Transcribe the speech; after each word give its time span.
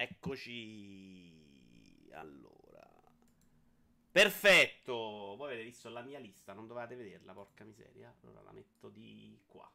Eccoci. 0.00 1.34
Allora. 2.12 2.88
Perfetto. 4.12 5.34
Voi 5.34 5.46
avete 5.48 5.64
visto 5.64 5.88
la 5.88 6.02
mia 6.02 6.20
lista, 6.20 6.52
non 6.52 6.68
dovete 6.68 6.94
vederla, 6.94 7.32
porca 7.32 7.64
miseria. 7.64 8.16
Allora 8.22 8.42
la 8.42 8.52
metto 8.52 8.90
di 8.90 9.36
qua. 9.44 9.68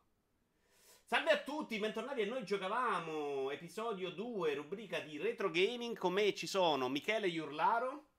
Salve 1.04 1.32
a 1.32 1.44
tutti, 1.44 1.78
bentornati 1.78 2.22
a 2.22 2.26
Noi 2.26 2.46
Giocavamo, 2.46 3.52
episodio 3.52 4.12
2, 4.12 4.54
rubrica 4.54 5.02
di 5.02 5.18
retro 5.18 5.52
gaming. 5.52 5.98
Con 5.98 6.14
me 6.14 6.34
ci 6.34 6.48
sono 6.48 6.88
Michele 6.88 7.28
Iurlaro. 7.28 8.12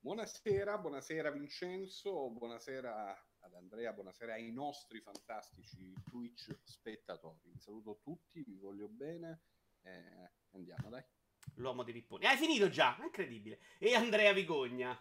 Buonasera, 0.00 0.76
buonasera 0.76 1.30
Vincenzo, 1.30 2.28
buonasera 2.28 3.28
ad 3.38 3.54
Andrea, 3.54 3.94
buonasera 3.94 4.34
ai 4.34 4.52
nostri 4.52 5.00
fantastici 5.00 5.90
Twitch 6.04 6.54
spettatori. 6.64 7.48
Vi 7.50 7.58
saluto 7.58 8.00
tutti, 8.02 8.42
vi 8.42 8.58
voglio 8.58 8.88
bene. 8.88 9.40
Eh, 9.80 10.30
andiamo, 10.50 10.90
dai. 10.90 11.13
L'uomo 11.56 11.82
dei 11.82 11.92
pipponi. 11.92 12.26
Hai 12.26 12.36
finito 12.36 12.68
già, 12.68 12.96
incredibile. 13.02 13.60
E 13.78 13.94
Andrea 13.94 14.32
Vigogna. 14.32 15.00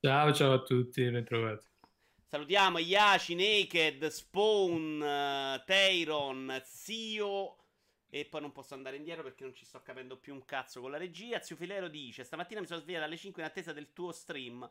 Ciao, 0.00 0.32
ciao 0.32 0.52
a 0.52 0.62
tutti, 0.62 1.10
ben 1.10 1.24
trovati. 1.24 1.66
Salutiamo 2.24 2.78
Yashi, 2.78 3.34
Naked, 3.34 4.06
Spawn, 4.06 5.00
uh, 5.00 5.64
Tayron, 5.64 6.60
Zio. 6.64 7.56
E 8.10 8.26
poi 8.26 8.40
non 8.40 8.52
posso 8.52 8.74
andare 8.74 8.96
indietro 8.96 9.22
perché 9.22 9.44
non 9.44 9.54
ci 9.54 9.64
sto 9.64 9.82
capendo 9.82 10.18
più 10.18 10.34
un 10.34 10.44
cazzo 10.44 10.80
con 10.80 10.90
la 10.90 10.98
regia. 10.98 11.40
Zio 11.40 11.56
Filero 11.56 11.88
dice: 11.88 12.24
Stamattina 12.24 12.60
mi 12.60 12.66
sono 12.66 12.80
svegliato 12.80 13.06
alle 13.06 13.16
5 13.16 13.42
in 13.42 13.48
attesa 13.48 13.72
del 13.72 13.92
tuo 13.92 14.12
stream. 14.12 14.70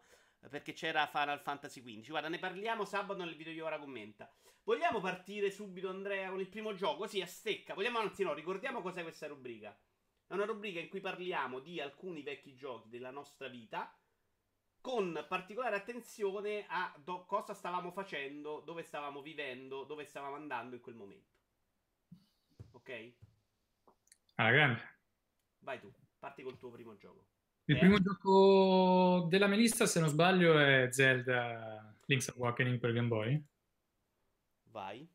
Perché 0.50 0.74
c'era 0.74 1.08
Final 1.08 1.42
Fantasy 1.42 1.82
XV. 1.82 2.10
Guarda, 2.10 2.30
ne 2.30 2.38
parliamo 2.38 2.86
sabato 2.86 3.24
nel 3.24 3.36
video 3.36 3.54
che 3.54 3.62
ora 3.62 3.80
commenta. 3.80 4.32
Vogliamo 4.64 5.00
partire 5.00 5.50
subito, 5.50 5.90
Andrea, 5.90 6.30
con 6.30 6.40
il 6.40 6.48
primo 6.48 6.74
gioco? 6.76 7.08
Sì, 7.08 7.22
a 7.22 7.26
stecca. 7.26 7.74
Vogliamo, 7.74 8.00
anzi, 8.00 8.24
no, 8.24 8.34
ricordiamo 8.34 8.82
cos'è 8.82 9.02
questa 9.02 9.26
rubrica. 9.26 9.76
È 10.28 10.34
una 10.34 10.46
rubrica 10.46 10.80
in 10.80 10.90
cui 10.90 11.00
parliamo 11.00 11.60
di 11.60 11.80
alcuni 11.80 12.22
vecchi 12.22 12.54
giochi 12.54 12.90
della 12.90 13.12
nostra 13.12 13.48
vita 13.48 13.98
con 14.82 15.26
particolare 15.28 15.78
attenzione 15.78 16.66
a 16.68 16.94
do- 17.02 17.26
cosa 17.26 17.54
stavamo 17.54 17.92
facendo, 17.92 18.60
dove 18.60 18.84
stavamo 18.84 19.22
vivendo, 19.22 19.86
dove 19.86 20.04
stavamo 20.06 20.36
andando 20.36 20.76
in 20.76 20.82
quel 20.82 20.96
momento. 20.96 21.36
Ok? 22.72 23.14
Alla 24.36 24.52
grande. 24.52 24.82
Vai 25.60 25.80
tu, 25.80 25.92
parti 26.20 26.44
col 26.44 26.58
tuo 26.58 26.72
primo 26.72 26.96
gioco. 26.98 27.26
Il 27.66 27.76
Eh? 27.76 27.80
primo 27.80 28.00
gioco 28.00 29.28
della 29.30 29.48
mia 29.48 29.58
lista, 29.58 29.86
se 29.86 30.00
non 30.00 30.10
sbaglio, 30.10 30.58
è 30.60 30.90
Zelda 30.92 31.98
Link's 32.06 32.30
Awakening 32.30 32.80
per 32.80 32.94
Game 32.94 33.08
Boy. 33.08 33.44
Vai. 34.72 35.08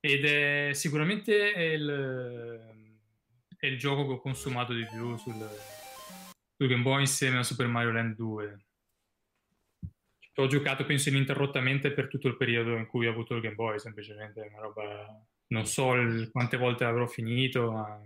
Ed 0.00 0.24
è 0.24 0.72
sicuramente 0.72 1.34
il, 1.34 2.69
è 3.60 3.66
il 3.66 3.78
gioco 3.78 4.06
che 4.06 4.12
ho 4.14 4.20
consumato 4.20 4.72
di 4.72 4.86
più 4.86 5.16
sul, 5.18 5.34
sul 5.34 6.66
Game 6.66 6.82
Boy 6.82 7.00
insieme 7.00 7.38
a 7.38 7.42
Super 7.42 7.66
Mario 7.66 7.92
Land 7.92 8.16
2. 8.16 8.64
Ho 10.36 10.46
giocato, 10.46 10.86
penso, 10.86 11.10
ininterrottamente 11.10 11.92
per 11.92 12.08
tutto 12.08 12.26
il 12.26 12.38
periodo 12.38 12.74
in 12.76 12.86
cui 12.86 13.06
ho 13.06 13.10
avuto 13.10 13.34
il 13.34 13.42
Game 13.42 13.54
Boy, 13.54 13.78
semplicemente 13.78 14.40
una 14.40 14.60
roba... 14.60 15.24
Non 15.48 15.66
so 15.66 15.94
il- 15.94 16.30
quante 16.30 16.56
volte 16.56 16.84
avrò 16.84 17.06
finito, 17.06 17.70
ma 17.70 18.00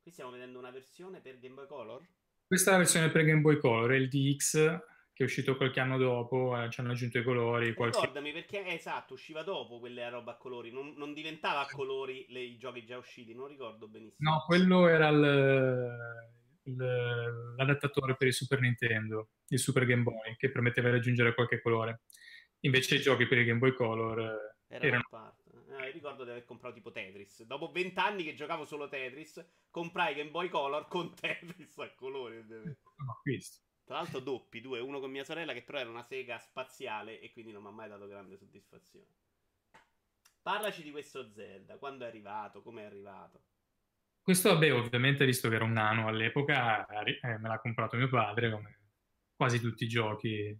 Qui 0.00 0.12
stiamo 0.12 0.30
vedendo 0.30 0.58
una 0.58 0.70
versione 0.70 1.20
per 1.20 1.38
Game 1.40 1.54
Boy 1.54 1.66
Color. 1.66 2.06
Questa 2.46 2.70
è 2.70 2.72
la 2.74 2.78
versione 2.78 3.10
per 3.10 3.24
Game 3.24 3.40
Boy 3.40 3.58
Color, 3.58 3.90
è 3.90 3.96
il 3.96 4.08
DX 4.08 4.78
che 5.20 5.26
è 5.26 5.28
uscito 5.28 5.54
qualche 5.54 5.80
anno 5.80 5.98
dopo, 5.98 6.58
eh, 6.58 6.70
ci 6.70 6.80
hanno 6.80 6.92
aggiunto 6.92 7.18
i 7.18 7.22
colori, 7.22 7.74
qualche... 7.74 7.98
Ricordami 8.00 8.32
perché, 8.32 8.64
eh, 8.64 8.72
esatto, 8.72 9.12
usciva 9.12 9.42
dopo 9.42 9.78
quella 9.78 10.08
roba 10.08 10.32
a 10.32 10.36
colori. 10.38 10.72
Non, 10.72 10.94
non 10.96 11.12
diventava 11.12 11.60
a 11.60 11.66
colori 11.70 12.24
le- 12.30 12.40
i 12.40 12.56
giochi 12.56 12.86
già 12.86 12.96
usciti, 12.96 13.34
non 13.34 13.46
ricordo 13.48 13.86
benissimo. 13.86 14.30
No, 14.30 14.42
quello 14.46 14.86
era 14.88 15.08
il- 15.08 15.96
il- 16.62 17.54
l'adattatore 17.54 18.16
per 18.16 18.28
il 18.28 18.32
Super 18.32 18.60
Nintendo, 18.60 19.28
il 19.48 19.58
Super 19.58 19.84
Game 19.84 20.02
Boy, 20.04 20.36
che 20.38 20.50
permetteva 20.50 20.88
di 20.88 20.96
aggiungere 20.96 21.34
qualche 21.34 21.60
colore. 21.60 22.00
Invece 22.60 22.94
i 22.94 23.00
giochi 23.00 23.26
per 23.26 23.36
il 23.38 23.44
Game 23.44 23.58
Boy 23.58 23.74
Color 23.74 24.20
eh, 24.20 24.74
Era 24.74 24.86
erano... 24.86 25.06
parte. 25.10 25.50
Eh, 25.82 25.90
ricordo 25.90 26.24
di 26.24 26.30
aver 26.30 26.44
comprato 26.46 26.76
tipo 26.76 26.90
Tetris. 26.92 27.44
Dopo 27.44 27.70
vent'anni 27.70 28.24
che 28.24 28.32
giocavo 28.32 28.64
solo 28.64 28.88
Tetris, 28.88 29.44
comprai 29.70 30.14
Game 30.14 30.30
Boy 30.30 30.48
Color 30.48 30.88
con 30.88 31.12
Tetris 31.20 31.76
a 31.76 31.92
colori. 31.94 32.38
ovviamente. 32.38 32.78
no. 33.04 33.20
Tra 33.90 33.98
l'altro 33.98 34.20
doppi, 34.20 34.60
due, 34.60 34.78
uno 34.78 35.00
con 35.00 35.10
mia 35.10 35.24
sorella 35.24 35.52
che 35.52 35.64
però 35.64 35.78
era 35.78 35.90
una 35.90 36.04
sega 36.04 36.38
spaziale 36.38 37.18
e 37.18 37.32
quindi 37.32 37.50
non 37.50 37.62
mi 37.62 37.70
ha 37.70 37.72
mai 37.72 37.88
dato 37.88 38.06
grande 38.06 38.36
soddisfazione. 38.36 39.08
Parlaci 40.40 40.84
di 40.84 40.92
questo 40.92 41.28
Zelda, 41.32 41.76
quando 41.76 42.04
è 42.04 42.06
arrivato, 42.06 42.62
come 42.62 42.82
è 42.82 42.84
arrivato. 42.84 43.42
Questo, 44.22 44.52
vabbè, 44.52 44.72
ovviamente, 44.72 45.26
visto 45.26 45.48
che 45.48 45.56
era 45.56 45.64
un 45.64 45.72
nano 45.72 46.06
all'epoca, 46.06 46.86
eh, 46.86 47.38
me 47.38 47.48
l'ha 47.48 47.58
comprato 47.58 47.96
mio 47.96 48.08
padre, 48.08 48.52
come 48.52 48.78
quasi 49.34 49.58
tutti 49.58 49.82
i 49.82 49.88
giochi 49.88 50.56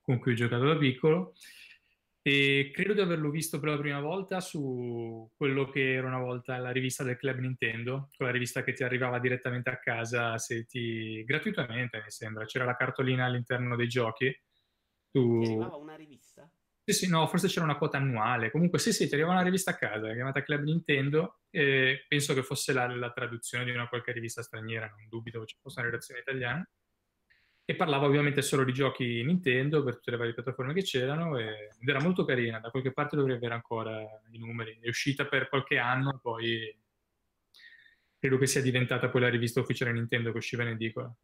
con 0.00 0.20
cui 0.20 0.30
ho 0.30 0.36
giocato 0.36 0.66
da 0.66 0.76
piccolo. 0.76 1.34
E 2.22 2.70
credo 2.74 2.92
di 2.92 3.00
averlo 3.00 3.30
visto 3.30 3.58
per 3.58 3.70
la 3.70 3.78
prima 3.78 4.00
volta 4.00 4.40
su 4.40 5.30
quello 5.34 5.70
che 5.70 5.94
era 5.94 6.06
una 6.06 6.18
volta 6.18 6.58
la 6.58 6.70
rivista 6.70 7.02
del 7.02 7.16
Club 7.16 7.38
Nintendo, 7.38 8.10
quella 8.14 8.30
rivista 8.30 8.62
che 8.62 8.74
ti 8.74 8.84
arrivava 8.84 9.18
direttamente 9.18 9.70
a 9.70 9.78
casa 9.78 10.36
se 10.36 10.66
ti... 10.66 11.24
gratuitamente, 11.24 12.02
mi 12.02 12.10
sembra. 12.10 12.44
C'era 12.44 12.66
la 12.66 12.76
cartolina 12.76 13.24
all'interno 13.24 13.74
dei 13.74 13.88
giochi. 13.88 14.38
Tu... 15.10 15.40
Ti 15.40 15.46
arrivava 15.46 15.76
una 15.76 15.96
rivista? 15.96 16.50
Sì, 16.84 16.92
sì, 16.92 17.08
no, 17.08 17.26
forse 17.26 17.48
c'era 17.48 17.64
una 17.64 17.78
quota 17.78 17.96
annuale. 17.96 18.50
Comunque, 18.50 18.78
sì, 18.78 18.92
sì, 18.92 19.08
ti 19.08 19.14
arriva 19.14 19.30
una 19.30 19.42
rivista 19.42 19.70
a 19.70 19.76
casa 19.76 20.12
chiamata 20.12 20.42
Club 20.42 20.62
Nintendo 20.62 21.40
e 21.48 22.04
penso 22.06 22.34
che 22.34 22.42
fosse 22.42 22.72
la, 22.72 22.86
la 22.94 23.12
traduzione 23.12 23.64
di 23.64 23.70
una 23.70 23.88
qualche 23.88 24.12
rivista 24.12 24.42
straniera, 24.42 24.88
non 24.88 25.08
dubito 25.08 25.40
che 25.40 25.46
ci 25.46 25.56
fosse 25.60 25.80
una 25.80 25.88
redazione 25.88 26.20
italiana. 26.20 26.68
E 27.70 27.76
parlava 27.76 28.06
ovviamente 28.06 28.42
solo 28.42 28.64
di 28.64 28.72
giochi 28.72 29.22
Nintendo 29.22 29.84
per 29.84 29.94
tutte 29.94 30.10
le 30.10 30.16
varie 30.16 30.34
piattaforme 30.34 30.74
che 30.74 30.82
c'erano 30.82 31.38
ed 31.38 31.88
era 31.88 32.00
molto 32.02 32.24
carina. 32.24 32.58
Da 32.58 32.68
qualche 32.68 32.92
parte 32.92 33.14
dovrei 33.14 33.36
avere 33.36 33.54
ancora 33.54 34.02
i 34.32 34.38
numeri. 34.38 34.76
È 34.80 34.88
uscita 34.88 35.24
per 35.26 35.48
qualche 35.48 35.78
anno, 35.78 36.18
poi 36.20 36.76
credo 38.18 38.38
che 38.38 38.48
sia 38.48 38.60
diventata 38.60 39.08
poi 39.08 39.20
la 39.20 39.28
rivista 39.28 39.60
ufficiale 39.60 39.92
Nintendo 39.92 40.32
che 40.32 40.38
usciva 40.38 40.64
in 40.64 40.70
edicola. 40.70 41.14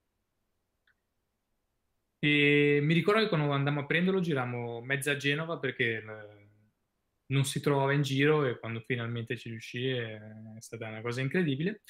E 2.21 2.79
mi 2.81 2.95
ricordo 2.95 3.23
che 3.23 3.29
quando 3.29 3.51
andammo 3.51 3.81
a 3.81 3.87
prenderlo 3.87 4.21
girammo 4.21 4.81
mezza 4.83 5.17
Genova 5.17 5.59
perché 5.59 5.97
eh, 5.97 6.49
non 7.27 7.45
si 7.45 7.59
trovava 7.61 7.93
in 7.93 8.03
giro 8.03 8.45
e 8.45 8.61
quando 8.61 8.85
finalmente 8.87 9.37
ci 9.37 9.49
riuscì 9.49 9.89
eh, 9.89 10.15
è 10.15 10.61
stata 10.61 10.87
una 10.87 11.01
cosa 11.01 11.21
incredibile. 11.23 11.83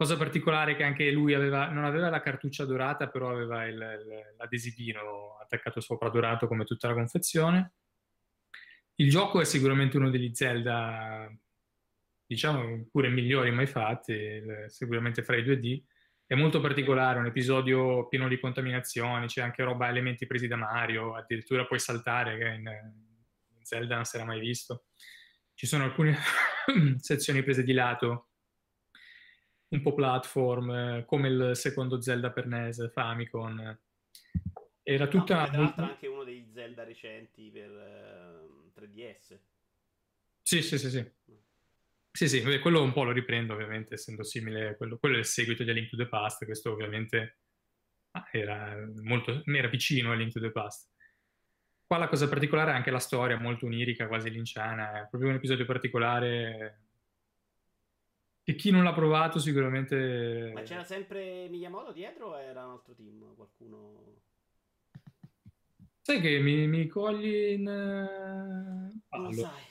Cosa 0.00 0.16
particolare 0.16 0.76
che 0.76 0.82
anche 0.82 1.10
lui 1.10 1.34
aveva, 1.34 1.68
non 1.68 1.84
aveva 1.84 2.08
la 2.08 2.22
cartuccia 2.22 2.64
dorata, 2.64 3.10
però 3.10 3.28
aveva 3.32 3.66
il- 3.66 3.74
il- 3.74 4.34
l'adesivino 4.38 5.36
attaccato 5.38 5.80
sopra 5.80 6.08
dorato 6.08 6.46
come 6.46 6.64
tutta 6.64 6.88
la 6.88 6.94
confezione. 6.94 7.74
Il 8.94 9.10
gioco 9.10 9.42
è 9.42 9.44
sicuramente 9.44 9.98
uno 9.98 10.08
degli 10.08 10.30
Zelda, 10.32 11.30
diciamo, 12.24 12.86
pure 12.90 13.10
migliori 13.10 13.50
mai 13.50 13.66
fatti, 13.66 14.42
sicuramente 14.68 15.22
fra 15.22 15.36
i 15.36 15.42
2D. 15.42 15.84
È 16.24 16.34
molto 16.34 16.60
particolare, 16.62 17.18
un 17.18 17.26
episodio 17.26 18.08
pieno 18.08 18.26
di 18.26 18.40
contaminazioni, 18.40 19.26
c'è 19.26 19.42
anche 19.42 19.62
roba, 19.64 19.90
elementi 19.90 20.26
presi 20.26 20.48
da 20.48 20.56
Mario, 20.56 21.14
addirittura 21.14 21.66
puoi 21.66 21.78
saltare, 21.78 22.38
che 22.38 22.48
in, 22.48 22.66
in 23.58 23.64
Zelda 23.66 23.96
non 23.96 24.04
si 24.06 24.16
era 24.16 24.24
mai 24.24 24.40
visto. 24.40 24.86
Ci 25.52 25.66
sono 25.66 25.84
alcune 25.84 26.16
sezioni 27.00 27.42
prese 27.42 27.64
di 27.64 27.74
lato, 27.74 28.29
un 29.70 29.82
po' 29.82 29.94
platform, 29.94 30.70
eh, 30.70 31.04
come 31.06 31.28
il 31.28 31.50
secondo 31.54 32.00
Zelda 32.00 32.30
per 32.30 32.46
NES, 32.46 32.90
Famicom. 32.92 33.78
Era 34.82 35.06
tutta... 35.06 35.36
come 35.36 35.48
tra 35.48 35.60
l'altro 35.60 35.84
anche 35.84 36.06
uno 36.06 36.24
dei 36.24 36.48
Zelda 36.52 36.84
recenti 36.84 37.50
per 37.50 37.70
eh, 37.70 38.80
3DS. 38.80 39.38
Sì, 40.42 40.62
sì, 40.62 40.78
sì, 40.78 40.90
sì. 40.90 41.10
Sì, 42.12 42.28
sì, 42.28 42.40
beh, 42.40 42.58
quello 42.58 42.82
un 42.82 42.92
po' 42.92 43.04
lo 43.04 43.12
riprendo 43.12 43.54
ovviamente, 43.54 43.94
essendo 43.94 44.24
simile 44.24 44.70
a 44.70 44.74
quello. 44.74 44.98
Quello 44.98 45.14
è 45.14 45.20
il 45.20 45.24
seguito 45.24 45.62
di 45.62 45.70
A 45.70 45.72
Link 45.72 45.90
to 45.90 45.96
the 45.96 46.08
Past, 46.08 46.44
questo 46.44 46.72
ovviamente 46.72 47.38
ah, 48.10 48.28
era 48.32 48.76
molto, 49.02 49.44
era 49.46 49.68
vicino 49.68 50.10
a 50.10 50.16
Link 50.16 50.32
to 50.32 50.40
the 50.40 50.50
Past. 50.50 50.88
Qua 51.86 51.98
la 51.98 52.08
cosa 52.08 52.28
particolare 52.28 52.72
è 52.72 52.74
anche 52.74 52.90
la 52.90 52.98
storia, 52.98 53.38
molto 53.38 53.66
onirica, 53.66 54.08
quasi 54.08 54.30
linciana, 54.30 55.02
è 55.02 55.08
proprio 55.08 55.30
un 55.30 55.36
episodio 55.36 55.64
particolare 55.64 56.89
che 58.50 58.56
chi 58.56 58.70
non 58.70 58.82
l'ha 58.82 58.92
provato 58.92 59.38
sicuramente... 59.38 60.50
Ma 60.52 60.62
c'era 60.62 60.84
sempre 60.84 61.48
Miyamoto 61.48 61.92
dietro 61.92 62.30
o 62.30 62.40
era 62.40 62.64
un 62.66 62.72
altro 62.72 62.94
team? 62.94 63.34
Qualcuno... 63.34 64.22
Sai 66.00 66.20
che 66.20 66.38
mi, 66.40 66.66
mi 66.66 66.86
cogli 66.86 67.52
in... 67.52 67.62
Non 67.62 69.00
lo 69.08 69.32
sai. 69.32 69.62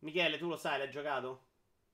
Michele, 0.00 0.38
tu 0.38 0.48
lo 0.48 0.56
sai, 0.56 0.78
l'hai 0.78 0.90
giocato? 0.90 1.44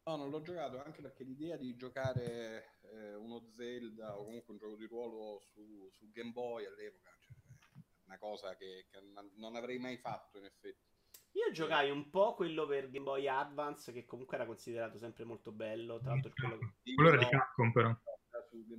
No, 0.05 0.17
non 0.17 0.31
l'ho 0.31 0.41
giocato 0.41 0.83
anche 0.83 1.03
perché 1.03 1.25
l'idea 1.25 1.57
di 1.57 1.77
giocare 1.77 2.79
eh, 2.93 3.15
uno 3.15 3.51
Zelda 3.53 4.19
o 4.19 4.25
comunque 4.25 4.53
un 4.53 4.59
gioco 4.59 4.77
di 4.77 4.87
ruolo 4.87 5.41
su, 5.53 5.91
su 5.93 6.11
Game 6.11 6.33
Boy 6.33 6.65
all'epoca, 6.65 7.11
cioè, 7.21 7.35
è 7.35 8.05
una 8.07 8.19
cosa 8.19 8.57
che, 8.57 8.87
che 8.91 8.99
non 9.37 9.55
avrei 9.55 9.79
mai 9.79 9.99
fatto 9.99 10.39
in 10.39 10.45
effetti. 10.45 10.92
Io 11.33 11.51
giocai 11.53 11.91
un 11.91 12.11
po' 12.11 12.35
quello 12.35 12.67
per 12.67 12.91
Game 12.91 13.05
Boy 13.05 13.27
Advance, 13.27 13.93
che 13.93 14.05
comunque 14.05 14.37
era 14.37 14.47
considerato 14.47 14.99
sempre 14.99 15.25
molto 15.25 15.51
bello. 15.51 15.99
Tra 15.99 16.11
l'altro, 16.11 16.33
quello 16.35 16.59
che... 16.59 16.95
quello 16.95 17.09
era 17.11 17.19
di 17.19 17.29
Capcom, 17.29 17.73
però. 17.73 17.97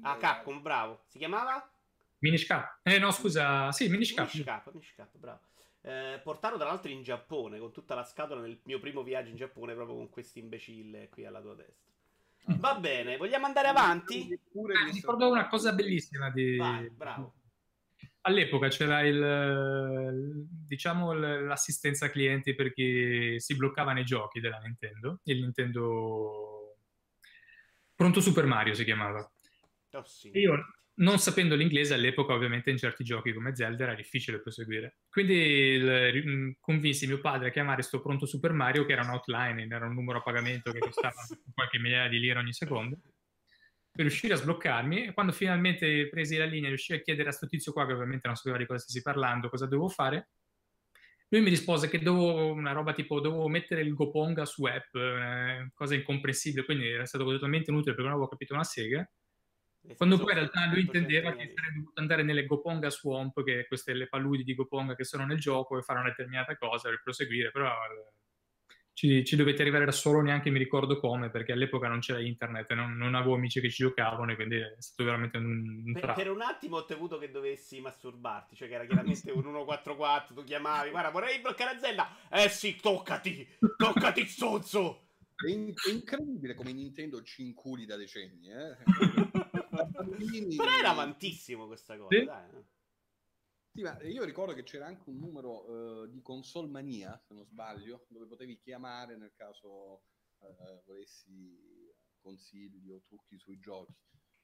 Ah, 0.01 0.17
Capcom, 0.17 0.61
bravo. 0.61 1.03
Si 1.07 1.17
chiamava? 1.17 1.67
Minish 2.19 2.45
Cap. 2.45 2.79
Eh, 2.83 2.99
no, 2.99 3.11
scusa. 3.11 3.71
Sì, 3.71 3.89
Minish 3.89 4.13
Cap. 4.13 4.31
Minish 4.31 4.45
Cap, 4.45 4.71
Minish 4.71 4.93
Cap 4.95 5.17
bravo. 5.17 5.39
Eh, 5.81 6.21
portato 6.23 6.55
tra 6.55 6.67
l'altro 6.67 6.91
in 6.91 7.03
Giappone, 7.03 7.59
con 7.59 7.73
tutta 7.73 7.95
la 7.95 8.05
scatola 8.05 8.39
nel 8.39 8.59
mio 8.63 8.79
primo 8.79 9.03
viaggio 9.03 9.29
in 9.29 9.35
Giappone, 9.35 9.73
proprio 9.73 9.97
con 9.97 10.09
questo 10.09 10.39
imbecille 10.39 11.09
qui 11.09 11.25
alla 11.25 11.41
tua 11.41 11.55
destra. 11.55 11.91
Ah. 12.45 12.55
Va 12.57 12.75
bene, 12.75 13.17
vogliamo 13.17 13.45
andare 13.45 13.67
avanti? 13.67 14.29
Eh, 14.29 14.39
mi 14.53 14.91
ricordo 14.91 15.29
una 15.29 15.47
cosa 15.47 15.73
bellissima 15.73 16.29
di... 16.29 16.55
Vai, 16.55 16.89
bravo. 16.89 17.33
All'epoca 18.25 18.69
c'era 18.69 19.01
il, 19.01 20.45
diciamo, 20.47 21.13
l'assistenza 21.13 22.09
clienti 22.09 22.55
per 22.55 22.73
chi 22.73 23.35
si 23.37 23.55
bloccava 23.55 23.91
nei 23.91 24.05
giochi 24.05 24.39
della 24.39 24.59
Nintendo, 24.59 25.19
il 25.23 25.41
Nintendo 25.41 26.53
Pronto 27.95 28.21
Super 28.21 28.45
Mario 28.45 28.73
si 28.73 28.83
chiamava. 28.83 29.29
Oh, 29.91 30.03
sì. 30.03 30.31
Io 30.33 30.61
non 30.95 31.19
sapendo 31.19 31.55
l'inglese 31.55 31.93
all'epoca 31.93 32.33
ovviamente 32.33 32.69
in 32.69 32.77
certi 32.77 33.03
giochi 33.03 33.33
come 33.33 33.55
Zelda 33.55 33.83
era 33.83 33.95
difficile 33.95 34.41
proseguire. 34.41 34.97
Quindi 35.09 35.33
il, 35.33 36.23
mm, 36.25 36.51
convinsi 36.59 37.07
mio 37.07 37.19
padre 37.19 37.47
a 37.47 37.51
chiamare 37.51 37.81
sto 37.81 38.01
pronto 38.01 38.25
Super 38.25 38.51
Mario 38.51 38.85
che 38.85 38.93
era 38.93 39.03
un 39.03 39.09
outline, 39.09 39.67
era 39.73 39.85
un 39.85 39.93
numero 39.93 40.19
a 40.19 40.21
pagamento 40.21 40.71
che 40.71 40.79
costava 40.79 41.13
qualche 41.53 41.79
migliaia 41.79 42.09
di 42.09 42.19
lire 42.19 42.39
ogni 42.39 42.53
secondo 42.53 42.97
per 43.93 44.05
riuscire 44.05 44.33
a 44.33 44.37
sbloccarmi 44.37 45.05
e 45.05 45.13
quando 45.13 45.31
finalmente 45.31 46.09
presi 46.09 46.35
la 46.35 46.45
linea 46.45 46.69
riuscii 46.69 46.95
a 46.95 47.01
chiedere 47.01 47.29
a 47.29 47.31
sto 47.31 47.47
tizio 47.47 47.71
qua 47.71 47.85
che 47.85 47.93
ovviamente 47.93 48.27
non 48.27 48.35
sapeva 48.35 48.57
di 48.57 48.65
cosa 48.65 48.79
stessi 48.79 49.01
parlando, 49.01 49.49
cosa 49.49 49.65
dovevo 49.65 49.89
fare 49.89 50.29
lui 51.33 51.41
mi 51.41 51.49
rispose 51.49 51.89
che 51.89 51.97
dovevo 51.97 52.53
una 52.53 52.73
roba 52.73 52.93
tipo 52.93 53.19
dovevo 53.19 53.47
mettere 53.47 53.81
il 53.81 53.95
Goponga 53.95 54.45
su 54.45 54.65
app, 54.65 54.93
eh, 54.93 55.71
cosa 55.73 55.95
incomprensibile, 55.95 56.63
quindi 56.63 56.87
era 56.87 57.07
stato 57.07 57.25
totalmente 57.25 57.71
inutile 57.71 57.95
perché 57.95 58.07
non 58.07 58.17
avevo 58.17 58.29
capito 58.29 58.53
una 58.53 58.63
sega. 58.63 59.09
Quando 59.97 60.17
poi 60.17 60.29
in 60.29 60.37
realtà 60.37 60.67
lui 60.67 60.81
intendeva 60.81 61.31
che 61.31 61.51
sarei 61.55 61.73
dovuto 61.73 61.99
andare 61.99 62.21
nelle 62.21 62.45
Goponga 62.45 62.91
Swamp, 62.91 63.43
che 63.43 63.65
queste 63.67 63.93
le 63.93 64.07
paludi 64.07 64.43
di 64.43 64.53
Goponga 64.53 64.95
che 64.95 65.03
sono 65.05 65.25
nel 65.25 65.39
gioco, 65.39 65.75
e 65.75 65.81
fare 65.81 65.99
una 65.99 66.09
determinata 66.09 66.55
cosa 66.55 66.89
per 66.89 67.01
proseguire, 67.03 67.49
però 67.49 67.67
eh, 67.67 68.13
ci, 68.93 69.25
ci, 69.25 69.35
dovete 69.35 69.61
arrivare 69.61 69.85
da 69.85 69.91
solo, 69.91 70.21
neanche 70.21 70.49
mi 70.51 70.59
ricordo 70.59 70.99
come, 70.99 71.29
perché 71.29 71.51
all'epoca 71.51 71.87
non 71.87 71.99
c'era 71.99 72.21
internet, 72.21 72.71
non, 72.73 72.95
non 72.95 73.15
avevo 73.15 73.35
amici 73.35 73.59
che 73.59 73.69
ci 73.69 73.83
giocavano, 73.83 74.31
e 74.31 74.35
quindi 74.35 74.57
è 74.57 74.75
stato 74.77 75.03
veramente 75.03 75.37
un, 75.37 75.83
un 75.85 75.93
per, 75.93 76.13
per, 76.13 76.29
un 76.29 76.41
attimo 76.41 76.77
ho 76.77 76.85
temuto 76.85 77.17
che 77.17 77.31
dovessi 77.31 77.81
masturbarti, 77.81 78.55
cioè 78.55 78.67
che 78.67 78.75
era 78.75 78.85
chiaramente 78.85 79.31
un 79.31 79.41
144, 79.41 80.35
tu 80.35 80.43
chiamavi, 80.43 80.91
guarda 80.91 81.09
vorrei 81.09 81.39
bloccare 81.39 81.79
Zelda, 81.79 82.15
eh 82.29 82.49
sì, 82.49 82.75
toccati, 82.75 83.47
toccati 83.77 84.27
zozzo! 84.27 85.07
È, 85.35 85.49
in- 85.49 85.73
è 85.73 85.89
incredibile 85.89 86.53
come 86.53 86.71
Nintendo 86.71 87.23
ci 87.23 87.41
inculi 87.43 87.85
da 87.85 87.95
decenni, 87.95 88.51
eh? 88.51 88.77
Però 90.55 90.77
era 90.77 90.89
amantissimo 90.89 91.65
questa 91.65 91.97
cosa, 91.97 92.15
sì. 92.15 92.25
dai. 92.25 92.49
Eh. 92.49 92.72
Sì, 93.75 93.81
ma 93.81 93.99
io 94.03 94.23
ricordo 94.23 94.53
che 94.53 94.61
c'era 94.61 94.85
anche 94.85 95.09
un 95.09 95.17
numero 95.17 95.65
uh, 95.65 96.07
di 96.07 96.21
console 96.21 96.69
mania, 96.69 97.19
se 97.25 97.33
non 97.33 97.43
sbaglio, 97.43 98.05
dove 98.07 98.27
potevi 98.27 98.59
chiamare 98.59 99.17
nel 99.17 99.33
caso 99.33 100.03
uh, 100.37 100.83
volessi 100.85 101.91
consigli 102.19 102.91
o 102.91 103.01
trucchi 103.03 103.39
sui 103.39 103.57
giochi. 103.57 103.95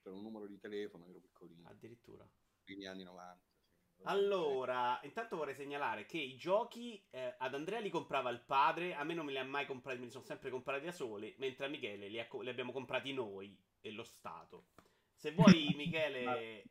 C'era 0.02 0.16
un 0.16 0.24
numero 0.24 0.48
di 0.48 0.58
telefono, 0.58 1.08
ero 1.08 1.20
piccolino. 1.20 1.70
Addirittura. 1.70 2.28
Primi 2.64 2.88
anni 2.88 3.04
90. 3.04 3.48
Allora, 4.04 5.00
intanto 5.04 5.36
vorrei 5.36 5.54
segnalare 5.54 6.06
che 6.06 6.18
i 6.18 6.36
giochi 6.36 7.06
eh, 7.12 7.36
ad 7.38 7.54
Andrea 7.54 7.80
li 7.82 7.90
comprava 7.92 8.32
il 8.32 8.42
padre, 8.42 8.96
a 8.96 9.04
me 9.04 9.14
non 9.14 9.26
me 9.26 9.34
li 9.34 9.38
ha 9.38 9.44
mai 9.44 9.68
comprati, 9.68 10.00
me 10.00 10.06
li 10.06 10.12
sono 10.12 10.24
sempre 10.24 10.50
comprati 10.50 10.86
da 10.86 10.92
soli, 10.92 11.36
mentre 11.38 11.66
a 11.66 11.70
Michele 11.70 12.08
li, 12.08 12.20
ha, 12.20 12.28
li 12.42 12.50
abbiamo 12.50 12.72
comprati 12.72 13.14
noi 13.14 13.56
e 13.80 13.92
lo 13.92 14.04
Stato. 14.04 14.70
Se 15.14 15.34
vuoi, 15.34 15.74
Michele, 15.76 16.64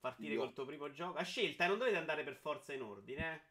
partire 0.00 0.36
col 0.36 0.52
tuo 0.52 0.64
primo 0.64 0.90
gioco, 0.90 1.18
a 1.18 1.22
scelta, 1.22 1.66
non 1.66 1.78
dovete 1.78 1.96
andare 1.96 2.24
per 2.24 2.36
forza 2.36 2.72
in 2.72 2.82
ordine. 2.82 3.44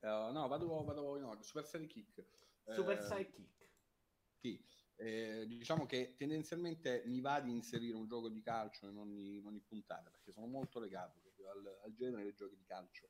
Uh, 0.00 0.32
no, 0.32 0.48
vado, 0.48 0.82
vado 0.82 1.16
in 1.16 1.24
ordine. 1.24 1.44
Super 1.44 1.64
Sidekick. 1.64 2.26
Super 2.64 2.98
eh, 2.98 3.02
Sidekick. 3.02 3.70
Sì. 4.40 4.64
Eh, 4.96 5.46
diciamo 5.46 5.86
che 5.86 6.14
tendenzialmente 6.16 7.02
mi 7.06 7.20
va 7.20 7.40
di 7.40 7.50
inserire 7.50 7.96
un 7.96 8.06
gioco 8.06 8.28
di 8.28 8.40
calcio 8.40 8.88
in 8.88 8.96
ogni, 8.98 9.38
in 9.38 9.46
ogni 9.46 9.60
puntata 9.60 10.10
perché 10.10 10.30
sono 10.30 10.46
molto 10.46 10.78
legato 10.78 11.20
al, 11.50 11.78
al, 11.82 11.94
genere 11.94 12.22
dei 12.22 12.34
giochi 12.34 12.56
di 12.56 12.64
calcio. 12.64 13.08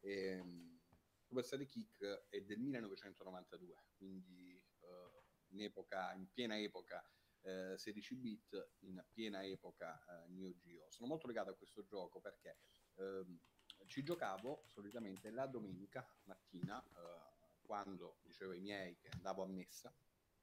E, 0.00 0.38
um, 0.38 0.80
Super 1.26 1.44
Sidekick 1.44 2.26
è 2.28 2.40
del 2.42 2.60
1992, 2.60 3.74
quindi 3.96 4.62
uh, 4.80 5.54
in, 5.54 5.62
epoca, 5.62 6.12
in 6.14 6.30
piena 6.32 6.58
epoca 6.58 7.04
eh, 7.44 7.76
16 7.76 8.16
bit 8.16 8.70
in 8.80 9.02
piena 9.12 9.44
epoca 9.44 10.02
eh, 10.04 10.28
Neo 10.28 10.54
Geo. 10.56 10.90
Sono 10.90 11.08
molto 11.08 11.26
legato 11.26 11.50
a 11.50 11.54
questo 11.54 11.84
gioco 11.84 12.20
perché 12.20 12.58
ehm, 12.94 13.38
ci 13.86 14.02
giocavo 14.02 14.64
solitamente 14.66 15.30
la 15.30 15.46
domenica 15.46 16.06
mattina 16.24 16.82
eh, 16.82 17.62
quando 17.62 18.18
dicevo 18.22 18.52
ai 18.52 18.60
miei 18.60 18.96
che 18.98 19.08
andavo 19.08 19.42
a 19.42 19.46
messa. 19.46 19.94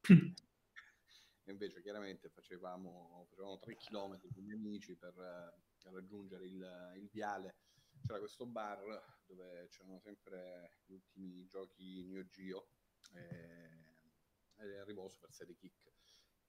e 1.44 1.52
invece 1.52 1.82
chiaramente 1.82 2.30
facevamo, 2.30 3.26
facevamo 3.30 3.60
3 3.60 3.76
km 3.78 4.20
con 4.20 4.32
i 4.36 4.42
miei 4.42 4.58
amici 4.58 4.96
per 4.96 5.18
eh, 5.18 5.90
raggiungere 5.90 6.46
il, 6.46 6.94
il 6.98 7.10
viale 7.10 7.56
c'era 8.02 8.20
questo 8.20 8.46
bar 8.46 8.82
dove 9.26 9.68
c'erano 9.70 10.00
sempre 10.00 10.80
gli 10.86 10.94
ultimi 10.94 11.46
giochi 11.46 12.04
Neo 12.06 12.28
Geo 12.28 12.68
e, 13.14 13.86
e 14.58 14.78
arrivò 14.80 15.08
Super 15.08 15.32
Serie 15.32 15.56
Kick 15.56 15.92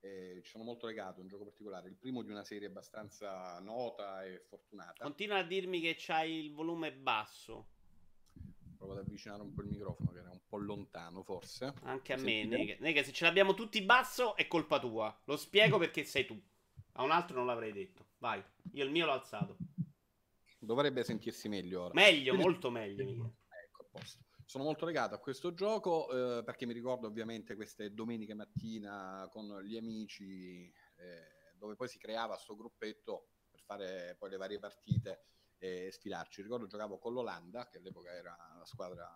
eh, 0.03 0.41
ci 0.43 0.51
sono 0.51 0.65
molto 0.65 0.85
legato, 0.85 1.21
un 1.21 1.27
gioco 1.27 1.45
particolare, 1.45 1.87
il 1.87 1.95
primo 1.95 2.21
di 2.23 2.29
una 2.29 2.43
serie 2.43 2.67
abbastanza 2.67 3.57
nota 3.59 4.25
e 4.25 4.39
fortunata. 4.39 5.01
Continua 5.03 5.37
a 5.37 5.43
dirmi 5.43 5.79
che 5.79 5.95
c'hai 5.97 6.43
il 6.43 6.53
volume 6.53 6.91
basso. 6.91 7.69
Provo 8.77 8.93
ad 8.93 8.99
avvicinare 8.99 9.41
un 9.41 9.53
po' 9.53 9.61
il 9.61 9.69
microfono 9.69 10.11
che 10.11 10.19
era 10.19 10.29
un 10.29 10.41
po' 10.45 10.57
lontano 10.57 11.23
forse. 11.23 11.73
Anche 11.83 12.11
a 12.11 12.17
me, 12.17 12.43
Nega. 12.43 12.75
Nega, 12.79 13.01
se 13.01 13.13
ce 13.13 13.23
l'abbiamo 13.23 13.53
tutti 13.53 13.81
basso 13.81 14.35
è 14.35 14.45
colpa 14.47 14.77
tua. 14.77 15.21
Lo 15.23 15.37
spiego 15.37 15.77
perché 15.77 16.03
sei 16.03 16.25
tu. 16.25 16.39
A 16.93 17.03
un 17.03 17.11
altro 17.11 17.37
non 17.37 17.45
l'avrei 17.45 17.71
detto. 17.71 18.07
Vai, 18.17 18.43
io 18.73 18.83
il 18.83 18.91
mio 18.91 19.05
l'ho 19.05 19.13
alzato. 19.13 19.55
Dovrebbe 20.59 21.03
sentirsi 21.05 21.47
meglio 21.47 21.83
ora. 21.83 21.93
Meglio, 21.93 22.33
Quindi... 22.33 22.43
molto 22.43 22.69
meglio. 22.69 23.35
Ecco, 23.47 23.81
a 23.81 23.85
posto 23.89 24.23
sono 24.45 24.63
molto 24.63 24.85
legato 24.85 25.15
a 25.15 25.19
questo 25.19 25.53
gioco 25.53 26.09
eh, 26.09 26.43
perché 26.43 26.65
mi 26.65 26.73
ricordo 26.73 27.07
ovviamente 27.07 27.55
queste 27.55 27.93
domeniche 27.93 28.33
mattina 28.33 29.27
con 29.31 29.61
gli 29.61 29.77
amici 29.77 30.71
eh, 30.97 31.53
dove 31.57 31.75
poi 31.75 31.87
si 31.87 31.97
creava 31.97 32.33
questo 32.33 32.55
gruppetto 32.55 33.27
per 33.49 33.61
fare 33.61 34.15
poi 34.17 34.29
le 34.29 34.37
varie 34.37 34.59
partite 34.59 35.25
e 35.57 35.91
sfilarci. 35.91 36.41
Ricordo 36.41 36.67
giocavo 36.67 36.97
con 36.97 37.13
l'Olanda 37.13 37.67
che 37.67 37.77
all'epoca 37.77 38.11
era 38.11 38.35
la 38.57 38.65
squadra 38.65 39.09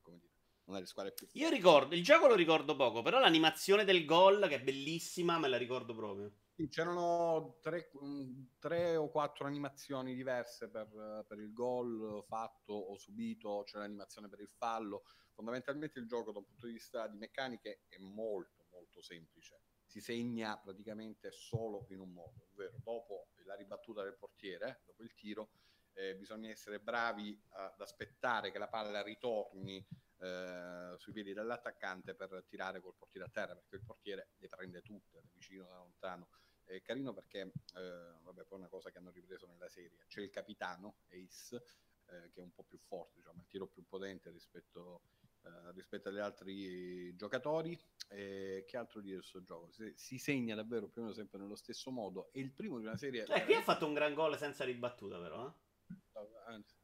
come 0.00 0.18
dire 0.18 0.34
una 0.66 0.78
delle 0.78 0.88
squadre 0.88 1.12
più 1.12 1.28
Io 1.32 1.48
ricordo, 1.48 1.94
il 1.94 2.02
gioco 2.02 2.26
lo 2.26 2.34
ricordo 2.34 2.74
poco, 2.74 3.02
però 3.02 3.20
l'animazione 3.20 3.84
del 3.84 4.04
gol 4.04 4.46
che 4.48 4.56
è 4.56 4.62
bellissima 4.62 5.38
me 5.38 5.48
la 5.48 5.56
ricordo 5.56 5.94
proprio. 5.94 6.32
C'erano 6.70 7.58
tre, 7.60 7.90
mm, 8.02 8.44
tre, 8.58 8.96
o 8.96 9.10
quattro 9.10 9.46
animazioni 9.46 10.14
diverse 10.14 10.70
per, 10.70 11.24
per, 11.28 11.38
il 11.38 11.52
gol 11.52 12.24
fatto 12.26 12.72
o 12.72 12.96
subito, 12.96 13.62
c'è 13.64 13.76
l'animazione 13.78 14.28
per 14.28 14.40
il 14.40 14.48
fallo. 14.48 15.02
Fondamentalmente 15.34 15.98
il 15.98 16.06
gioco 16.06 16.32
da 16.32 16.38
un 16.38 16.46
punto 16.46 16.66
di 16.66 16.72
vista 16.72 17.06
di 17.08 17.18
meccaniche 17.18 17.82
è 17.88 17.98
molto 17.98 18.64
molto 18.70 19.02
semplice. 19.02 19.60
Si 19.84 20.00
segna 20.00 20.56
praticamente 20.58 21.30
solo 21.30 21.86
in 21.90 22.00
un 22.00 22.12
modo, 22.12 22.48
ovvero 22.52 22.78
dopo 22.82 23.28
la 23.44 23.54
ribattuta 23.54 24.02
del 24.02 24.16
portiere, 24.16 24.82
dopo 24.86 25.02
il 25.02 25.12
tiro, 25.14 25.50
eh, 25.92 26.16
bisogna 26.16 26.50
essere 26.50 26.80
bravi 26.80 27.38
ad 27.50 27.80
aspettare 27.80 28.50
che 28.50 28.58
la 28.58 28.68
palla 28.68 29.02
ritorni 29.02 29.86
eh, 30.18 30.94
sui 30.96 31.12
piedi 31.12 31.34
dell'attaccante 31.34 32.14
per 32.14 32.44
tirare 32.48 32.80
col 32.80 32.94
portiere 32.96 33.26
a 33.26 33.30
terra, 33.30 33.54
perché 33.54 33.76
il 33.76 33.84
portiere 33.84 34.30
le 34.38 34.48
prende 34.48 34.80
tutte, 34.80 35.20
da 35.20 35.28
vicino, 35.32 35.66
da 35.66 35.76
lontano 35.76 36.28
è 36.66 36.82
carino 36.82 37.12
perché, 37.12 37.52
eh, 37.74 38.14
vabbè, 38.22 38.44
poi 38.44 38.58
una 38.58 38.68
cosa 38.68 38.90
che 38.90 38.98
hanno 38.98 39.10
ripreso 39.10 39.46
nella 39.46 39.68
serie, 39.68 40.04
c'è 40.08 40.20
il 40.20 40.30
capitano, 40.30 40.96
Ace, 41.08 41.62
eh, 42.06 42.30
che 42.30 42.40
è 42.40 42.42
un 42.42 42.52
po' 42.52 42.64
più 42.64 42.78
forte, 42.78 43.16
diciamo, 43.16 43.40
il 43.40 43.46
tiro 43.46 43.66
più 43.66 43.84
potente 43.86 44.30
rispetto, 44.30 45.02
eh, 45.44 45.72
rispetto 45.72 46.08
agli 46.08 46.18
altri 46.18 47.14
giocatori. 47.16 47.78
che 48.08 48.64
altro 48.74 49.00
dire 49.00 49.16
questo 49.16 49.42
gioco? 49.42 49.70
Si, 49.70 49.92
si, 49.96 50.18
segna 50.18 50.54
davvero 50.54 50.88
più 50.88 51.00
o 51.00 51.04
meno 51.04 51.16
sempre 51.16 51.38
nello 51.38 51.56
stesso 51.56 51.90
modo. 51.90 52.30
È 52.32 52.38
il 52.38 52.52
primo 52.52 52.78
di 52.78 52.86
una 52.86 52.96
serie... 52.96 53.24
Eh, 53.24 53.44
qui 53.44 53.54
ha 53.54 53.62
fatto 53.62 53.86
un 53.86 53.94
gran 53.94 54.14
gol 54.14 54.36
senza 54.36 54.64
ribattuta 54.64 55.18
però, 55.18 55.46
eh? 55.46 55.64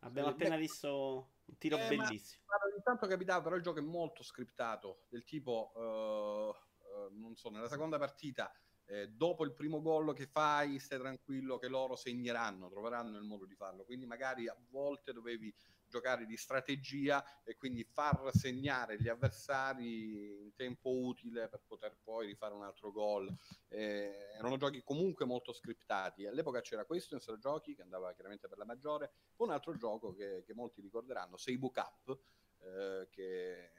Abbiamo 0.01 0.29
appena 0.29 0.57
beh, 0.57 0.61
visto 0.61 1.35
un 1.45 1.59
tiro 1.59 1.77
eh, 1.77 1.89
bellissimo. 1.89 2.43
Ma, 2.47 2.57
ma 2.57 2.77
intanto 2.77 3.07
capitava, 3.07 3.43
però 3.43 3.57
il 3.57 3.63
gioco 3.63 3.79
è 3.79 3.83
molto 3.83 4.23
scriptato, 4.23 5.05
del 5.09 5.25
tipo, 5.25 5.73
non 7.13 7.35
so, 7.37 7.51
nella 7.51 7.69
seconda 7.69 7.99
partita 7.99 8.53
eh, 8.87 9.09
dopo 9.09 9.45
il 9.45 9.53
primo 9.53 9.81
gol 9.81 10.15
che 10.15 10.27
fai 10.27 10.79
stai 10.79 10.99
tranquillo 10.99 11.59
che 11.59 11.69
loro 11.69 11.97
segneranno, 11.97 12.69
troveranno 12.69 13.17
il 13.17 13.25
modo 13.25 13.47
di 13.47 13.55
farlo, 13.55 13.85
quindi 13.85 14.07
magari 14.07 14.49
a 14.49 14.57
volte 14.71 15.13
dovevi 15.13 15.55
giocare 15.93 16.25
di 16.25 16.39
strategia 16.39 17.23
e 17.45 17.55
quindi 17.55 17.85
far 17.85 18.31
segnare 18.33 18.97
gli 18.99 19.09
avversari 19.09 20.41
in 20.41 20.55
tempo 20.55 20.91
utile 20.91 21.49
per 21.49 21.61
poter 21.67 21.99
poi 22.03 22.27
rifare 22.27 22.55
un 22.55 22.63
altro 22.63 22.91
gol. 22.91 23.31
Eh, 23.69 24.31
erano 24.39 24.57
giochi 24.57 24.83
comunque 24.83 25.27
molto 25.27 25.53
scriptati. 25.53 26.27
All'epoca 26.27 26.63
c'era 26.63 26.87
questo 26.87 27.15
in 27.15 27.21
sala 27.21 27.39
giochi 27.39 27.75
che 27.75 27.83
andava 27.83 28.13
chiaramente 28.15 28.49
per 28.49 28.57
la 28.57 28.65
maggiore, 28.65 29.13
poi 29.37 29.49
un 29.49 29.53
altro 29.53 29.77
gioco 29.77 30.15
che, 30.15 30.43
che 30.45 30.55
molti 30.55 30.81
ricorderanno, 30.81 31.37
Seibu 31.37 31.71
Cup, 31.71 32.19
eh, 32.63 33.09
che 33.11 33.73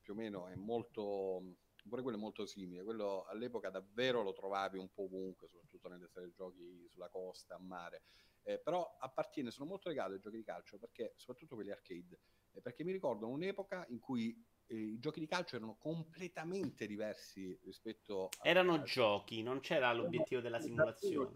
più 0.00 0.14
o 0.14 0.16
meno 0.16 0.46
è 0.46 0.54
molto 0.54 1.56
pure 1.88 2.02
quello 2.02 2.16
è 2.16 2.20
molto 2.20 2.46
simile. 2.46 2.84
Quello 2.84 3.24
all'epoca 3.24 3.70
davvero 3.70 4.22
lo 4.22 4.32
trovavi 4.32 4.78
un 4.78 4.90
po' 4.92 5.04
ovunque, 5.04 5.48
soprattutto 5.48 5.88
nelle 5.88 6.08
sale 6.08 6.32
giochi 6.32 6.86
sulla 6.88 7.08
costa, 7.08 7.56
a 7.56 7.58
mare. 7.58 8.02
Eh, 8.42 8.58
però 8.58 8.96
appartiene, 8.98 9.50
sono 9.50 9.68
molto 9.68 9.88
legato 9.88 10.12
ai 10.12 10.20
giochi 10.20 10.36
di 10.36 10.44
calcio 10.44 10.78
perché, 10.78 11.12
soprattutto 11.16 11.54
quelli 11.54 11.70
arcade, 11.70 12.20
eh, 12.52 12.60
perché 12.60 12.84
mi 12.84 12.92
ricordano 12.92 13.32
un'epoca 13.32 13.84
in 13.88 13.98
cui 13.98 14.42
eh, 14.66 14.76
i 14.76 14.98
giochi 14.98 15.20
di 15.20 15.26
calcio 15.26 15.56
erano 15.56 15.76
completamente 15.76 16.86
diversi 16.86 17.58
rispetto 17.64 18.28
a... 18.38 18.48
Erano 18.48 18.82
giochi, 18.82 19.42
non 19.42 19.60
c'era 19.60 19.92
l'obiettivo 19.92 20.40
della 20.40 20.60
simulazione. 20.60 21.34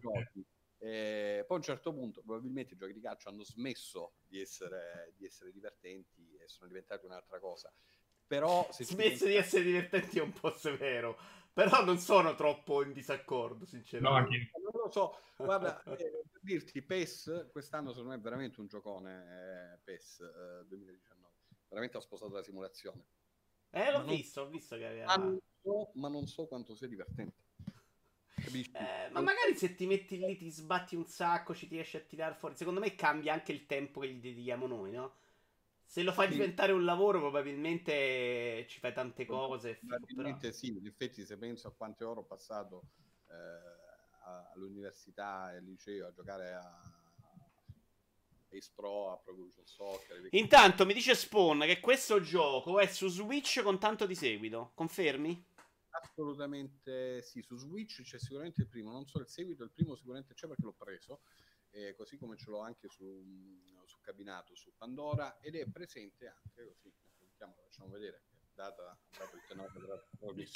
Eh, 0.78 1.44
poi 1.47 1.56
a 1.56 1.61
un 1.61 1.62
certo 1.62 1.92
punto 1.92 2.23
probabilmente 2.23 2.75
i 2.75 2.76
giochi 2.76 2.92
di 2.92 3.00
calcio 3.00 3.28
hanno 3.28 3.44
smesso 3.44 4.14
di 4.26 4.40
essere, 4.40 5.12
di 5.16 5.25
essere 5.25 5.52
divertenti 5.52 6.35
e 6.35 6.49
sono 6.49 6.66
diventati 6.66 7.06
un'altra 7.06 7.38
cosa. 7.38 7.73
Però 8.26 8.69
se 8.71 8.85
smesso 8.85 9.26
di 9.26 9.35
essere 9.35 9.64
divertenti 9.64 10.19
è 10.19 10.23
un 10.23 10.33
po' 10.33 10.52
severo. 10.52 11.19
Però 11.52 11.85
non 11.85 11.99
sono 11.99 12.35
troppo 12.35 12.83
in 12.83 12.93
disaccordo, 12.93 13.67
sinceramente. 13.67 14.50
No, 14.55 14.71
non 14.71 14.83
lo 14.85 14.91
so. 14.91 15.19
Guarda, 15.37 15.83
eh, 15.83 15.97
per 15.97 16.41
dirti, 16.41 16.81
PES, 16.81 17.49
quest'anno 17.52 17.91
secondo 17.91 18.11
me 18.11 18.17
è 18.17 18.21
veramente 18.21 18.61
un 18.61 18.69
giocone, 18.69 19.75
eh, 19.75 19.79
PES 19.85 20.21
eh, 20.21 20.67
2019. 20.67 21.35
Veramente 21.69 21.99
ha 21.99 22.00
sposato 22.00 22.33
la 22.33 22.43
simulazione. 22.43 23.05
Eh, 23.71 23.91
l'ho 23.91 23.99
ma 23.99 24.05
visto, 24.05 24.41
non... 24.41 24.49
ho 24.49 24.52
visto 24.52 24.76
che 24.76 24.87
aveva... 24.87 25.07
Ma 25.07 25.17
non, 25.17 25.38
so, 25.61 25.91
ma 25.95 26.09
non 26.09 26.26
so 26.26 26.47
quanto 26.47 26.75
sia 26.75 26.88
divertente. 26.88 27.41
Eh, 28.45 29.11
ma 29.11 29.21
magari 29.21 29.55
se 29.55 29.75
ti 29.75 29.87
metti 29.87 30.19
lì, 30.19 30.37
ti 30.37 30.50
sbatti 30.50 30.97
un 30.97 31.05
sacco, 31.07 31.55
ci 31.55 31.67
riesci 31.67 31.97
a 31.97 32.00
tirare 32.00 32.35
fuori. 32.35 32.57
Secondo 32.57 32.81
me 32.81 32.95
cambia 32.95 33.33
anche 33.33 33.52
il 33.52 33.67
tempo 33.67 34.00
che 34.00 34.09
gli 34.09 34.21
dedichiamo 34.21 34.67
noi, 34.67 34.91
no? 34.91 35.14
Se 35.93 36.03
lo 36.03 36.13
fai 36.13 36.29
sì. 36.29 36.39
diventare 36.39 36.73
un 36.73 36.87
lavoro, 36.87 37.19
probabilmente 37.19 38.65
ci 38.67 38.79
fai 38.79 38.95
tante 38.95 39.27
cose. 39.27 39.75
Probabilmente 39.75 40.49
però... 40.49 40.53
sì, 40.55 40.69
in 40.69 40.87
effetti, 40.87 41.23
se 41.23 41.37
penso 41.37 41.69
a 41.69 41.75
quante 41.75 42.03
ore 42.03 42.21
ho 42.21 42.25
passato 42.25 42.85
eh, 43.29 44.55
all'università 44.55 45.53
e 45.53 45.57
al 45.57 45.65
liceo 45.65 46.07
a 46.07 46.13
giocare 46.15 46.55
a 46.55 46.81
Pro, 48.75 49.13
a 49.13 49.19
Pro 49.19 49.35
Evolution 49.35 49.67
Soccer. 49.67 50.29
Intanto 50.31 50.87
mi 50.87 50.95
dice 50.95 51.15
Spawn 51.15 51.61
che 51.67 51.79
questo 51.79 52.23
gioco 52.23 52.81
è 52.81 52.87
su 52.87 53.09
Switch 53.09 53.61
con 53.63 53.79
tanto 53.79 54.07
di 54.07 54.15
seguito. 54.15 54.71
Confermi? 54.73 55.45
Assolutamente 55.91 57.21
sì, 57.21 57.43
su 57.43 57.59
Switch 57.59 58.01
c'è 58.01 58.19
sicuramente 58.19 58.63
il 58.63 58.69
primo, 58.69 58.93
non 58.93 59.07
so 59.07 59.19
il 59.19 59.29
seguito, 59.29 59.63
il 59.63 59.71
primo 59.71 59.95
sicuramente 59.95 60.33
c'è 60.33 60.47
perché 60.47 60.65
l'ho 60.65 60.73
preso 60.73 61.21
eh, 61.73 61.95
così 61.95 62.17
come 62.19 62.37
ce 62.37 62.50
l'ho 62.50 62.61
anche 62.61 62.88
su, 62.88 63.25
su, 63.85 63.99
cabinato 64.00 64.55
su 64.55 64.73
Pandora 64.76 65.41
ed 65.41 65.57
è 65.57 65.67
presente 65.67 66.26
anche 66.29 66.76
così 66.81 66.93
lo 67.38 67.62
facciamo 67.64 67.88
vedere 67.88 68.23
data, 68.55 68.97
dato 69.19 69.37
il 69.37 69.43
tenore 69.49 69.73
della 69.73 70.07
portato 70.19 70.41
i 70.41 70.47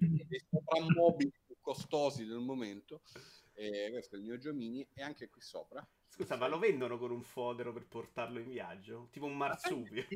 soprammobili 0.50 1.32
più 1.46 1.56
costosi 1.60 2.24
del 2.24 2.40
momento. 2.40 3.02
Eh, 3.54 3.90
questo 3.90 4.16
è 4.16 4.18
il 4.18 4.24
mio 4.24 4.38
Giomini 4.38 4.86
e 4.92 5.02
anche 5.02 5.28
qui 5.28 5.40
sopra 5.40 5.86
Scusa, 6.14 6.36
ma 6.36 6.46
lo 6.46 6.60
vendono 6.60 6.96
con 6.96 7.10
un 7.10 7.24
fodero 7.24 7.72
per 7.72 7.88
portarlo 7.88 8.38
in 8.38 8.48
viaggio? 8.48 9.08
Tipo 9.10 9.26
un 9.26 9.36
marsupio? 9.36 10.06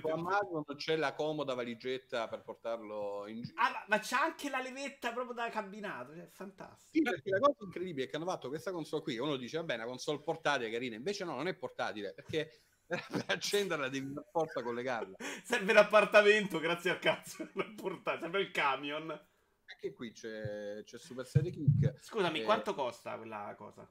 Su 0.00 0.06
Amazon 0.06 0.62
c'è 0.76 0.94
la 0.94 1.12
comoda 1.12 1.54
valigetta 1.54 2.28
per 2.28 2.42
portarlo 2.42 3.24
in 3.26 3.42
giro. 3.42 3.60
Ah, 3.60 3.70
ma, 3.72 3.84
ma 3.88 3.98
c'è 3.98 4.14
anche 4.14 4.48
la 4.48 4.60
levetta 4.60 5.12
proprio 5.12 5.34
da 5.34 5.50
cabinato, 5.50 6.14
cioè, 6.14 6.28
fantastico. 6.28 7.10
Sì, 7.16 7.30
la 7.30 7.40
cosa 7.40 7.64
incredibile 7.64 8.06
è 8.06 8.08
che 8.08 8.14
hanno 8.14 8.26
fatto 8.26 8.46
questa 8.46 8.70
console 8.70 9.02
qui, 9.02 9.18
uno 9.18 9.34
dice, 9.34 9.56
vabbè, 9.56 9.74
una 9.74 9.86
console 9.86 10.22
portatile 10.22 10.70
carina, 10.70 10.94
invece 10.94 11.24
no, 11.24 11.34
non 11.34 11.48
è 11.48 11.54
portatile, 11.54 12.14
perché 12.14 12.60
per 12.86 13.24
accenderla 13.26 13.88
devi 13.88 14.12
per 14.12 14.28
forza 14.30 14.62
collegarla. 14.62 15.16
Serve 15.42 15.72
l'appartamento, 15.72 16.60
grazie 16.60 16.90
al 16.90 17.00
cazzo, 17.00 17.44
serve 18.20 18.40
il 18.40 18.52
camion. 18.52 19.10
Anche 19.10 19.92
qui 19.94 20.12
c'è, 20.12 20.84
c'è 20.84 20.98
Super 20.98 21.26
Serie 21.26 21.50
Kick. 21.50 21.98
Scusami, 21.98 22.42
e... 22.42 22.44
quanto 22.44 22.72
costa 22.72 23.16
quella 23.16 23.52
cosa? 23.58 23.90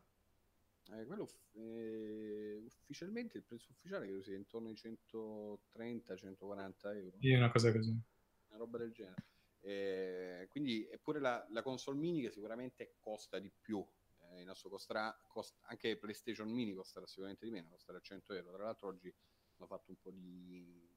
Eh, 0.92 1.06
quello 1.06 1.30
eh, 1.54 2.60
ufficialmente 2.64 3.38
il 3.38 3.44
prezzo 3.44 3.72
ufficiale 3.72 4.08
credo 4.08 4.24
sia 4.24 4.36
intorno 4.36 4.70
ai 4.70 4.76
130-140 4.76 6.96
euro. 6.96 7.18
Sì, 7.20 7.32
una 7.34 7.52
cosa 7.52 7.72
così. 7.72 7.96
Una 8.48 8.58
roba 8.58 8.80
del 8.80 8.92
genere. 8.92 9.26
Eh, 9.62 10.48
quindi 10.50 10.88
eppure 10.90 11.20
la, 11.20 11.46
la, 11.50 11.62
console 11.62 12.00
mini 12.00 12.22
che 12.22 12.32
sicuramente 12.32 12.96
costa 13.00 13.38
di 13.40 13.52
più. 13.52 13.86
Eh, 14.32 14.42
in 14.42 14.50
asso 14.50 14.70
costerà, 14.70 15.16
cost- 15.28 15.60
anche 15.64 15.98
PlayStation 15.98 16.50
Mini 16.50 16.74
costerà 16.74 17.06
sicuramente 17.06 17.46
di 17.46 17.52
meno, 17.52 17.70
costerà 17.70 18.00
100 18.00 18.34
euro. 18.34 18.54
Tra 18.54 18.64
l'altro 18.64 18.88
oggi 18.88 19.14
hanno 19.58 19.68
fatto 19.68 19.92
un 19.92 20.00
po' 20.00 20.10
di, 20.12 20.90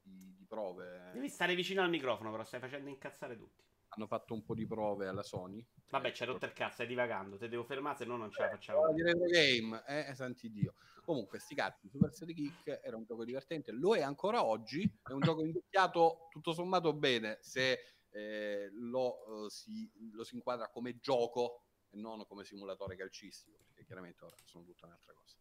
di, 0.00 0.34
di 0.36 0.46
prove. 0.46 1.10
Devi 1.12 1.28
stare 1.28 1.54
vicino 1.54 1.82
al 1.82 1.90
microfono, 1.90 2.30
però 2.30 2.44
stai 2.44 2.60
facendo 2.60 2.88
incazzare 2.88 3.36
tutti 3.36 3.62
hanno 3.94 4.06
fatto 4.06 4.34
un 4.34 4.42
po' 4.42 4.54
di 4.54 4.66
prove 4.66 5.06
alla 5.06 5.22
Sony. 5.22 5.64
Vabbè, 5.90 6.10
c'è 6.10 6.26
rotto 6.26 6.44
il 6.44 6.52
cazzo, 6.52 6.74
stai 6.74 6.86
divagando, 6.86 7.36
te 7.36 7.48
devo 7.48 7.64
fermare, 7.64 7.96
se 7.96 8.04
no 8.04 8.16
non 8.16 8.30
ce 8.30 8.42
la 8.42 8.50
facciamo. 8.50 8.88
Eh, 8.88 9.14
game, 9.30 9.82
eh, 9.86 10.14
santi 10.14 10.50
Dio. 10.50 10.74
Comunque, 11.04 11.38
sti 11.38 11.54
cazzi, 11.54 11.88
Super 11.88 12.12
City 12.12 12.32
Kick 12.32 12.80
era 12.82 12.96
un 12.96 13.04
gioco 13.04 13.24
divertente, 13.24 13.72
lo 13.72 13.94
è 13.94 14.02
ancora 14.02 14.44
oggi, 14.44 14.90
è 15.06 15.12
un 15.12 15.20
gioco 15.20 15.44
invecchiato 15.44 16.28
tutto 16.30 16.52
sommato 16.52 16.92
bene, 16.94 17.38
se 17.42 17.78
eh, 18.10 18.70
lo, 18.72 19.22
uh, 19.28 19.48
si, 19.48 19.90
lo, 20.12 20.24
si, 20.24 20.34
inquadra 20.34 20.68
come 20.70 20.98
gioco 20.98 21.64
e 21.90 21.96
non 21.96 22.24
come 22.26 22.44
simulatore 22.44 22.96
calcistico, 22.96 23.58
perché 23.66 23.84
chiaramente 23.84 24.24
ora 24.24 24.36
sono 24.44 24.64
tutta 24.64 24.86
un'altra 24.86 25.12
cosa. 25.12 25.36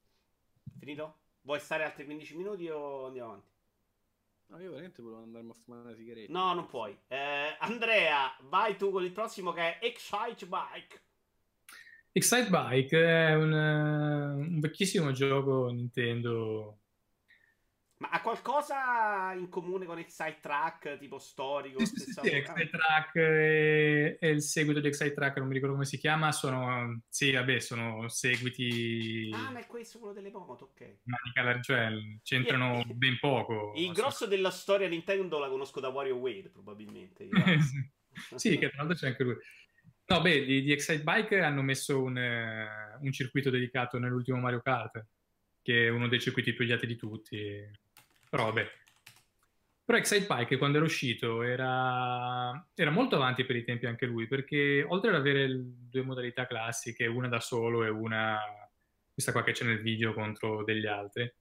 Finito? 0.77 1.19
Vuoi 1.41 1.59
stare 1.59 1.83
altri 1.83 2.05
15 2.05 2.35
minuti 2.35 2.67
o 2.67 3.05
andiamo 3.05 3.29
avanti? 3.29 3.52
No, 4.47 4.59
io 4.59 4.69
veramente 4.69 5.01
volevo 5.01 5.23
andarmi 5.23 5.49
a 5.49 5.53
fumare 5.53 5.83
una 5.83 5.95
sigaretta. 5.95 6.31
No, 6.31 6.53
non 6.53 6.67
puoi. 6.67 6.97
Eh, 7.07 7.55
Andrea, 7.59 8.35
vai 8.43 8.77
tu 8.77 8.91
con 8.91 9.03
il 9.03 9.11
prossimo 9.11 9.51
che 9.51 9.79
è 9.79 9.85
Excite 9.85 10.45
Bike. 10.45 11.01
Excite 12.11 12.49
Bike 12.49 12.97
è 13.03 13.35
un, 13.35 13.51
un 13.51 14.59
vecchissimo 14.59 15.11
gioco 15.11 15.69
Nintendo 15.69 16.82
ma 18.03 18.09
ha 18.09 18.21
qualcosa 18.21 19.31
in 19.33 19.47
comune 19.47 19.85
con 19.85 19.97
Excite 19.97 20.39
Track, 20.41 20.97
tipo 20.97 21.19
storico? 21.19 21.85
Sì, 21.85 21.95
sì, 21.95 22.11
sì 22.11 22.27
Excite 22.27 22.69
Track 22.69 23.15
e, 23.15 24.17
e, 24.19 24.29
il 24.29 24.41
seguito 24.41 24.81
di 24.81 24.87
Excite 24.87 25.13
Track, 25.13 25.37
non 25.37 25.47
mi 25.47 25.53
ricordo 25.53 25.75
come 25.75 25.85
si 25.87 25.97
chiama, 25.97 26.33
sono, 26.33 27.01
sì, 27.07 27.31
vabbè, 27.31 27.59
sono 27.59 28.09
seguiti... 28.09 29.31
Ah, 29.33 29.51
ma 29.51 29.59
è 29.59 29.67
questo 29.67 29.99
quello 29.99 30.13
delle 30.13 30.31
moto, 30.31 30.65
ok. 30.65 30.97
Manica, 31.03 31.61
cioè, 31.61 31.91
c'entrano 32.23 32.79
yeah, 32.79 32.93
ben 32.93 33.17
poco. 33.21 33.71
Il 33.77 33.93
grosso 33.93 34.25
so. 34.25 34.27
della 34.27 34.51
storia 34.51 34.89
Nintendo 34.89 35.39
la 35.39 35.47
conosco 35.47 35.79
da 35.79 35.87
WarioWare, 35.87 36.49
probabilmente. 36.49 37.29
sì, 38.35 38.57
che 38.57 38.69
tra 38.69 38.79
l'altro 38.79 38.97
c'è 38.97 39.07
anche 39.07 39.23
lui. 39.23 39.37
No, 40.07 40.19
beh, 40.19 40.43
di, 40.43 40.61
di 40.61 40.73
Excite 40.73 41.03
Bike 41.03 41.39
hanno 41.39 41.61
messo 41.61 42.03
un, 42.03 42.17
un 42.99 43.11
circuito 43.13 43.49
dedicato 43.49 43.97
nell'ultimo 43.97 44.39
Mario 44.39 44.59
Kart, 44.59 45.05
che 45.61 45.85
è 45.85 45.89
uno 45.89 46.09
dei 46.09 46.19
circuiti 46.19 46.51
più 46.51 46.65
odiati 46.65 46.85
di 46.85 46.97
tutti 46.97 47.81
però 48.33 48.45
vabbè. 48.45 48.67
Però 49.85 49.97
Excite 49.99 50.25
Pike 50.25 50.57
quando 50.57 50.77
era 50.77 50.85
uscito 50.87 51.43
era, 51.43 52.67
era, 52.73 52.89
molto 52.89 53.15
avanti 53.15 53.45
per 53.45 53.55
i 53.57 53.63
tempi 53.63 53.85
anche 53.85 54.07
lui, 54.07 54.27
perché 54.27 54.83
oltre 54.87 55.11
ad 55.11 55.17
avere 55.17 55.51
due 55.53 56.01
modalità 56.01 56.47
classiche, 56.47 57.05
una 57.05 57.27
da 57.27 57.39
solo 57.39 57.83
e 57.83 57.89
una, 57.89 58.39
questa 59.13 59.31
qua 59.31 59.43
che 59.43 59.51
c'è 59.51 59.65
nel 59.65 59.83
video 59.83 60.15
contro 60.15 60.63
degli 60.63 60.87
altri, 60.87 61.31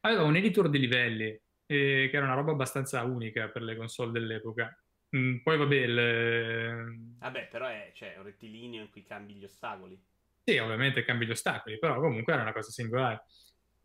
aveva 0.00 0.24
un 0.24 0.34
editor 0.34 0.68
di 0.68 0.80
livelli, 0.80 1.26
eh, 1.66 2.08
che 2.10 2.16
era 2.16 2.24
una 2.24 2.34
roba 2.34 2.50
abbastanza 2.50 3.04
unica 3.04 3.46
per 3.48 3.62
le 3.62 3.76
console 3.76 4.10
dell'epoca. 4.10 4.76
Mm, 5.16 5.36
poi 5.44 5.56
vabbè, 5.56 5.76
il... 5.76 7.14
Vabbè, 7.18 7.46
però 7.48 7.68
è 7.68 7.92
cioè, 7.94 8.16
un 8.16 8.24
rettilineo 8.24 8.82
in 8.82 8.90
cui 8.90 9.04
cambi 9.04 9.34
gli 9.34 9.44
ostacoli. 9.44 9.96
Sì, 10.42 10.58
ovviamente 10.58 11.04
cambi 11.04 11.26
gli 11.26 11.30
ostacoli, 11.30 11.78
però 11.78 12.00
comunque 12.00 12.32
era 12.32 12.42
una 12.42 12.52
cosa 12.52 12.72
singolare. 12.72 13.22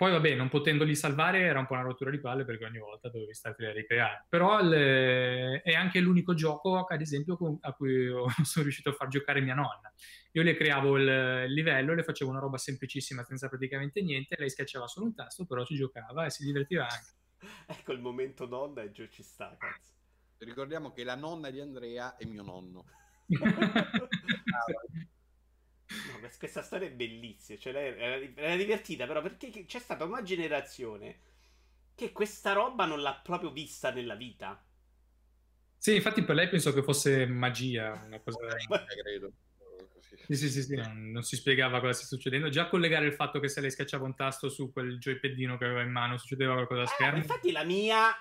Poi 0.03 0.11
vabbè, 0.11 0.35
non 0.35 0.49
potendoli 0.49 0.95
salvare 0.95 1.39
era 1.39 1.59
un 1.59 1.65
po' 1.65 1.75
una 1.75 1.83
rottura 1.83 2.11
di 2.11 2.19
palle 2.19 2.43
perché 2.43 2.65
ogni 2.65 2.77
volta 2.77 3.07
dovevi 3.07 3.33
starti 3.33 3.63
a 3.63 3.71
ricreare. 3.71 4.25
Però 4.27 4.61
le... 4.61 5.61
è 5.61 5.75
anche 5.75 6.01
l'unico 6.01 6.33
gioco, 6.33 6.83
ad 6.83 6.99
esempio, 6.99 7.37
a 7.61 7.71
cui 7.71 8.09
sono 8.43 8.63
riuscito 8.63 8.89
a 8.89 8.93
far 8.93 9.07
giocare 9.07 9.39
mia 9.39 9.53
nonna. 9.53 9.89
Io 10.33 10.43
le 10.43 10.57
creavo 10.57 10.97
il 10.97 11.45
livello, 11.53 11.93
le 11.93 12.03
facevo 12.03 12.29
una 12.29 12.41
roba 12.41 12.57
semplicissima 12.57 13.23
senza 13.23 13.47
praticamente 13.47 14.01
niente, 14.01 14.35
lei 14.37 14.49
schiacciava 14.49 14.87
solo 14.87 15.05
un 15.05 15.15
tasto, 15.15 15.45
però 15.45 15.63
ci 15.63 15.75
giocava 15.75 16.25
e 16.25 16.31
si 16.31 16.43
divertiva 16.43 16.85
anche. 16.85 17.13
ecco 17.67 17.93
il 17.93 18.01
momento 18.01 18.45
nonna 18.45 18.81
e 18.81 18.91
giù 18.91 19.07
ci 19.07 19.23
sta, 19.23 19.55
cazzo. 19.57 19.93
Ricordiamo 20.39 20.91
che 20.91 21.05
la 21.05 21.15
nonna 21.15 21.49
di 21.49 21.61
Andrea 21.61 22.17
è 22.17 22.25
mio 22.25 22.43
nonno. 22.43 22.83
No, 25.87 26.29
questa 26.37 26.61
storia 26.61 26.87
è 26.87 26.91
bellissima. 26.91 27.59
Cioè, 27.59 27.73
era, 27.75 28.15
era 28.35 28.55
divertita, 28.55 29.05
però 29.05 29.21
perché 29.21 29.65
c'è 29.65 29.79
stata 29.79 30.05
una 30.05 30.23
generazione 30.23 31.19
che 31.95 32.11
questa 32.11 32.53
roba 32.53 32.85
non 32.85 33.01
l'ha 33.01 33.13
proprio 33.13 33.51
vista 33.51 33.91
nella 33.91 34.15
vita. 34.15 34.63
Sì, 35.77 35.95
infatti 35.95 36.23
per 36.23 36.35
lei 36.35 36.47
penso 36.47 36.73
che 36.73 36.81
fosse 36.81 37.25
magia, 37.25 38.03
una 38.05 38.19
cosa... 38.19 38.37
credo. 39.01 39.33
Sì, 40.27 40.35
sì, 40.35 40.49
sì, 40.49 40.61
sì 40.61 40.75
non, 40.75 41.11
non, 41.11 41.23
si 41.23 41.35
spiegava 41.35 41.79
cosa 41.79 41.93
stesse 41.93 42.15
succedendo. 42.15 42.49
Già 42.49 42.67
collegare 42.67 43.05
il 43.05 43.13
fatto 43.13 43.39
che 43.39 43.49
se 43.49 43.61
lei 43.61 43.71
schiacciava 43.71 44.05
un 44.05 44.15
tasto 44.15 44.47
su 44.47 44.71
quel 44.71 44.97
joypadino 44.97 45.57
che 45.57 45.65
aveva 45.65 45.81
in 45.81 45.91
mano 45.91 46.17
succedeva 46.17 46.53
qualcosa 46.53 46.81
a 46.81 46.83
eh, 46.83 46.87
schermo. 46.87 47.17
Infatti 47.17 47.51
la 47.51 47.63
mia, 47.63 48.11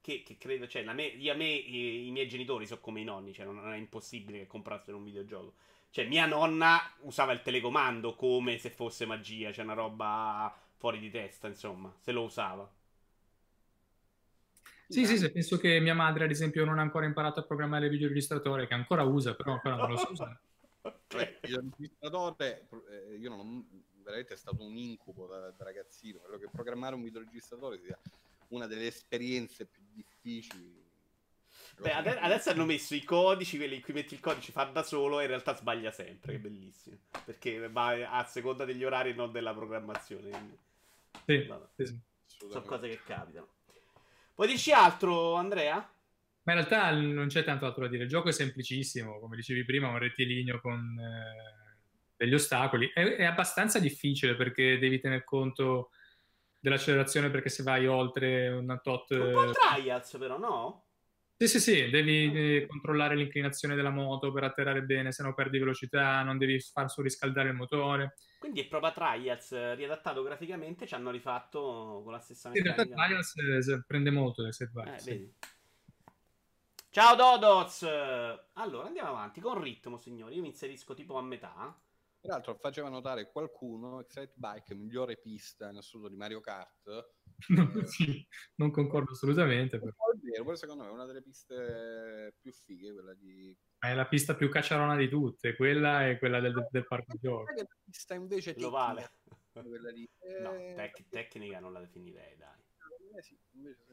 che, 0.00 0.22
che 0.22 0.38
credo, 0.38 0.66
cioè 0.66 0.82
la 0.82 0.92
me, 0.92 1.04
io, 1.04 1.32
a 1.32 1.36
me 1.36 1.48
i, 1.48 2.06
i, 2.06 2.10
miei 2.10 2.28
genitori 2.28 2.66
sono 2.66 2.80
come 2.80 3.00
i 3.00 3.04
nonni, 3.04 3.34
cioè 3.34 3.44
non 3.44 3.70
è 3.70 3.76
impossibile 3.76 4.38
che 4.38 4.46
comprassero 4.46 4.96
un 4.96 5.04
videogioco. 5.04 5.54
Cioè 5.90 6.06
mia 6.06 6.26
nonna 6.26 6.80
usava 7.00 7.32
il 7.32 7.42
telecomando 7.42 8.14
come 8.14 8.58
se 8.58 8.70
fosse 8.70 9.06
magia, 9.06 9.52
cioè 9.52 9.64
una 9.64 9.74
roba 9.74 10.54
fuori 10.76 10.98
di 10.98 11.10
testa, 11.10 11.48
insomma, 11.48 11.92
se 11.98 12.12
lo 12.12 12.22
usava. 12.22 12.70
Sì, 14.88 15.06
sì, 15.06 15.18
sì, 15.18 15.30
penso 15.30 15.56
che 15.56 15.78
mia 15.78 15.94
madre, 15.94 16.24
ad 16.24 16.30
esempio, 16.30 16.64
non 16.64 16.78
ha 16.78 16.82
ancora 16.82 17.06
imparato 17.06 17.38
a 17.40 17.44
programmare 17.44 17.84
il 17.84 17.92
videoregistratore, 17.92 18.66
che 18.66 18.74
ancora 18.74 19.04
usa, 19.04 19.34
però 19.34 19.52
ancora 19.52 19.76
non 19.76 19.90
lo 19.90 19.96
sa 19.96 20.08
usare. 20.10 20.40
Cioè, 21.06 21.40
il 21.42 21.70
registratore, 21.76 22.68
eh, 22.88 23.16
io 23.16 23.28
non, 23.28 23.66
veramente 24.02 24.34
è 24.34 24.36
stato 24.36 24.64
un 24.64 24.76
incubo 24.76 25.26
da, 25.26 25.50
da 25.50 25.64
ragazzino. 25.64 26.18
Quello 26.18 26.38
che 26.38 26.48
programmare 26.50 26.94
un 26.94 27.02
videoregistratore 27.02 27.78
sia 27.78 27.98
una 28.48 28.66
delle 28.66 28.86
esperienze 28.86 29.66
più 29.66 29.82
difficili. 29.92 30.79
Beh, 31.80 31.92
adesso 31.92 32.50
hanno 32.50 32.66
messo 32.66 32.94
i 32.94 33.02
codici, 33.02 33.56
quelli 33.56 33.76
in 33.76 33.82
cui 33.82 33.94
metti 33.94 34.14
il 34.14 34.20
codice 34.20 34.52
fa 34.52 34.64
da 34.64 34.82
solo 34.82 35.18
e 35.18 35.22
in 35.22 35.28
realtà 35.28 35.56
sbaglia 35.56 35.90
sempre, 35.90 36.32
che 36.32 36.38
bellissimo. 36.38 36.96
Perché 37.24 37.68
va 37.68 38.18
a 38.18 38.24
seconda 38.24 38.64
degli 38.64 38.84
orari 38.84 39.10
e 39.10 39.14
non 39.14 39.32
della 39.32 39.54
programmazione. 39.54 40.28
Quindi... 40.28 40.58
Sì, 41.76 41.84
sì, 41.84 41.98
Sono 42.48 42.64
cose 42.64 42.88
che 42.88 43.00
capitano. 43.04 43.48
Vuoi 44.34 44.48
dirci 44.48 44.72
altro, 44.72 45.34
Andrea? 45.34 45.76
Ma 46.42 46.52
in 46.52 46.58
realtà 46.58 46.90
non 46.92 47.28
c'è 47.28 47.44
tanto 47.44 47.66
altro 47.66 47.82
da 47.82 47.88
dire. 47.88 48.04
Il 48.04 48.08
gioco 48.08 48.28
è 48.28 48.32
semplicissimo, 48.32 49.18
come 49.18 49.36
dicevi 49.36 49.64
prima, 49.64 49.88
un 49.88 49.98
rettilineo 49.98 50.60
con 50.60 50.98
eh, 50.98 51.76
degli 52.16 52.34
ostacoli. 52.34 52.90
È, 52.92 53.02
è, 53.02 53.24
abbastanza 53.24 53.78
difficile 53.78 54.34
perché 54.36 54.78
devi 54.78 55.00
tener 55.00 55.24
conto 55.24 55.90
dell'accelerazione 56.58 57.30
perché 57.30 57.48
se 57.48 57.62
vai 57.62 57.86
oltre 57.86 58.48
una 58.48 58.78
tot... 58.78 59.10
Un 59.12 59.32
po' 59.32 59.50
trials 59.52 60.16
però, 60.18 60.38
no? 60.38 60.84
Sì, 61.40 61.48
sì, 61.48 61.58
sì, 61.58 61.88
devi, 61.88 62.66
controllare 62.66 63.16
l'inclinazione 63.16 63.74
della 63.74 63.88
moto 63.88 64.30
per 64.30 64.44
atterrare 64.44 64.82
bene, 64.82 65.10
se 65.10 65.22
no 65.22 65.32
perdi 65.32 65.58
velocità, 65.58 66.22
non 66.22 66.36
devi 66.36 66.60
far 66.60 66.90
surriscaldare 66.90 67.48
il 67.48 67.54
motore. 67.54 68.16
Quindi 68.38 68.60
è 68.60 68.68
proprio 68.68 68.92
Trials 68.92 69.74
riadattato 69.74 70.22
graficamente, 70.22 70.86
ci 70.86 70.92
hanno 70.92 71.10
rifatto 71.10 72.02
con 72.04 72.12
la 72.12 72.18
stessa 72.18 72.50
meccanica. 72.50 72.82
In 72.82 72.94
realtà 72.94 73.06
Trials 73.06 73.68
eh, 73.68 73.84
prende 73.86 74.10
molto 74.10 74.42
da 74.42 74.52
Set 74.52 74.70
eh, 74.84 74.98
sì. 74.98 75.32
Ciao 76.90 77.16
Dodoz! 77.16 77.84
Allora, 77.84 78.88
andiamo 78.88 79.08
avanti 79.08 79.40
con 79.40 79.62
ritmo, 79.62 79.96
signori. 79.96 80.34
Io 80.34 80.42
mi 80.42 80.48
inserisco 80.48 80.92
tipo 80.92 81.16
a 81.16 81.22
metà. 81.22 81.74
Tra 82.20 82.34
l'altro 82.34 82.54
faceva 82.56 82.90
notare 82.90 83.30
qualcuno, 83.32 84.00
Excite 84.00 84.34
Bike, 84.34 84.74
migliore 84.74 85.16
pista 85.16 85.70
in 85.70 85.78
assoluto 85.78 86.10
di 86.10 86.16
Mario 86.16 86.40
Kart. 86.40 87.14
sì, 87.86 88.26
non 88.56 88.70
concordo 88.70 89.12
assolutamente. 89.12 89.78
Però. 89.78 89.92
Vero, 90.20 90.44
poi 90.44 90.56
secondo 90.56 90.84
me 90.84 90.90
è 90.90 90.92
una 90.92 91.06
delle 91.06 91.22
piste 91.22 92.34
più 92.40 92.52
fighe, 92.52 92.92
quella 92.92 93.14
di... 93.14 93.56
È 93.78 93.94
la 93.94 94.06
pista 94.06 94.34
più 94.34 94.48
cacciarona 94.48 94.96
di 94.96 95.08
tutte, 95.08 95.56
quella 95.56 96.08
è 96.08 96.18
quella 96.18 96.40
del, 96.40 96.68
del 96.70 96.86
parco 96.86 97.16
gioco. 97.18 97.44
La 97.54 97.66
pista 97.84 98.14
invece 98.14 98.54
Lo 98.58 98.70
vale. 98.70 99.12
Quella 99.52 99.90
di... 99.90 100.08
No, 100.40 100.52
eh, 100.52 100.74
tec- 100.74 101.08
tecnica 101.08 101.60
non 101.60 101.72
la 101.72 101.80
definirei, 101.80 102.36
dai. 102.36 102.62
Eh 103.16 103.22
sì, 103.22 103.36
invece 103.52 103.84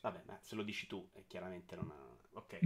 Vabbè, 0.00 0.22
ma 0.26 0.38
se 0.40 0.54
lo 0.54 0.62
dici 0.62 0.86
tu, 0.86 1.08
e 1.12 1.26
chiaramente 1.26 1.76
non 1.76 1.90
ha... 1.90 2.38
Ok. 2.38 2.58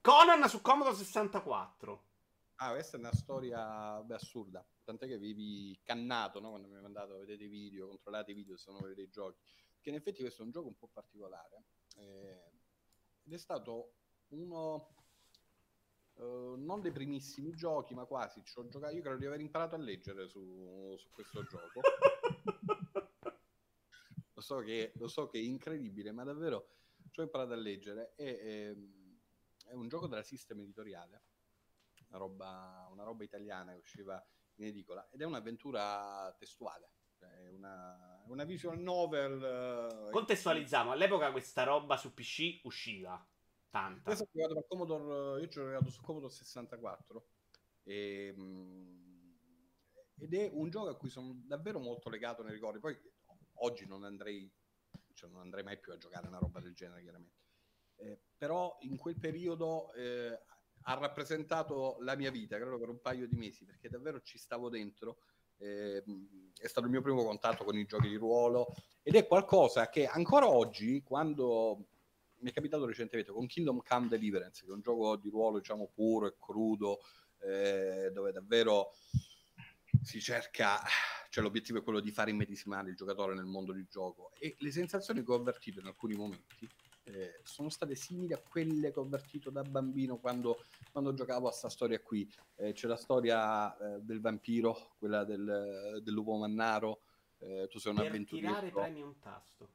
Conan 0.00 0.48
su 0.48 0.62
Commodore 0.62 0.96
64. 0.96 2.06
Ah, 2.60 2.70
questa 2.70 2.96
è 2.96 3.00
una 3.00 3.12
storia 3.12 4.00
beh, 4.02 4.14
assurda. 4.14 4.66
Tant'è 4.82 5.06
che 5.06 5.18
vivi 5.18 5.78
cannato 5.82 6.40
no? 6.40 6.50
quando 6.50 6.66
mi 6.66 6.76
hai 6.76 6.82
mandato 6.82 7.14
a 7.14 7.18
vedere 7.18 7.44
i 7.44 7.48
video, 7.48 7.88
controllate 7.88 8.30
i 8.30 8.34
video 8.34 8.56
se 8.56 8.70
non 8.70 8.80
vedete 8.80 9.02
i 9.02 9.10
giochi. 9.10 9.38
Che 9.80 9.88
in 9.88 9.94
effetti 9.94 10.20
questo 10.20 10.42
è 10.42 10.44
un 10.44 10.50
gioco 10.50 10.68
un 10.68 10.76
po' 10.76 10.88
particolare. 10.88 11.64
Eh, 11.96 12.50
ed 13.24 13.32
è 13.32 13.38
stato 13.38 13.94
uno 14.28 14.94
Uh, 16.18 16.56
non 16.56 16.80
dei 16.80 16.90
primissimi 16.90 17.54
giochi, 17.54 17.94
ma 17.94 18.04
quasi. 18.04 18.42
Ci 18.42 18.58
ho 18.58 18.66
giocato. 18.66 18.92
Io 18.92 19.02
credo 19.02 19.18
di 19.18 19.26
aver 19.26 19.38
imparato 19.38 19.76
a 19.76 19.78
leggere 19.78 20.26
su, 20.26 20.96
su 20.98 21.12
questo 21.12 21.44
gioco. 21.44 21.80
lo, 24.34 24.40
so 24.40 24.58
che, 24.58 24.90
lo, 24.96 25.06
so 25.06 25.28
che, 25.28 25.38
è 25.38 25.42
incredibile, 25.42 26.10
ma 26.10 26.24
davvero 26.24 26.70
ci 27.12 27.20
ho 27.20 27.22
imparato 27.22 27.52
a 27.52 27.56
leggere. 27.56 28.14
E, 28.16 28.36
è, 28.36 28.68
ehm, 28.70 29.20
è 29.66 29.74
un 29.74 29.86
gioco 29.86 30.08
della 30.08 30.24
System 30.24 30.58
Editoriale 30.58 31.22
una 32.08 32.18
roba, 32.18 32.88
una 32.90 33.04
roba 33.04 33.24
italiana 33.24 33.72
che 33.72 33.78
usciva 33.78 34.22
in 34.56 34.64
edicola 34.66 35.08
ed 35.10 35.20
è 35.20 35.24
un'avventura 35.24 36.34
testuale. 36.38 36.90
È 37.26 37.48
una, 37.48 38.22
una 38.26 38.44
visual 38.44 38.78
novel. 38.78 40.06
Uh, 40.08 40.10
Contestualizziamo, 40.10 40.92
all'epoca 40.92 41.30
questa 41.32 41.64
roba 41.64 41.96
su 41.96 42.14
PC 42.14 42.60
usciva 42.64 43.26
tanta. 43.70 44.12
Io, 44.12 44.28
giocato 44.32 44.66
Commodore, 44.68 45.40
io 45.40 45.48
ci 45.48 45.58
ho 45.58 45.64
giocato 45.64 45.90
su 45.90 46.00
Commodore 46.02 46.32
64 46.32 47.28
e, 47.84 48.34
um, 48.36 49.36
ed 50.18 50.34
è 50.34 50.50
un 50.52 50.70
gioco 50.70 50.88
a 50.88 50.96
cui 50.96 51.10
sono 51.10 51.32
davvero 51.44 51.78
molto 51.78 52.08
legato 52.08 52.42
nei 52.42 52.52
ricordi. 52.52 52.80
Poi 52.80 52.98
oggi 53.60 53.86
non 53.86 54.04
andrei, 54.04 54.50
cioè 55.14 55.30
non 55.30 55.40
andrei 55.40 55.64
mai 55.64 55.78
più 55.78 55.92
a 55.92 55.98
giocare 55.98 56.28
una 56.28 56.38
roba 56.38 56.60
del 56.60 56.74
genere, 56.74 57.02
chiaramente. 57.02 57.36
Eh, 57.96 58.20
però 58.36 58.76
in 58.82 58.96
quel 58.96 59.18
periodo 59.18 59.92
eh, 59.94 60.40
ha 60.82 60.94
rappresentato 60.94 61.98
la 62.00 62.14
mia 62.14 62.30
vita, 62.30 62.56
credo 62.56 62.78
per 62.78 62.88
un 62.88 63.00
paio 63.00 63.26
di 63.26 63.36
mesi, 63.36 63.64
perché 63.64 63.88
davvero 63.88 64.20
ci 64.22 64.38
stavo 64.38 64.68
dentro. 64.68 65.18
Eh, 65.58 66.02
è 66.58 66.66
stato 66.66 66.86
il 66.86 66.92
mio 66.92 67.02
primo 67.02 67.24
contatto 67.24 67.64
con 67.64 67.76
i 67.76 67.86
giochi 67.86 68.08
di 68.08 68.16
ruolo 68.16 68.74
ed 69.02 69.14
è 69.14 69.26
qualcosa 69.26 69.88
che 69.88 70.06
ancora 70.06 70.48
oggi, 70.48 71.02
quando 71.02 71.86
mi 72.40 72.50
è 72.50 72.52
capitato 72.52 72.86
recentemente 72.86 73.32
con 73.32 73.46
Kingdom 73.46 73.82
Come 73.86 74.08
Deliverance, 74.08 74.64
che 74.64 74.70
è 74.70 74.74
un 74.74 74.80
gioco 74.80 75.16
di 75.16 75.28
ruolo 75.28 75.58
diciamo 75.58 75.90
puro 75.92 76.26
e 76.26 76.34
crudo, 76.38 77.00
eh, 77.40 78.10
dove 78.12 78.32
davvero 78.32 78.92
si 80.02 80.20
cerca, 80.20 80.80
cioè 81.30 81.42
l'obiettivo 81.42 81.78
è 81.78 81.82
quello 81.82 82.00
di 82.00 82.10
fare 82.10 82.30
immedesimare 82.30 82.90
il 82.90 82.96
giocatore 82.96 83.34
nel 83.34 83.44
mondo 83.44 83.72
di 83.72 83.86
gioco 83.88 84.32
e 84.38 84.56
le 84.58 84.70
sensazioni 84.70 85.24
che 85.24 85.32
ho 85.32 85.36
avvertito 85.36 85.80
in 85.80 85.86
alcuni 85.86 86.14
momenti 86.14 86.68
eh, 87.12 87.40
sono 87.42 87.68
state 87.68 87.94
simili 87.94 88.32
a 88.32 88.38
quelle 88.38 88.92
che 88.92 88.98
ho 88.98 89.02
avvertito 89.02 89.50
da 89.50 89.62
bambino 89.62 90.18
quando, 90.18 90.64
quando 90.92 91.14
giocavo 91.14 91.46
a 91.46 91.50
questa 91.50 91.68
storia 91.68 92.00
qui. 92.00 92.30
Eh, 92.56 92.72
c'è 92.72 92.86
la 92.86 92.96
storia 92.96 93.76
eh, 93.76 94.00
del 94.00 94.20
vampiro, 94.20 94.94
quella 94.98 95.24
del, 95.24 96.00
del 96.02 96.14
lupo 96.14 96.36
mannaro, 96.36 97.02
eh, 97.38 97.66
tu 97.68 97.78
sei 97.78 97.92
un 97.92 97.98
per 97.98 98.08
avventuriero. 98.08 98.48
tirare 98.48 98.70
premi 98.70 99.02
un 99.02 99.18
tasto. 99.18 99.68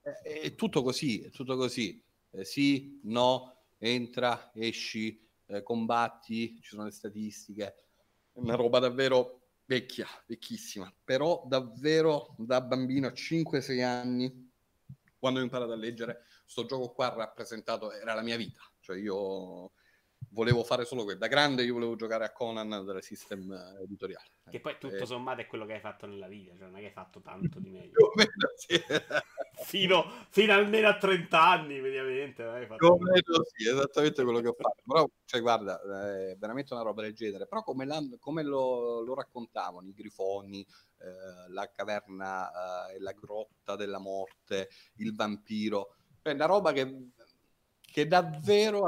È 0.00 0.54
tutto 0.54 0.82
così, 0.82 1.20
è 1.20 1.30
tutto 1.30 1.56
così. 1.56 2.02
Sì, 2.40 2.98
no, 3.04 3.64
entra, 3.76 4.50
esci, 4.54 5.28
combatti, 5.62 6.58
ci 6.62 6.70
sono 6.70 6.84
le 6.84 6.90
statistiche. 6.92 7.74
È 8.32 8.38
una 8.38 8.54
roba 8.54 8.78
davvero 8.78 9.40
vecchia, 9.66 10.06
vecchissima, 10.26 10.90
però 11.04 11.44
davvero 11.46 12.34
da 12.38 12.62
bambino 12.62 13.06
a 13.06 13.12
5-6 13.12 13.84
anni 13.84 14.47
quando 15.18 15.40
ho 15.40 15.42
imparato 15.42 15.72
a 15.72 15.76
leggere, 15.76 16.24
sto 16.44 16.64
gioco 16.64 16.92
qua 16.92 17.14
rappresentato, 17.14 17.92
era 17.92 18.14
la 18.14 18.22
mia 18.22 18.36
vita. 18.36 18.60
Cioè 18.80 18.98
io 18.98 19.72
volevo 20.30 20.64
fare 20.64 20.84
solo 20.84 21.04
quello. 21.04 21.18
Da 21.18 21.26
grande 21.26 21.62
io 21.64 21.74
volevo 21.74 21.96
giocare 21.96 22.24
a 22.24 22.32
Conan 22.32 22.84
delle 22.84 23.02
system 23.02 23.52
editoriali. 23.82 24.28
Che 24.50 24.60
poi 24.60 24.76
tutto 24.78 25.02
eh. 25.02 25.06
sommato 25.06 25.40
è 25.40 25.46
quello 25.46 25.66
che 25.66 25.74
hai 25.74 25.80
fatto 25.80 26.06
nella 26.06 26.28
vita, 26.28 26.54
cioè 26.56 26.66
non 26.66 26.76
è 26.76 26.80
che 26.80 26.86
hai 26.86 26.92
fatto 26.92 27.20
tanto 27.20 27.58
di 27.60 27.70
meglio. 27.70 28.12
Meno, 28.14 28.48
sì. 28.56 28.80
fino, 29.64 30.10
fino, 30.30 30.52
almeno 30.52 30.88
a 30.88 30.96
30 30.96 31.40
anni, 31.40 31.80
mediamente. 31.80 32.44
Hai 32.44 32.66
fatto 32.66 32.98
meno, 32.98 33.44
sì, 33.52 33.68
esattamente 33.68 34.22
quello 34.22 34.40
che 34.40 34.48
ho 34.48 34.56
fatto. 34.56 34.82
Però, 34.86 35.08
cioè, 35.24 35.40
guarda, 35.40 35.80
è 35.80 36.36
veramente 36.36 36.72
una 36.72 36.82
roba 36.82 37.02
del 37.02 37.14
genere. 37.14 37.46
Però 37.46 37.62
come, 37.62 37.86
come 38.18 38.42
lo, 38.42 39.00
lo, 39.00 39.14
raccontavano 39.14 39.88
i 39.88 39.92
grifoni, 39.92 40.66
eh, 40.98 41.50
la 41.50 41.70
caverna 41.70 42.90
eh, 42.90 43.00
la 43.00 43.12
grotta 43.12 43.76
della 43.76 43.98
morte, 43.98 44.70
il 44.96 45.14
vampiro, 45.14 45.96
è 46.22 46.30
una 46.30 46.46
roba 46.46 46.72
che 46.72 47.10
che 47.90 48.06
davvero 48.06 48.86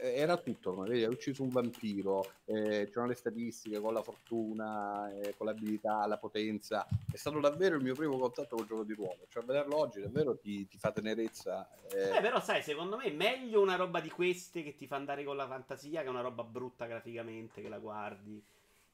era 0.00 0.36
tutto, 0.36 0.74
vedi, 0.82 1.04
hai 1.04 1.10
ucciso 1.10 1.42
un 1.42 1.50
vampiro, 1.50 2.32
eh, 2.44 2.88
c'erano 2.88 3.06
le 3.06 3.14
statistiche 3.14 3.80
con 3.80 3.94
la 3.94 4.02
fortuna, 4.02 5.10
eh, 5.12 5.34
con 5.36 5.46
l'abilità, 5.46 6.04
la 6.06 6.18
potenza, 6.18 6.86
è 7.10 7.16
stato 7.16 7.38
davvero 7.38 7.76
il 7.76 7.82
mio 7.82 7.94
primo 7.94 8.18
contatto 8.18 8.56
col 8.56 8.66
gioco 8.66 8.84
di 8.84 8.92
ruolo, 8.92 9.26
cioè 9.28 9.44
vederlo 9.44 9.78
oggi 9.78 10.00
davvero 10.00 10.36
ti, 10.36 10.66
ti 10.66 10.78
fa 10.78 10.90
tenerezza. 10.90 11.68
Eh. 11.90 12.16
eh. 12.16 12.20
però 12.20 12.40
sai, 12.40 12.62
secondo 12.62 12.96
me 12.96 13.04
è 13.04 13.12
meglio 13.12 13.60
una 13.60 13.76
roba 13.76 14.00
di 14.00 14.10
queste 14.10 14.62
che 14.62 14.74
ti 14.74 14.86
fa 14.86 14.96
andare 14.96 15.24
con 15.24 15.36
la 15.36 15.46
fantasia 15.46 16.02
che 16.02 16.08
una 16.08 16.20
roba 16.20 16.42
brutta 16.42 16.86
graficamente 16.86 17.62
che 17.62 17.68
la 17.68 17.78
guardi 17.78 18.42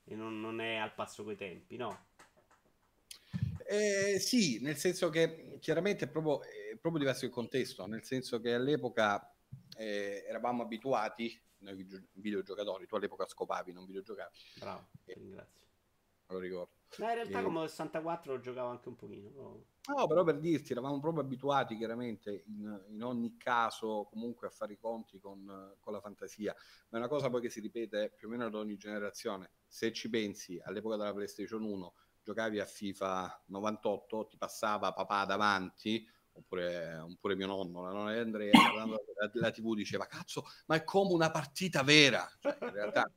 e 0.04 0.14
non, 0.14 0.38
non 0.40 0.60
è 0.60 0.76
al 0.76 0.92
passo 0.94 1.24
coi 1.24 1.36
tempi, 1.36 1.76
no? 1.76 2.08
Eh, 3.66 4.18
sì, 4.18 4.58
nel 4.60 4.76
senso 4.76 5.10
che 5.10 5.56
chiaramente 5.60 6.06
è 6.06 6.08
proprio, 6.08 6.42
è 6.42 6.76
proprio 6.80 7.02
diverso 7.02 7.24
il 7.24 7.30
contesto, 7.30 7.86
nel 7.86 8.02
senso 8.02 8.40
che 8.40 8.52
all'epoca 8.52 9.29
eh, 9.76 10.24
eravamo 10.26 10.62
abituati, 10.62 11.40
noi 11.58 11.86
videogiocatori, 12.12 12.86
tu 12.86 12.96
all'epoca 12.96 13.26
scopavi, 13.26 13.72
non 13.72 13.86
videogiocavi. 13.86 14.36
Bravo, 14.58 14.88
ti 15.04 15.12
ringrazio. 15.14 15.66
Me 16.26 16.34
lo 16.34 16.38
ricordo. 16.38 16.72
Ma 16.98 17.08
in 17.08 17.14
realtà 17.14 17.40
e... 17.40 17.42
come 17.42 17.68
64 17.68 18.32
lo 18.32 18.40
giocavo 18.40 18.68
anche 18.68 18.88
un 18.88 18.96
pochino. 18.96 19.28
Però... 19.30 19.60
No, 19.96 20.06
però 20.06 20.24
per 20.24 20.38
dirti, 20.38 20.72
eravamo 20.72 21.00
proprio 21.00 21.22
abituati 21.22 21.76
chiaramente 21.76 22.44
in, 22.46 22.84
in 22.88 23.02
ogni 23.02 23.36
caso 23.36 24.06
comunque 24.10 24.46
a 24.46 24.50
fare 24.50 24.74
i 24.74 24.78
conti 24.78 25.18
con, 25.18 25.74
con, 25.80 25.92
la 25.92 26.00
fantasia, 26.00 26.54
ma 26.90 26.98
è 26.98 27.00
una 27.00 27.08
cosa 27.08 27.30
poi 27.30 27.40
che 27.40 27.50
si 27.50 27.60
ripete 27.60 28.12
più 28.14 28.28
o 28.28 28.30
meno 28.30 28.44
ad 28.44 28.54
ogni 28.54 28.76
generazione. 28.76 29.50
Se 29.66 29.92
ci 29.92 30.08
pensi, 30.08 30.60
all'epoca 30.62 30.96
della 30.96 31.12
PlayStation 31.12 31.62
1 31.62 31.94
giocavi 32.22 32.60
a 32.60 32.66
FIFA 32.66 33.44
98, 33.46 34.26
ti 34.28 34.36
passava 34.36 34.92
papà 34.92 35.24
davanti, 35.24 36.06
oppure, 36.40 36.96
oppure 36.96 37.36
mio 37.36 37.46
nonno, 37.46 37.82
la 37.82 37.92
nonna 37.92 38.12
Andrea, 38.12 38.50
guardando 38.52 39.02
la, 39.14 39.30
la, 39.32 39.50
TV 39.50 39.74
diceva, 39.74 40.06
cazzo, 40.06 40.44
ma 40.66 40.76
è 40.76 40.84
come 40.84 41.12
una 41.12 41.30
partita 41.30 41.82
vera. 41.82 42.28
Cioè, 42.38 42.56
in, 42.60 42.72
realtà, 42.72 43.10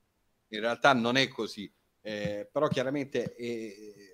in, 0.50 0.60
realtà, 0.60 0.94
non 0.94 1.18
è 1.18 1.28
così, 1.28 1.72
eh, 2.02 2.48
però 2.52 2.68
chiaramente... 2.68 3.36
Eh, 3.36 4.08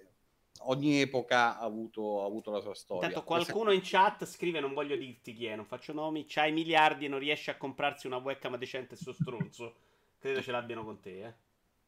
ogni 0.63 0.99
epoca 0.99 1.57
ha 1.57 1.63
avuto, 1.63 2.21
ha 2.21 2.25
avuto, 2.25 2.51
la 2.51 2.59
sua 2.59 2.73
storia. 2.73 3.07
Intanto 3.07 3.25
qualcuno 3.25 3.71
in 3.71 3.79
chat 3.81 4.25
scrive, 4.25 4.59
non 4.59 4.73
voglio 4.73 4.97
dirti 4.97 5.33
chi 5.33 5.45
è, 5.45 5.55
non 5.55 5.65
faccio 5.65 5.93
nomi, 5.93 6.25
c'hai 6.27 6.51
miliardi 6.51 7.05
e 7.05 7.07
non 7.07 7.19
riesci 7.19 7.49
a 7.49 7.55
comprarsi 7.55 8.07
una 8.07 8.17
webcam 8.17 8.57
decente 8.57 8.97
sto 8.97 9.13
stronzo. 9.13 9.75
Credo 10.19 10.41
ce 10.41 10.51
l'abbiano 10.51 10.83
con 10.83 10.99
te, 10.99 11.25
eh. 11.25 11.33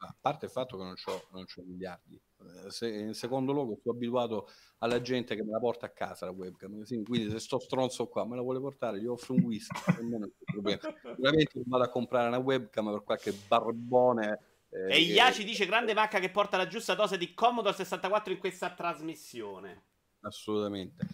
A 0.03 0.15
parte 0.19 0.45
il 0.45 0.51
fatto 0.51 0.77
che 0.77 0.83
non 0.83 0.95
ho, 1.05 1.27
non 1.31 1.45
miliardi, 1.67 2.19
eh, 2.39 2.71
se, 2.71 2.89
in 2.89 3.13
secondo 3.13 3.51
luogo 3.51 3.77
sono 3.83 3.95
abituato 3.95 4.49
alla 4.79 4.99
gente 4.99 5.35
che 5.35 5.43
me 5.43 5.51
la 5.51 5.59
porta 5.59 5.85
a 5.85 5.89
casa 5.89 6.25
la 6.25 6.31
webcam, 6.31 6.83
quindi 7.03 7.29
se 7.29 7.39
sto 7.39 7.59
stronzo 7.59 8.07
qua 8.07 8.25
me 8.25 8.35
la 8.35 8.41
vuole 8.41 8.59
portare, 8.59 8.99
gli 8.99 9.05
offro 9.05 9.35
un 9.35 9.43
whisky, 9.43 9.79
Sicuramente 9.79 11.51
non 11.53 11.65
vado 11.67 11.83
a 11.83 11.89
comprare 11.89 12.29
una 12.29 12.39
webcam 12.39 12.89
per 12.91 13.03
qualche 13.03 13.31
barbone. 13.47 14.39
Eh, 14.69 14.95
e 14.95 14.99
Iaci 15.01 15.43
dice 15.43 15.67
grande 15.67 15.93
vacca 15.93 16.19
che 16.19 16.31
porta 16.31 16.57
la 16.57 16.65
giusta 16.65 16.95
dose 16.95 17.17
di 17.17 17.35
Commodore 17.35 17.75
64 17.75 18.33
in 18.33 18.39
questa 18.39 18.73
trasmissione. 18.73 19.83
Assolutamente, 20.21 21.05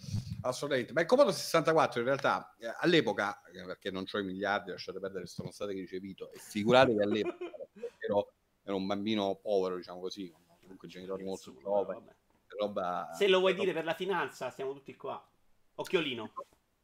assolutamente. 0.42 0.94
Ma 0.94 1.00
il 1.02 1.06
Commodore 1.06 1.34
64 1.34 2.00
in 2.00 2.06
realtà 2.06 2.54
eh, 2.58 2.72
all'epoca, 2.80 3.42
eh, 3.52 3.64
perché 3.64 3.90
non 3.90 4.04
ho 4.10 4.18
i 4.18 4.24
miliardi, 4.24 4.70
lasciate 4.70 4.98
perdere 4.98 5.22
le 5.22 5.26
stronzate 5.26 5.74
che 5.74 5.80
ricevuto, 5.80 6.32
e 6.32 6.38
figurate 6.38 6.94
che 6.94 7.02
all'epoca 7.02 7.57
ero 8.68 8.76
un 8.76 8.86
bambino 8.86 9.36
povero, 9.36 9.76
diciamo 9.76 10.00
così, 10.00 10.32
comunque 10.60 10.88
genitori 10.88 11.24
molto 11.24 11.54
giovani. 11.54 12.04
Roba, 12.58 13.10
Se 13.12 13.28
lo 13.28 13.40
vuoi 13.40 13.52
roba... 13.52 13.64
dire 13.64 13.74
per 13.74 13.84
la 13.84 13.94
finanza, 13.94 14.50
siamo 14.50 14.72
tutti 14.72 14.94
qua. 14.96 15.22
Occhiolino. 15.76 16.32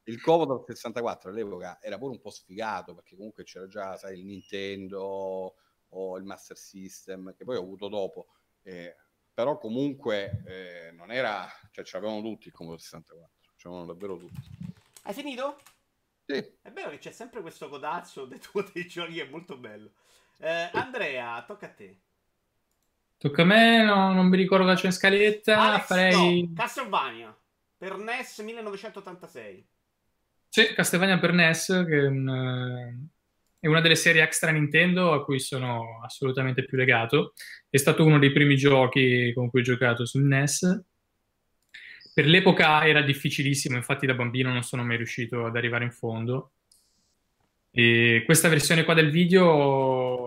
Il 0.04 0.20
Commodore 0.20 0.64
64 0.66 1.30
all'epoca 1.30 1.78
era 1.80 1.98
pure 1.98 2.12
un 2.12 2.20
po' 2.20 2.30
sfigato 2.30 2.94
perché 2.94 3.16
comunque 3.16 3.44
c'era 3.44 3.66
già, 3.66 3.96
sai, 3.96 4.18
il 4.18 4.24
Nintendo 4.24 5.56
o 5.88 6.16
il 6.18 6.24
Master 6.24 6.56
System 6.56 7.34
che 7.34 7.44
poi 7.44 7.56
ho 7.56 7.60
avuto 7.60 7.88
dopo. 7.88 8.26
Eh, 8.62 8.94
però 9.32 9.58
comunque 9.58 10.42
eh, 10.46 10.92
non 10.92 11.10
era, 11.10 11.48
cioè 11.70 11.84
ce 11.84 11.96
l'avevano 11.96 12.22
tutti 12.22 12.48
il 12.48 12.54
Commodore 12.54 12.82
64, 12.82 13.52
ce 13.56 13.68
l'avevano 13.68 13.92
davvero 13.92 14.16
tutti. 14.16 14.40
Hai 15.02 15.14
finito? 15.14 15.58
Sì. 16.26 16.34
È 16.62 16.70
vero 16.70 16.90
che 16.90 16.98
c'è 16.98 17.10
sempre 17.10 17.40
questo 17.40 17.68
codazzo 17.68 18.26
dei 18.26 18.38
tuoi 18.38 18.86
giochi, 18.86 19.18
è 19.18 19.28
molto 19.28 19.56
bello. 19.56 19.92
Eh, 20.38 20.70
Andrea, 20.72 21.42
tocca 21.46 21.66
a 21.66 21.70
te. 21.70 21.98
Tocca 23.18 23.42
a 23.42 23.44
me, 23.44 23.82
no, 23.84 24.12
non 24.12 24.26
mi 24.26 24.36
ricordo 24.36 24.66
la 24.66 24.74
c'è 24.74 24.86
in 24.86 24.92
scaletta. 24.92 25.58
Alex, 25.58 25.86
farei... 25.86 26.42
No, 26.42 26.52
Castlevania 26.54 27.36
per 27.76 27.96
NES 27.96 28.38
1986. 28.38 29.66
Sì, 30.48 30.72
Castlevania 30.74 31.18
per 31.18 31.32
NES, 31.32 31.84
che 31.86 31.98
è, 31.98 32.06
un, 32.06 33.08
è 33.58 33.66
una 33.66 33.80
delle 33.80 33.94
serie 33.94 34.22
extra 34.22 34.50
Nintendo 34.50 35.12
a 35.12 35.22
cui 35.22 35.38
sono 35.38 36.00
assolutamente 36.02 36.64
più 36.64 36.78
legato. 36.78 37.34
È 37.68 37.76
stato 37.76 38.04
uno 38.04 38.18
dei 38.18 38.32
primi 38.32 38.56
giochi 38.56 39.32
con 39.34 39.50
cui 39.50 39.60
ho 39.60 39.64
giocato 39.64 40.06
sul 40.06 40.22
NES. 40.22 40.84
Per 42.14 42.26
l'epoca 42.26 42.86
era 42.86 43.02
difficilissimo, 43.02 43.76
infatti 43.76 44.06
da 44.06 44.14
bambino 44.14 44.52
non 44.52 44.62
sono 44.62 44.84
mai 44.84 44.96
riuscito 44.96 45.44
ad 45.44 45.56
arrivare 45.56 45.84
in 45.84 45.90
fondo. 45.90 46.52
E 47.70 48.22
questa 48.24 48.48
versione 48.48 48.84
qua 48.84 48.94
del 48.94 49.10
video 49.10 50.23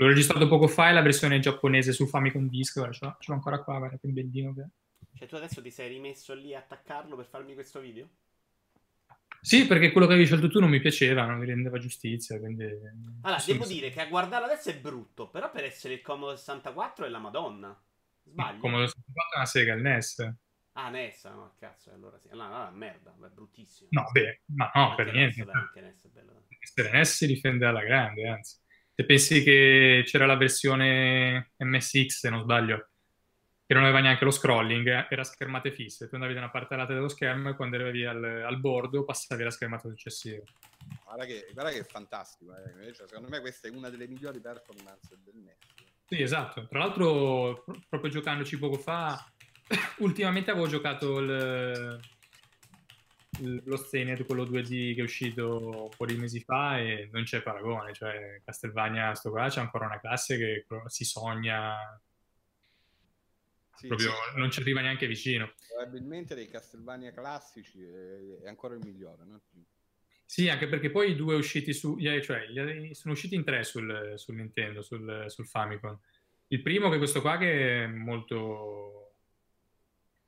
l'ho 0.00 0.08
registrato 0.08 0.48
poco 0.48 0.66
fa, 0.66 0.88
è 0.88 0.92
la 0.92 1.02
versione 1.02 1.40
giapponese 1.40 1.92
sul 1.92 2.08
Famicom 2.08 2.48
Disc, 2.48 2.78
guarda, 2.78 2.94
ce 2.94 3.04
l'ho, 3.04 3.16
ce 3.20 3.30
l'ho 3.30 3.36
ancora 3.36 3.62
qua, 3.62 3.78
guarda 3.78 3.98
che 3.98 4.08
bellino 4.08 4.54
che 4.54 4.66
Cioè 5.14 5.28
tu 5.28 5.34
adesso 5.34 5.60
ti 5.60 5.70
sei 5.70 5.90
rimesso 5.90 6.32
lì 6.34 6.54
a 6.54 6.58
attaccarlo 6.58 7.16
per 7.16 7.26
farmi 7.26 7.52
questo 7.52 7.80
video? 7.80 8.08
Sì, 9.42 9.66
perché 9.66 9.90
quello 9.90 10.06
che 10.06 10.14
avevi 10.14 10.26
scelto 10.26 10.48
tu 10.48 10.58
non 10.58 10.70
mi 10.70 10.80
piaceva, 10.80 11.26
non 11.26 11.38
mi 11.38 11.46
rendeva 11.46 11.78
giustizia, 11.78 12.38
quindi... 12.38 12.64
Allora, 13.22 13.42
devo 13.44 13.66
dire 13.66 13.90
che 13.90 14.00
a 14.00 14.06
guardarlo 14.06 14.46
adesso 14.46 14.70
è 14.70 14.78
brutto, 14.78 15.28
però 15.28 15.50
per 15.50 15.64
essere 15.64 15.94
il 15.94 16.02
Commodore 16.02 16.36
64 16.38 17.04
è 17.04 17.08
la 17.08 17.18
madonna. 17.18 17.82
Sbaglio? 18.22 18.54
Il 18.54 18.60
Commodore 18.60 18.88
64 18.88 19.32
è 19.32 19.36
una 19.36 19.46
sega, 19.46 19.74
il 19.74 19.82
NES. 19.82 20.34
Ah, 20.72 20.88
Nessa, 20.88 21.30
no, 21.30 21.54
cazzo, 21.58 21.90
allora 21.92 22.18
sì. 22.18 22.28
Allora, 22.30 22.48
allora 22.48 22.70
merda, 22.70 23.14
è 23.14 23.28
bruttissimo. 23.28 23.88
No, 23.92 24.08
beh, 24.12 24.40
ma 24.56 24.70
no, 24.74 24.90
anche 24.90 25.04
per 25.04 25.12
niente. 25.12 25.44
Ness, 25.44 25.54
anche 25.54 25.80
Ness 25.80 26.04
è 26.04 26.08
bello. 26.08 26.46
Ness 26.92 27.14
si 27.16 27.26
difende 27.26 27.66
alla 27.66 27.82
grande, 27.82 28.28
anzi. 28.28 28.56
Se 29.00 29.06
pensi 29.06 29.42
che 29.42 30.02
c'era 30.04 30.26
la 30.26 30.36
versione 30.36 31.52
MSX, 31.56 32.18
se 32.18 32.28
non 32.28 32.42
sbaglio, 32.42 32.90
che 33.64 33.72
non 33.72 33.84
aveva 33.84 34.00
neanche 34.00 34.26
lo 34.26 34.30
scrolling, 34.30 34.86
eh, 34.88 35.06
era 35.08 35.24
schermate 35.24 35.72
fisse. 35.72 36.06
Tu 36.06 36.16
andavi 36.16 36.34
da 36.34 36.40
una 36.40 36.50
parte 36.50 36.74
all'altra 36.74 36.96
dello 36.96 37.08
schermo 37.08 37.48
e 37.48 37.56
quando 37.56 37.76
arrivavi 37.76 38.04
al, 38.04 38.42
al 38.44 38.60
bordo 38.60 39.06
passavi 39.06 39.40
alla 39.40 39.50
schermata 39.50 39.88
successiva. 39.88 40.42
Guarda 41.02 41.24
che, 41.24 41.48
guarda 41.54 41.70
che 41.72 41.78
è 41.78 41.84
fantastico, 41.84 42.52
eh. 42.54 42.92
cioè, 42.92 43.08
secondo 43.08 43.30
me 43.30 43.40
questa 43.40 43.68
è 43.68 43.70
una 43.70 43.88
delle 43.88 44.06
migliori 44.06 44.38
performance 44.38 45.16
del 45.24 45.36
NES. 45.36 45.56
Sì, 46.04 46.20
esatto. 46.20 46.66
Tra 46.68 46.80
l'altro, 46.80 47.64
proprio 47.88 48.10
giocandoci 48.10 48.58
poco 48.58 48.76
fa, 48.76 49.18
ultimamente 50.00 50.50
avevo 50.50 50.66
giocato 50.66 51.20
il, 51.20 51.98
il, 53.40 53.62
lo 53.64 53.76
Stained, 53.76 54.24
quello 54.26 54.44
2D 54.44 54.94
che 54.94 55.00
è 55.00 55.04
uscito 55.04 55.84
un 55.84 55.88
po' 55.96 56.06
di 56.06 56.16
mesi 56.16 56.40
fa 56.40 56.78
e 56.78 57.08
non 57.12 57.24
c'è 57.24 57.42
paragone, 57.42 57.92
cioè 57.92 58.40
Castlevania 58.44 59.14
sto 59.14 59.30
qua 59.30 59.48
c'è 59.48 59.60
ancora 59.60 59.86
una 59.86 60.00
classe 60.00 60.36
che 60.36 60.66
si 60.86 61.04
sogna 61.04 61.76
sì, 63.74 63.86
proprio 63.86 64.10
sì. 64.10 64.38
non 64.38 64.50
ci 64.50 64.60
arriva 64.60 64.80
neanche 64.82 65.06
vicino. 65.06 65.52
Probabilmente 65.68 66.34
dei 66.34 66.48
Castlevania 66.48 67.12
classici 67.12 67.82
è 67.82 68.46
ancora 68.46 68.74
il 68.74 68.80
migliore, 68.84 69.24
no? 69.24 69.40
Sì, 70.26 70.48
anche 70.48 70.68
perché 70.68 70.90
poi 70.90 71.10
i 71.10 71.16
due 71.16 71.34
usciti 71.34 71.72
su, 71.72 71.98
cioè 71.98 72.46
sono 72.92 73.14
usciti 73.14 73.34
in 73.34 73.42
tre 73.42 73.64
sul, 73.64 74.12
sul 74.16 74.36
Nintendo, 74.36 74.82
sul, 74.82 75.24
sul 75.26 75.46
Famicom. 75.46 75.98
Il 76.48 76.62
primo 76.62 76.88
che 76.88 76.96
è 76.96 76.98
questo 76.98 77.20
qua 77.20 77.36
che 77.36 77.84
è 77.84 77.86
molto 77.86 78.99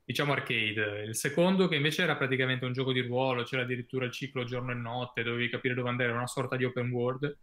diciamo 0.05 0.33
arcade. 0.33 1.03
Il 1.03 1.15
secondo 1.15 1.67
che 1.67 1.75
invece 1.75 2.03
era 2.03 2.15
praticamente 2.15 2.65
un 2.65 2.73
gioco 2.73 2.91
di 2.91 3.01
ruolo, 3.01 3.43
c'era 3.43 3.63
addirittura 3.63 4.05
il 4.05 4.11
ciclo 4.11 4.43
giorno 4.43 4.71
e 4.71 4.75
notte, 4.75 5.23
dovevi 5.23 5.49
capire 5.49 5.73
dove 5.73 5.89
andare, 5.89 6.09
era 6.09 6.17
una 6.17 6.27
sorta 6.27 6.55
di 6.55 6.65
open 6.65 6.89
world. 6.91 7.37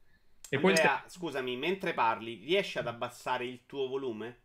E 0.48 0.56
Andrea, 0.56 0.98
poi... 1.00 1.10
scusami, 1.10 1.56
mentre 1.56 1.94
parli, 1.94 2.34
riesci 2.34 2.78
ad 2.78 2.86
abbassare 2.86 3.46
il 3.46 3.66
tuo 3.66 3.86
volume? 3.86 4.38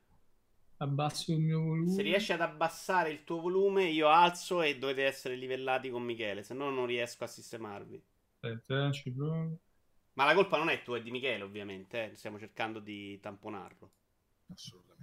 Abbasso 0.77 1.31
il 1.31 1.39
mio 1.39 1.61
volume. 1.61 1.89
Se 1.91 2.01
riesci 2.01 2.33
ad 2.33 2.41
abbassare 2.41 3.09
il 3.09 3.23
tuo 3.23 3.39
volume, 3.39 3.85
io 3.85 4.09
alzo 4.09 4.61
e 4.61 4.77
dovete 4.77 5.03
essere 5.03 5.35
livellati 5.35 5.89
con 5.89 6.03
Michele, 6.03 6.43
se 6.43 6.53
no 6.53 6.69
non 6.69 6.85
riesco 6.85 7.23
a 7.23 7.27
sistemarvi. 7.27 8.01
Aspetta, 8.39 8.91
ci 8.91 9.11
provo. 9.11 9.57
Ma 10.13 10.25
la 10.25 10.33
colpa 10.33 10.57
non 10.57 10.69
è 10.69 10.81
tua, 10.83 10.97
è 10.97 11.01
di 11.01 11.11
Michele, 11.11 11.43
ovviamente, 11.43 12.11
eh? 12.11 12.15
stiamo 12.15 12.39
cercando 12.39 12.79
di 12.79 13.19
tamponarlo. 13.19 13.91
Assolutamente. 14.53 14.94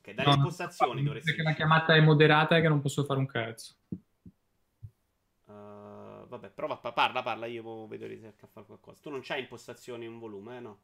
Ok, 0.00 0.14
dalle 0.14 0.28
no, 0.30 0.34
impostazioni 0.36 1.02
dovresti... 1.02 1.30
Perché 1.30 1.42
la 1.42 1.54
chiamata 1.54 1.94
è 1.94 2.00
moderata 2.00 2.56
e 2.56 2.62
che 2.62 2.68
non 2.68 2.80
posso 2.80 3.04
fare 3.04 3.20
un 3.20 3.26
cazzo. 3.26 3.74
Uh, 5.44 6.26
vabbè, 6.26 6.50
prova, 6.50 6.78
parla, 6.78 7.22
parla, 7.22 7.44
io 7.44 7.86
vedo 7.86 8.06
se 8.06 8.14
riesco 8.14 8.46
a 8.46 8.48
fare 8.48 8.64
qualcosa. 8.64 8.98
Tu 9.02 9.10
non 9.10 9.20
c'hai 9.22 9.40
impostazioni 9.40 10.06
un 10.06 10.18
volume, 10.18 10.56
eh, 10.56 10.60
no? 10.60 10.78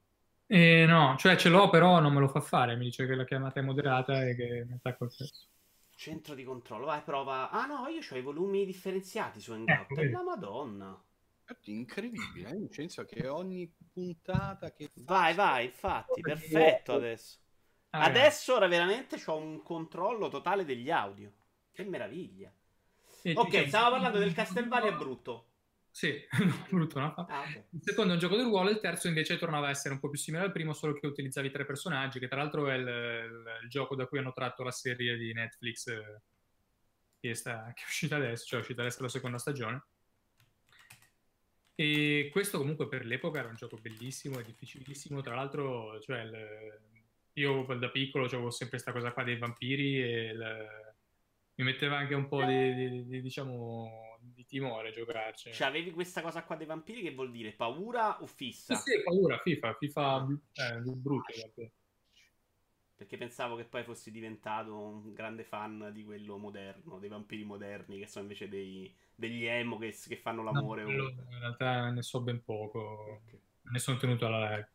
Eh, 0.48 0.84
no, 0.86 1.16
cioè 1.18 1.36
ce 1.36 1.48
l'ho, 1.48 1.70
però 1.70 1.98
non 1.98 2.12
me 2.12 2.20
lo 2.20 2.28
fa 2.28 2.40
fare. 2.40 2.76
Mi 2.76 2.84
dice 2.84 3.06
che 3.06 3.14
la 3.14 3.24
chiamata 3.24 3.58
è 3.58 3.62
moderata 3.62 4.22
e 4.22 4.36
che 4.36 4.66
mi 4.68 4.74
attacco 4.74 5.04
il 5.04 5.14
cazzo. 5.16 5.46
Centro 5.94 6.34
di 6.34 6.44
controllo, 6.44 6.84
vai, 6.84 7.00
prova. 7.00 7.48
Ah 7.48 7.64
no, 7.64 7.86
io 7.86 8.00
ho 8.06 8.16
i 8.16 8.22
volumi 8.22 8.66
differenziati 8.66 9.40
su 9.40 9.52
Hangout. 9.52 9.96
Eh, 9.96 10.10
la 10.10 10.22
madonna. 10.22 11.02
Incredibile, 11.64 12.50
eh? 12.50 12.52
nel 12.52 12.72
senso 12.72 13.04
che 13.04 13.28
ogni 13.28 13.72
puntata 13.92 14.72
che... 14.72 14.90
Vai, 14.94 15.32
vai, 15.32 15.66
infatti, 15.66 16.20
perfetto 16.20 16.92
adesso. 16.92 17.38
Ah, 17.96 18.04
Adesso 18.04 18.54
ora 18.54 18.66
veramente 18.66 19.20
ho 19.24 19.36
un 19.36 19.62
controllo 19.62 20.28
totale 20.28 20.64
degli 20.64 20.90
audio. 20.90 21.32
Che 21.72 21.84
meraviglia. 21.84 22.52
Ok, 23.34 23.66
stiamo 23.66 23.90
parlando 23.90 24.18
del 24.18 24.32
Castelvania 24.34 24.92
brutto. 24.92 25.48
Sì, 25.90 26.14
no, 26.44 26.66
brutto, 26.68 27.00
no? 27.00 27.14
Ah, 27.14 27.40
okay. 27.40 27.64
Il 27.70 27.80
secondo 27.82 28.10
è 28.10 28.14
un 28.14 28.20
gioco 28.20 28.36
di 28.36 28.42
ruolo, 28.42 28.68
il 28.68 28.80
terzo 28.80 29.08
invece 29.08 29.38
tornava 29.38 29.68
a 29.68 29.70
essere 29.70 29.94
un 29.94 30.00
po' 30.00 30.10
più 30.10 30.18
simile 30.18 30.44
al 30.44 30.52
primo, 30.52 30.74
solo 30.74 30.92
che 30.92 31.06
utilizzavi 31.06 31.50
tre 31.50 31.64
personaggi, 31.64 32.18
che 32.18 32.28
tra 32.28 32.36
l'altro 32.36 32.68
è 32.68 32.74
il, 32.74 32.86
il, 32.86 33.44
il 33.62 33.68
gioco 33.70 33.96
da 33.96 34.06
cui 34.06 34.18
hanno 34.18 34.34
tratto 34.34 34.62
la 34.62 34.70
serie 34.70 35.16
di 35.16 35.32
Netflix 35.32 35.86
eh, 35.86 36.20
che, 37.18 37.34
sta, 37.34 37.72
che, 37.74 37.82
è 37.82 37.86
uscita 37.86 38.16
adesso, 38.16 38.44
cioè 38.44 38.58
è 38.58 38.60
uscita 38.60 38.82
adesso 38.82 39.02
la 39.02 39.08
seconda 39.08 39.38
stagione. 39.38 39.84
E 41.74 42.28
questo 42.30 42.58
comunque 42.58 42.88
per 42.88 43.06
l'epoca 43.06 43.38
era 43.38 43.48
un 43.48 43.54
gioco 43.54 43.78
bellissimo 43.78 44.38
e 44.38 44.44
difficilissimo, 44.44 45.22
tra 45.22 45.34
l'altro 45.34 45.98
cioè, 46.00 46.20
il, 46.20 46.80
io 47.36 47.64
da 47.78 47.90
piccolo 47.90 48.24
avevo 48.26 48.50
sempre 48.50 48.80
questa 48.80 48.92
cosa 48.92 49.12
qua 49.12 49.22
dei 49.22 49.38
vampiri 49.38 50.02
e 50.02 50.34
mi 51.54 51.64
metteva 51.64 51.96
anche 51.96 52.14
un 52.14 52.28
po' 52.28 52.44
di, 52.44 52.74
di, 52.74 53.06
di 53.06 53.20
diciamo 53.22 54.18
di 54.20 54.44
timore 54.44 54.90
giocarci. 54.90 55.52
Cioè, 55.52 55.68
avevi 55.68 55.90
questa 55.90 56.20
cosa 56.20 56.42
qua 56.42 56.56
dei 56.56 56.66
vampiri 56.66 57.02
che 57.02 57.14
vuol 57.14 57.30
dire 57.30 57.52
paura 57.52 58.22
o 58.22 58.26
fissa? 58.26 58.74
Sì, 58.74 58.92
sì 58.92 59.02
paura, 59.02 59.38
FIFA, 59.38 59.74
FIFA 59.74 60.26
eh, 60.52 60.80
brutto. 60.80 61.32
Perché 62.94 63.18
pensavo 63.18 63.56
che 63.56 63.64
poi 63.64 63.84
fossi 63.84 64.10
diventato 64.10 64.74
un 64.74 65.12
grande 65.12 65.44
fan 65.44 65.90
di 65.92 66.02
quello 66.02 66.38
moderno, 66.38 66.98
dei 66.98 67.10
vampiri 67.10 67.44
moderni, 67.44 67.98
che 67.98 68.06
sono 68.06 68.24
invece 68.24 68.48
dei, 68.48 68.94
degli 69.14 69.44
emo 69.44 69.76
che, 69.76 69.94
che 70.08 70.16
fanno 70.16 70.42
l'amore. 70.42 70.84
No, 70.84 71.08
in 71.08 71.38
realtà 71.38 71.90
ne 71.90 72.02
so 72.02 72.22
ben 72.22 72.42
poco, 72.42 73.20
okay. 73.20 73.38
ne 73.60 73.78
sono 73.78 73.98
tenuto 73.98 74.26
alla 74.26 74.48
live. 74.48 74.70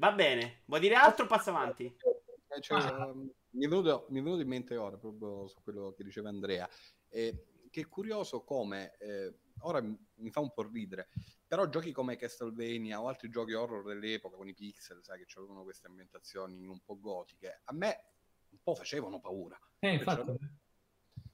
Va 0.00 0.12
bene, 0.12 0.62
vuoi 0.64 0.80
dire 0.80 0.94
altro 0.94 1.26
o 1.26 1.28
passa 1.28 1.50
avanti? 1.50 1.84
Eh, 1.84 2.60
cioè, 2.62 2.80
ah. 2.80 3.12
mi, 3.12 3.66
è 3.66 3.68
venuto, 3.68 4.06
mi, 4.08 4.20
è 4.20 4.22
venuto, 4.22 4.40
in 4.40 4.48
mente 4.48 4.74
ora, 4.78 4.96
proprio 4.96 5.46
su 5.46 5.58
quello 5.62 5.92
che 5.94 6.02
diceva 6.02 6.30
Andrea. 6.30 6.66
Eh, 7.10 7.66
che 7.68 7.82
è 7.82 7.86
curioso 7.86 8.42
come, 8.42 8.96
eh, 8.96 9.34
ora 9.60 9.82
mi 9.82 10.30
fa 10.30 10.40
un 10.40 10.54
po' 10.54 10.62
ridere, 10.62 11.10
però 11.46 11.68
giochi 11.68 11.92
come 11.92 12.16
Castlevania 12.16 13.02
o 13.02 13.08
altri 13.08 13.28
giochi 13.28 13.52
horror 13.52 13.84
dell'epoca 13.84 14.38
con 14.38 14.48
i 14.48 14.54
pixel, 14.54 15.04
sai 15.04 15.22
che 15.22 15.38
avevano 15.38 15.64
queste 15.64 15.86
ambientazioni 15.86 16.66
un 16.66 16.80
po' 16.82 16.98
gotiche, 16.98 17.60
a 17.64 17.74
me 17.74 18.04
un 18.48 18.58
po' 18.62 18.74
facevano 18.74 19.20
paura. 19.20 19.60
Eh, 19.80 19.92
infatti. 19.92 20.34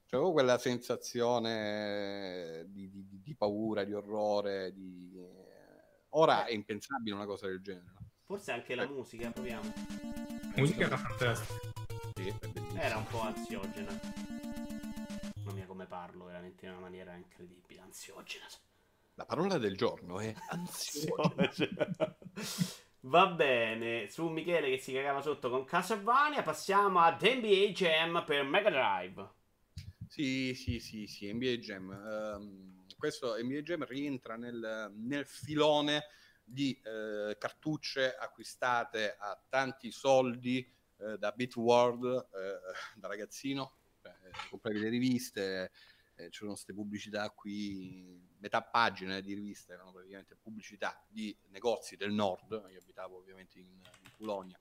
C'avevo 0.07 0.33
quella 0.33 0.57
sensazione 0.57 2.65
di, 2.67 2.89
di, 2.89 3.21
di, 3.21 3.35
paura, 3.35 3.85
di 3.85 3.93
orrore, 3.93 4.73
di... 4.73 5.17
ora 6.09 6.45
è 6.45 6.51
impensabile 6.51 7.15
una 7.15 7.25
cosa 7.25 7.47
del 7.47 7.61
genere. 7.61 7.96
Forse 8.27 8.51
anche 8.51 8.75
la 8.75 8.85
musica, 8.85 9.31
proviamo. 9.31 9.73
La 10.53 10.61
musica 10.61 10.85
era 10.85 10.97
fantastica. 10.97 11.59
Sì, 12.13 12.33
era 12.75 12.97
un 12.97 13.07
po' 13.07 13.21
ansiogena 13.21 14.45
come 15.77 15.85
parlo 15.85 16.25
veramente 16.25 16.65
in 16.65 16.71
una 16.71 16.81
maniera 16.81 17.13
incredibile, 17.13 17.81
ansiogena. 17.81 18.45
La 19.13 19.25
parola 19.25 19.59
del 19.59 19.77
giorno 19.77 20.19
è 20.19 20.33
ansiogena. 20.49 22.17
Va 23.01 23.27
bene, 23.27 24.09
su 24.09 24.27
Michele 24.27 24.71
che 24.71 24.79
si 24.79 24.91
cagava 24.91 25.21
sotto 25.21 25.51
con 25.51 25.65
Castlevania, 25.65 26.41
passiamo 26.41 26.99
ad 26.99 27.21
NBA 27.21 27.71
Jam 27.73 28.23
per 28.25 28.43
Mega 28.43 28.71
Drive. 28.71 29.29
Sì, 30.07 30.55
sì, 30.55 30.79
sì, 30.79 31.05
sì, 31.05 31.31
NBA 31.31 31.57
Jam. 31.57 31.89
Um, 31.89 32.85
questo 32.97 33.37
NBA 33.39 33.59
Jam 33.59 33.85
rientra 33.85 34.35
nel, 34.35 34.91
nel 34.95 35.27
filone 35.27 36.05
di 36.49 36.79
uh, 36.83 37.37
cartucce 37.37 38.15
acquistate 38.15 39.15
a 39.19 39.37
tanti 39.49 39.91
soldi 39.91 40.65
uh, 40.97 41.17
da 41.17 41.31
Bitworld 41.31 42.03
uh, 42.03 42.29
da 42.99 43.07
ragazzino 43.07 43.73
compravi 44.49 44.79
le 44.79 44.89
riviste, 44.89 45.71
eh, 46.15 46.29
c'erano 46.29 46.53
queste 46.53 46.73
pubblicità 46.73 47.29
qui, 47.31 48.19
metà 48.39 48.61
pagina 48.61 49.19
di 49.19 49.33
riviste 49.33 49.73
erano 49.73 49.91
praticamente 49.91 50.35
pubblicità 50.35 51.03
di 51.07 51.35
negozi 51.49 51.95
del 51.95 52.11
nord, 52.11 52.51
io 52.71 52.79
abitavo 52.79 53.17
ovviamente 53.17 53.59
in, 53.59 53.67
in 53.67 54.11
Polonia, 54.15 54.59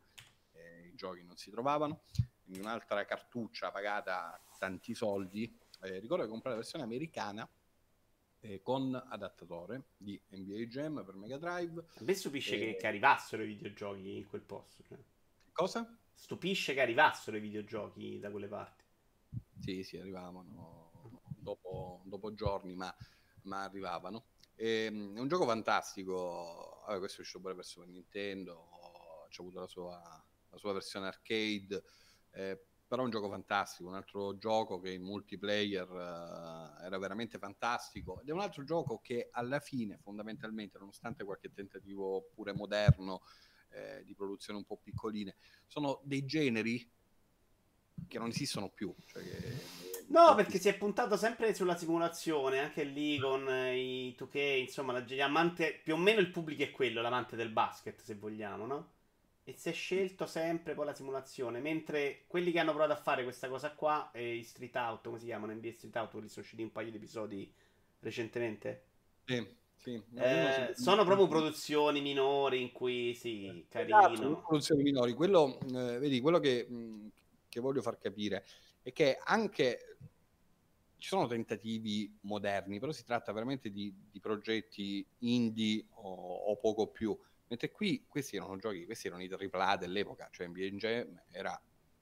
eh, 0.53 0.89
i 0.89 0.95
giochi 0.95 1.23
non 1.23 1.37
si 1.37 1.51
trovavano, 1.51 2.03
in 2.47 2.61
un'altra 2.61 3.05
cartuccia 3.05 3.71
pagata 3.71 4.41
tanti 4.59 4.95
soldi, 4.95 5.59
eh, 5.83 5.99
ricordo 5.99 6.25
che 6.25 6.31
comprare 6.31 6.57
la 6.57 6.63
versione 6.63 6.85
americana 6.85 7.49
eh, 8.47 8.63
con 8.63 8.95
adattatore 8.95 9.91
di 9.97 10.21
NBA 10.31 10.67
Jam 10.67 11.03
per 11.05 11.15
Mega 11.15 11.39
Drive. 11.39 11.81
A 11.81 12.05
me 12.05 12.15
stupisce 12.15 12.59
che, 12.59 12.77
che, 12.77 12.87
arrivassero 12.87 13.43
i 13.43 13.47
videogiochi 13.47 14.17
in 14.17 14.27
quel 14.27 14.43
posto. 14.43 14.83
Cioè. 14.85 14.99
Cosa? 15.53 15.99
Stupisce 16.13 16.73
che 16.75 16.81
arrivassero 16.81 17.37
i 17.37 17.41
videogiochi 17.41 18.19
da 18.19 18.31
quelle 18.31 18.49
parti. 18.49 18.85
Sì, 19.59 19.83
sì, 19.83 19.99
arrivavano 19.99 21.21
dopo, 21.37 22.03
dopo 22.05 22.35
giorni, 22.35 22.75
ma, 22.75 22.95
ma 23.43 23.65
arrivavano. 23.65 24.27
E, 24.55 24.85
ehm, 24.85 25.17
è 25.17 25.21
un 25.21 25.29
gioco 25.29 25.45
fantastico. 25.45 26.83
Vabbè, 26.87 26.99
questo 26.99 27.19
è 27.19 27.21
uscito 27.21 27.41
pure 27.41 27.55
per 27.55 27.65
Super 27.65 27.89
Nintendo, 27.89 28.69
c'è 29.29 29.43
avuto 29.43 29.61
la 29.61 29.67
sua, 29.67 30.25
la 30.51 30.57
sua 30.57 30.73
versione 30.73 31.07
arcade. 31.07 31.83
Eh, 32.31 32.65
però 32.87 33.03
è 33.03 33.05
un 33.05 33.11
gioco 33.11 33.29
fantastico, 33.29 33.89
un 33.89 33.97
altro 33.97 34.39
gioco 34.39 34.79
che 34.79 34.93
in 34.93 35.03
multiplayer 35.03 35.91
uh, 35.91 36.85
era 36.85 36.99
veramente 36.99 37.39
fantastico 37.39 38.21
ed 38.21 38.29
è 38.29 38.33
un 38.33 38.41
altro 38.41 38.63
gioco 38.63 39.01
che 39.03 39.29
alla 39.33 39.59
fine 39.59 39.99
fondamentalmente 40.03 40.79
nonostante 40.79 41.25
qualche 41.25 41.53
tentativo 41.53 42.31
pure 42.33 42.53
moderno 42.53 43.23
eh, 43.71 44.03
di 44.05 44.15
produzione 44.15 44.59
un 44.59 44.65
po' 44.65 44.79
piccoline 44.79 45.37
sono 45.67 46.01
dei 46.05 46.25
generi 46.25 46.89
che 48.07 48.19
non 48.19 48.29
esistono 48.29 48.69
più. 48.69 48.95
Cioè 49.07 49.23
che... 49.23 50.05
No, 50.09 50.35
perché 50.35 50.59
si 50.59 50.69
è 50.69 50.77
puntato 50.77 51.17
sempre 51.17 51.55
sulla 51.55 51.77
simulazione, 51.77 52.61
anche 52.61 52.85
lì 52.85 53.19
con 53.19 53.49
i 53.49 54.15
2K, 54.17 54.59
insomma, 54.59 55.05
l'amante, 55.09 55.81
più 55.83 55.95
o 55.95 55.97
meno 55.97 56.21
il 56.21 56.31
pubblico 56.31 56.63
è 56.63 56.71
quello, 56.71 57.01
l'amante 57.01 57.35
del 57.35 57.51
basket, 57.51 58.01
se 58.03 58.15
vogliamo, 58.15 58.67
no? 58.67 58.95
E 59.49 59.55
si 59.57 59.69
è 59.69 59.73
scelto 59.73 60.27
sempre 60.27 60.75
poi 60.75 60.87
la 60.87 60.93
simulazione, 60.93 61.61
mentre 61.61 62.25
quelli 62.27 62.51
che 62.51 62.59
hanno 62.59 62.73
provato 62.73 62.93
a 62.93 63.01
fare 63.01 63.23
questa 63.23 63.49
cosa 63.49 63.73
qua, 63.73 64.11
e 64.13 64.35
i 64.35 64.43
Street 64.43 64.75
Out, 64.75 65.05
come 65.05 65.21
si 65.21 65.27
chiamano, 65.27 65.53
NBA 65.53 65.71
Street 65.71 65.95
Out, 65.95 66.11
quelli 66.11 66.29
sono 66.29 66.43
usciti 66.43 66.63
un 66.63 66.73
paio 66.73 66.91
di 66.91 66.97
episodi 66.97 67.55
recentemente. 68.01 68.85
Sì. 69.25 69.65
Sì, 69.77 70.03
eh, 70.17 70.73
sono 70.75 71.05
proprio 71.05 71.29
produzioni 71.29 72.01
minori 72.01 72.61
in 72.61 72.73
cui 72.73 73.15
sì, 73.15 73.67
carino. 73.69 74.11
Esatto, 74.11 74.43
produzioni 74.49 74.83
minori. 74.83 75.13
Quello, 75.13 75.61
eh, 75.61 75.99
vedi, 75.99 76.19
quello 76.21 76.41
che, 76.41 76.67
mh, 76.69 77.11
che 77.49 77.61
voglio 77.61 77.83
far 77.83 77.99
capire 77.99 78.45
è 78.83 78.93
che 78.93 79.21
anche 79.23 79.97
ci 80.99 81.09
sono 81.09 81.27
tentativi 81.27 82.19
moderni, 82.23 82.81
però 82.81 82.91
si 82.91 83.05
tratta 83.05 83.33
veramente 83.33 83.71
di, 83.71 83.95
di 84.11 84.19
progetti 84.19 85.07
indie 85.19 85.87
o, 85.91 86.37
o, 86.47 86.57
poco 86.57 86.89
più. 86.89 87.17
Mentre 87.49 87.71
qui 87.71 88.05
questi 88.09 88.37
erano 88.37 88.57
giochi, 88.57 88.85
questi 88.85 89.07
erano 89.07 89.23
i 89.23 89.31
AAA 89.31 89.77
dell'epoca, 89.77 90.29
cioè 90.33 90.49
NBA 90.49 90.67
Jam 90.77 91.23
era, 91.31 91.61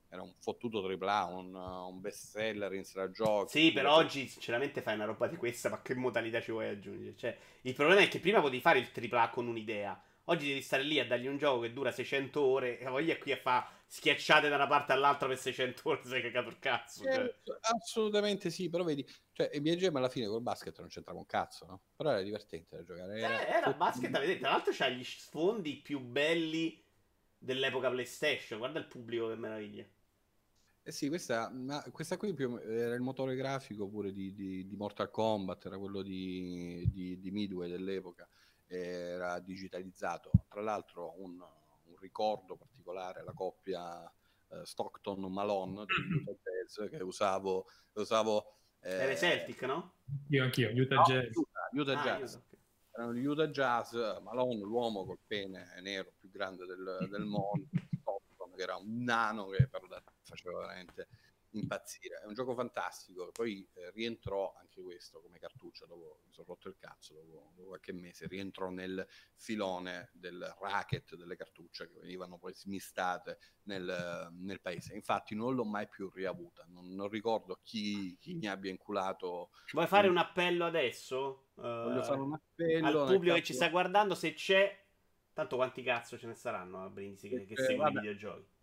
era 0.09 0.21
un 0.21 0.33
fottuto 0.39 0.83
AAA, 0.83 1.25
un, 1.25 1.53
un 1.53 2.01
best 2.01 2.31
seller 2.31 2.73
in 2.73 2.83
stragiochi. 2.83 3.59
Sì, 3.59 3.71
però 3.71 3.95
oggi 3.95 4.27
sinceramente 4.27 4.81
fai 4.81 4.95
una 4.95 5.05
roba 5.05 5.27
di 5.27 5.35
questa, 5.35 5.69
ma 5.69 5.81
che 5.81 5.93
modalità 5.93 6.41
ci 6.41 6.51
vuoi 6.51 6.69
aggiungere? 6.69 7.15
Cioè, 7.15 7.37
il 7.61 7.73
problema 7.73 8.01
è 8.01 8.07
che 8.07 8.19
prima 8.19 8.41
potevi 8.41 8.61
fare 8.61 8.79
il 8.79 8.89
AAA 9.11 9.29
con 9.29 9.47
un'idea. 9.47 10.01
Oggi 10.27 10.47
devi 10.47 10.61
stare 10.61 10.81
lì 10.81 10.99
a 10.99 11.05
dargli 11.05 11.27
un 11.27 11.37
gioco 11.37 11.61
che 11.61 11.71
dura 11.71 11.91
600 11.91 12.41
ore 12.41 12.79
e 12.79 12.85
voglia 12.85 13.15
qui 13.17 13.31
a 13.31 13.37
fare 13.37 13.67
schiacciate 13.85 14.49
da 14.49 14.55
una 14.55 14.65
parte 14.65 14.91
all'altra 14.91 15.27
per 15.27 15.37
600 15.37 15.81
ore 15.83 16.01
sei 16.03 16.21
cagato 16.23 16.49
il 16.49 16.57
cazzo. 16.57 17.03
Cioè. 17.03 17.23
Eh, 17.23 17.57
assolutamente 17.61 18.49
sì, 18.49 18.69
però 18.69 18.83
vedi, 18.83 19.07
cioè 19.33 19.51
BGM 19.59 19.95
alla 19.97 20.09
fine 20.09 20.25
col 20.25 20.41
basket 20.41 20.79
non 20.79 20.87
c'entrava 20.87 21.19
un 21.19 21.27
cazzo, 21.27 21.65
no? 21.67 21.81
Però 21.95 22.09
era 22.09 22.23
divertente 22.23 22.75
da 22.75 22.83
giocare. 22.83 23.19
Era, 23.19 23.47
eh, 23.47 23.51
era 23.51 23.73
basket, 23.73 24.09
vedete, 24.09 24.39
tra 24.39 24.49
l'altro 24.49 24.73
c'ha 24.73 24.89
gli 24.89 25.03
sfondi 25.03 25.75
più 25.75 25.99
belli 25.99 26.83
dell'epoca 27.37 27.91
PlayStation, 27.91 28.57
guarda 28.57 28.79
il 28.79 28.87
pubblico 28.87 29.27
che 29.27 29.35
meraviglia. 29.35 29.85
Eh 30.87 30.91
sì, 30.91 31.07
questa, 31.07 31.51
questa 31.91 32.17
qui 32.17 32.33
più, 32.33 32.57
era 32.57 32.95
il 32.95 33.01
motore 33.01 33.35
grafico 33.35 33.87
pure 33.87 34.11
di, 34.11 34.33
di, 34.33 34.67
di 34.67 34.75
Mortal 34.75 35.11
Kombat, 35.11 35.65
era 35.65 35.77
quello 35.77 36.01
di, 36.01 36.87
di 36.91 37.31
Midway 37.31 37.69
dell'epoca, 37.69 38.27
era 38.67 39.39
digitalizzato. 39.39 40.31
Tra 40.49 40.61
l'altro 40.61 41.13
un, 41.21 41.39
un 41.39 41.95
ricordo 41.97 42.55
particolare 42.55 43.19
alla 43.19 43.33
coppia 43.33 44.03
eh, 44.49 44.65
Stockton-Malone 44.65 45.85
di 45.85 45.93
Utah 46.21 46.37
Jazz 46.43 46.89
che 46.89 47.03
usavo, 47.03 47.67
usavo 47.93 48.55
eh, 48.81 48.91
era 48.91 49.11
i 49.11 49.17
Celtic, 49.17 49.63
no? 49.63 49.93
Io 50.29 50.43
anch'io, 50.43 50.69
Utah 50.69 50.95
no, 50.95 51.03
Jazz. 51.03 51.35
Utah, 51.35 51.69
Utah 51.71 51.99
ah, 51.99 52.03
Jazz. 52.03 52.33
Utah, 52.35 52.43
okay. 52.45 52.59
Erano 52.91 53.13
gli 53.13 53.25
Utah 53.25 53.47
Jazz, 53.47 53.93
Malone, 54.21 54.59
l'uomo 54.59 55.05
col 55.05 55.17
pene 55.25 55.67
nero 55.81 56.11
più 56.19 56.29
grande 56.29 56.65
del, 56.65 57.07
del 57.09 57.23
mondo, 57.25 57.67
Stockton, 57.99 58.51
che 58.55 58.61
era 58.61 58.75
un 58.75 59.03
nano 59.03 59.47
che 59.47 59.67
però 59.67 59.87
faceva 60.21 60.59
veramente 60.59 61.07
impazzire. 61.57 62.21
È 62.21 62.25
un 62.25 62.33
gioco 62.33 62.53
fantastico. 62.53 63.31
Poi 63.31 63.67
eh, 63.73 63.91
rientrò 63.91 64.53
anche 64.59 64.81
questo 64.81 65.21
come 65.21 65.39
cartuccia. 65.39 65.85
Dopo 65.85 66.19
mi 66.25 66.31
sono 66.31 66.47
rotto 66.49 66.67
il 66.67 66.75
cazzo. 66.77 67.13
Dopo, 67.13 67.51
dopo, 67.55 67.67
qualche 67.69 67.93
mese 67.93 68.27
rientrò 68.27 68.69
nel 68.69 69.05
filone 69.35 70.09
del 70.13 70.55
racket 70.59 71.15
delle 71.15 71.35
cartucce 71.35 71.87
che 71.87 71.99
venivano 71.99 72.37
poi 72.37 72.53
smistate 72.53 73.39
nel, 73.63 74.29
nel 74.39 74.61
paese. 74.61 74.93
Infatti, 74.95 75.35
non 75.35 75.55
l'ho 75.55 75.65
mai 75.65 75.87
più 75.87 76.09
riavuta. 76.09 76.65
Non, 76.67 76.93
non 76.93 77.09
ricordo 77.09 77.59
chi, 77.63 78.17
chi, 78.19 78.33
mi 78.33 78.47
abbia 78.47 78.71
inculato. 78.71 79.51
Vuoi 79.71 79.87
fare 79.87 80.07
un 80.07 80.17
appello 80.17 80.65
adesso? 80.65 81.49
Voglio 81.55 81.99
uh, 81.99 82.03
fare 82.03 82.19
un 82.19 82.33
appello 82.33 83.03
al 83.03 83.07
pubblico 83.07 83.35
che 83.35 83.43
ci 83.43 83.53
sta 83.53 83.69
guardando. 83.69 84.15
Se 84.15 84.33
c'è, 84.33 84.85
tanto 85.33 85.55
quanti 85.55 85.81
cazzo 85.83 86.17
ce 86.17 86.27
ne 86.27 86.35
saranno 86.35 86.83
a 86.83 86.89
Brindisi 86.89 87.29
che, 87.29 87.45
che 87.45 87.53
eh, 87.53 87.63
seguono 87.63 87.89
i 87.89 87.93
videogiochi? 87.93 88.53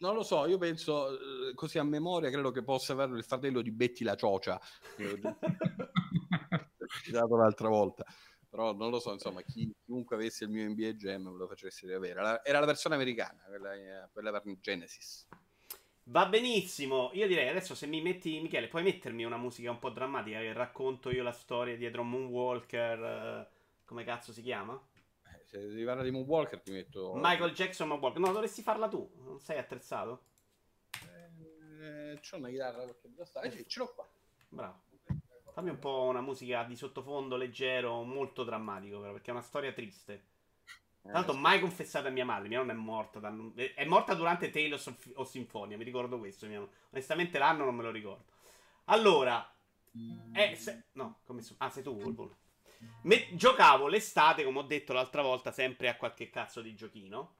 Non 0.00 0.14
lo 0.14 0.22
so, 0.22 0.46
io 0.46 0.56
penso 0.56 1.12
eh, 1.12 1.54
così 1.54 1.78
a 1.78 1.82
memoria, 1.82 2.30
credo 2.30 2.50
che 2.50 2.62
possa 2.62 2.94
avere 2.94 3.18
il 3.18 3.24
fratello 3.24 3.60
di 3.60 3.70
Betty 3.70 4.02
la 4.02 4.16
Ciocia, 4.16 4.58
citato 7.02 7.36
l'altra 7.36 7.68
volta. 7.68 8.04
Però 8.48 8.74
non 8.74 8.90
lo 8.90 8.98
so, 8.98 9.12
insomma, 9.12 9.42
chi, 9.42 9.70
chiunque 9.84 10.16
avesse 10.16 10.44
il 10.44 10.50
mio 10.50 10.66
NBA 10.68 10.92
Jam 10.92 11.28
me 11.28 11.36
lo 11.36 11.46
facesse 11.46 11.86
riavere. 11.86 12.40
Era 12.42 12.60
la 12.60 12.66
versione 12.66 12.96
americana, 12.96 13.44
quella, 13.46 14.08
quella 14.10 14.32
per 14.32 14.42
Genesis. 14.60 15.28
Va 16.04 16.26
benissimo, 16.26 17.10
io 17.12 17.28
direi 17.28 17.48
adesso 17.48 17.74
se 17.74 17.86
mi 17.86 18.00
metti, 18.00 18.40
Michele, 18.40 18.68
puoi 18.68 18.82
mettermi 18.82 19.24
una 19.24 19.36
musica 19.36 19.70
un 19.70 19.78
po' 19.78 19.90
drammatica 19.90 20.40
che 20.40 20.52
racconto 20.52 21.10
io 21.10 21.22
la 21.22 21.30
storia 21.30 21.76
dietro 21.76 22.02
Moonwalker, 22.02 23.02
eh, 23.02 23.48
come 23.84 24.02
cazzo 24.02 24.32
si 24.32 24.42
chiama? 24.42 24.80
Se 25.50 25.58
devi 25.58 25.84
parlare 25.84 26.08
di 26.08 26.14
Moonwalker 26.14 26.60
ti 26.60 26.70
metto... 26.70 27.12
Michael 27.16 27.52
Jackson 27.52 27.88
Moonwalker. 27.88 28.20
No, 28.20 28.30
dovresti 28.30 28.62
farla 28.62 28.86
tu. 28.86 29.10
Non 29.24 29.40
sei 29.40 29.58
attrezzato? 29.58 30.26
Eh, 31.80 32.20
c'ho 32.20 32.36
una 32.36 32.48
chitarra 32.48 32.84
perché 32.84 33.12
già 33.12 33.24
sta. 33.24 33.40
Eh 33.40 33.66
ce 33.66 33.78
l'ho 33.80 33.92
qua. 33.92 34.08
Bravo. 34.48 34.82
Fammi 35.52 35.70
un 35.70 35.78
po' 35.80 36.02
una 36.02 36.20
musica 36.20 36.62
di 36.62 36.76
sottofondo 36.76 37.36
leggero, 37.36 38.02
molto 38.04 38.44
drammatico, 38.44 39.00
però, 39.00 39.12
perché 39.12 39.30
è 39.30 39.32
una 39.32 39.42
storia 39.42 39.72
triste. 39.72 40.28
Tra 41.02 41.12
l'altro, 41.12 41.34
mai 41.34 41.58
confessato 41.58 42.06
a 42.06 42.10
mia 42.10 42.24
madre. 42.24 42.46
Mia 42.46 42.58
nonna 42.58 42.72
è 42.72 42.76
morta. 42.76 43.18
Da... 43.18 43.34
È 43.54 43.84
morta 43.86 44.14
durante 44.14 44.50
Tales 44.50 44.86
of, 44.86 45.10
of 45.14 45.28
Sinfonia. 45.28 45.76
Mi 45.76 45.82
ricordo 45.82 46.18
questo. 46.18 46.46
Mia... 46.46 46.64
Onestamente, 46.90 47.38
l'anno 47.38 47.64
non 47.64 47.74
me 47.74 47.82
lo 47.82 47.90
ricordo. 47.90 48.26
Allora, 48.84 49.52
eh, 50.32 50.54
se... 50.54 50.84
no, 50.92 51.20
come 51.24 51.42
so... 51.42 51.54
ah, 51.58 51.70
sei 51.70 51.82
tu, 51.82 51.90
Wolfball. 51.90 52.36
Me- 53.02 53.28
giocavo 53.32 53.88
l'estate, 53.88 54.44
come 54.44 54.60
ho 54.60 54.62
detto 54.62 54.92
l'altra 54.92 55.22
volta, 55.22 55.52
sempre 55.52 55.88
a 55.88 55.96
qualche 55.96 56.30
cazzo 56.30 56.60
di 56.60 56.74
giochino. 56.74 57.36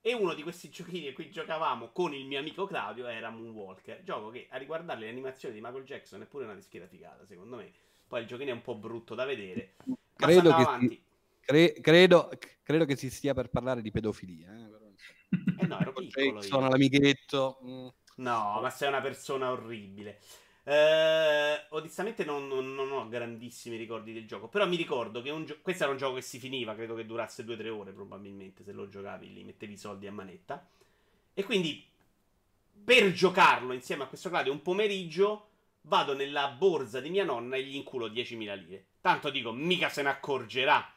E 0.00 0.14
uno 0.14 0.34
di 0.34 0.42
questi 0.42 0.70
giochini 0.70 1.08
a 1.08 1.12
cui 1.12 1.30
giocavamo 1.30 1.90
con 1.92 2.14
il 2.14 2.26
mio 2.26 2.38
amico 2.38 2.66
Claudio 2.66 3.06
era 3.06 3.30
Moonwalker. 3.30 4.02
Gioco 4.02 4.30
che 4.30 4.46
a 4.50 4.56
riguardare 4.56 5.00
le 5.00 5.08
animazioni 5.08 5.54
di 5.54 5.60
Michael 5.60 5.84
Jackson 5.84 6.22
è 6.22 6.26
pure 6.26 6.44
una 6.44 6.54
dischiera 6.54 6.86
figata, 6.86 7.26
secondo 7.26 7.56
me. 7.56 7.72
Poi 8.06 8.22
il 8.22 8.26
giochino 8.26 8.50
è 8.50 8.54
un 8.54 8.62
po' 8.62 8.74
brutto 8.74 9.14
da 9.14 9.24
vedere. 9.24 9.76
Credo 10.14 10.54
che, 10.54 10.88
si, 10.88 11.02
cre- 11.40 11.72
credo, 11.80 12.30
credo 12.62 12.84
che, 12.86 12.96
si, 12.96 13.10
stia 13.10 13.34
per 13.34 13.50
parlare 13.50 13.82
di 13.82 13.90
pedofilia. 13.90 14.50
Eh, 14.50 15.62
eh 15.62 15.66
no, 15.66 15.78
ero 15.78 15.92
piccolo. 15.92 16.40
Sono 16.40 16.68
l'amichetto. 16.68 17.58
Mm. 17.64 17.88
No, 18.16 18.60
ma 18.60 18.70
sei 18.70 18.88
una 18.88 19.00
persona 19.00 19.50
orribile. 19.50 20.20
Eh, 20.68 21.64
onestamente 21.70 22.26
non, 22.26 22.46
non, 22.46 22.74
non, 22.74 22.92
ho 22.92 23.08
grandissimi 23.08 23.78
ricordi 23.78 24.12
del 24.12 24.26
gioco. 24.26 24.48
Però 24.48 24.66
mi 24.66 24.76
ricordo 24.76 25.22
che 25.22 25.44
gio- 25.44 25.60
questo 25.62 25.84
era 25.84 25.92
un 25.92 25.98
gioco 25.98 26.16
che 26.16 26.20
si 26.20 26.38
finiva. 26.38 26.74
Credo 26.74 26.94
che 26.94 27.06
durasse 27.06 27.42
2-3 27.42 27.68
ore 27.70 27.92
probabilmente. 27.92 28.62
Se 28.62 28.72
lo 28.72 28.86
giocavi 28.86 29.32
lì, 29.32 29.44
mettevi 29.44 29.72
i 29.72 29.78
soldi 29.78 30.06
a 30.06 30.12
manetta. 30.12 30.68
E 31.32 31.42
quindi 31.42 31.82
per 32.84 33.12
giocarlo 33.12 33.72
insieme 33.72 34.02
a 34.02 34.08
questo 34.08 34.28
Claudio 34.28 34.52
un 34.52 34.60
pomeriggio 34.60 35.48
vado 35.82 36.14
nella 36.14 36.48
borsa 36.48 37.00
di 37.00 37.08
mia 37.08 37.24
nonna 37.24 37.56
e 37.56 37.62
gli 37.62 37.74
inculo 37.74 38.08
10.000 38.08 38.58
lire. 38.58 38.86
Tanto 39.00 39.30
dico, 39.30 39.52
mica 39.52 39.88
se 39.88 40.02
ne 40.02 40.10
accorgerà. 40.10 40.92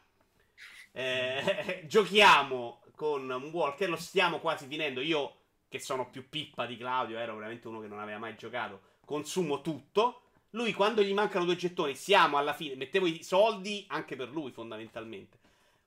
Eh, 0.91 1.83
giochiamo 1.87 2.81
con 2.93 3.29
un 3.29 3.49
Walker, 3.51 3.89
lo 3.89 3.95
stiamo 3.95 4.39
quasi 4.39 4.67
finendo. 4.67 4.99
Io, 4.99 5.35
che 5.69 5.79
sono 5.79 6.09
più 6.09 6.27
pippa 6.27 6.65
di 6.65 6.75
Claudio, 6.75 7.17
ero 7.17 7.35
veramente 7.35 7.69
uno 7.69 7.79
che 7.79 7.87
non 7.87 7.99
aveva 7.99 8.19
mai 8.19 8.35
giocato 8.35 8.89
consumo 9.11 9.61
tutto. 9.61 10.21
Lui, 10.51 10.73
quando 10.73 11.03
gli 11.03 11.13
mancano 11.13 11.45
due 11.45 11.55
gettoni, 11.55 11.95
siamo 11.95 12.37
alla 12.37 12.53
fine. 12.53 12.75
Mettevo 12.75 13.05
i 13.05 13.23
soldi 13.23 13.85
anche 13.89 14.15
per 14.15 14.29
lui, 14.29 14.51
fondamentalmente. 14.51 15.37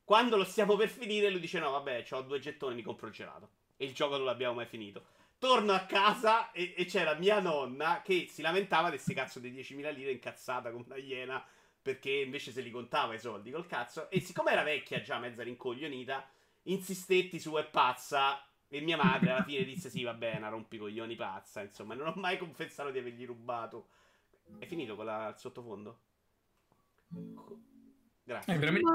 Quando 0.04 0.37
lo 0.37 0.44
stiamo 0.44 0.76
per 0.76 0.88
finire, 0.88 1.30
lui 1.30 1.40
dice: 1.40 1.58
No, 1.58 1.70
vabbè, 1.70 2.04
ho 2.10 2.22
due 2.22 2.38
gettoni, 2.38 2.74
mi 2.74 2.82
compro 2.82 3.08
il 3.08 3.12
gelato. 3.12 3.48
E 3.76 3.87
il 3.87 3.94
gioco 3.94 4.16
non 4.16 4.26
l'abbiamo 4.26 4.54
mai 4.54 4.66
finito. 4.66 5.04
Torno 5.38 5.72
a 5.72 5.80
casa 5.80 6.52
e, 6.52 6.74
e 6.76 6.84
c'era 6.84 7.14
mia 7.14 7.40
nonna 7.40 8.00
che 8.02 8.28
si 8.30 8.40
lamentava 8.40 8.88
di 8.88 8.94
questi 8.94 9.14
cazzo 9.14 9.40
di 9.40 9.52
10.000 9.52 9.92
lire 9.92 10.12
incazzata 10.12 10.70
come 10.70 10.84
una 10.87 10.96
iena. 10.96 11.44
Perché 11.82 12.10
invece 12.10 12.50
se 12.50 12.62
li 12.62 12.70
contava 12.70 13.14
i 13.14 13.18
soldi 13.18 13.50
col 13.50 13.66
cazzo. 13.66 14.08
E 14.10 14.20
siccome 14.20 14.52
era 14.52 14.62
vecchia, 14.62 15.02
già 15.02 15.18
mezza 15.18 15.42
rincoglionita, 15.42 16.26
insistetti 16.62 17.38
su 17.38 17.52
è 17.54 17.64
pazza 17.64 18.42
e 18.74 18.80
mia 18.80 18.96
madre 18.96 19.30
alla 19.30 19.44
fine 19.44 19.62
disse: 19.62 19.88
Sì, 19.88 20.02
va 20.02 20.14
bene, 20.14 20.38
una 20.38 20.48
rompicoglioni 20.48 21.14
pazza. 21.14 21.62
Insomma, 21.62 21.94
non 21.94 22.08
ho 22.08 22.14
mai 22.16 22.37
confessato 22.38 22.90
di 22.90 22.98
avergli 22.98 23.24
rubato. 23.24 23.88
È 24.58 24.66
finito 24.66 24.96
con 24.96 25.04
la, 25.04 25.28
il 25.28 25.38
sottofondo? 25.38 25.98
Grazie. 28.24 28.52
È 28.52 28.58
veramente 28.58 28.90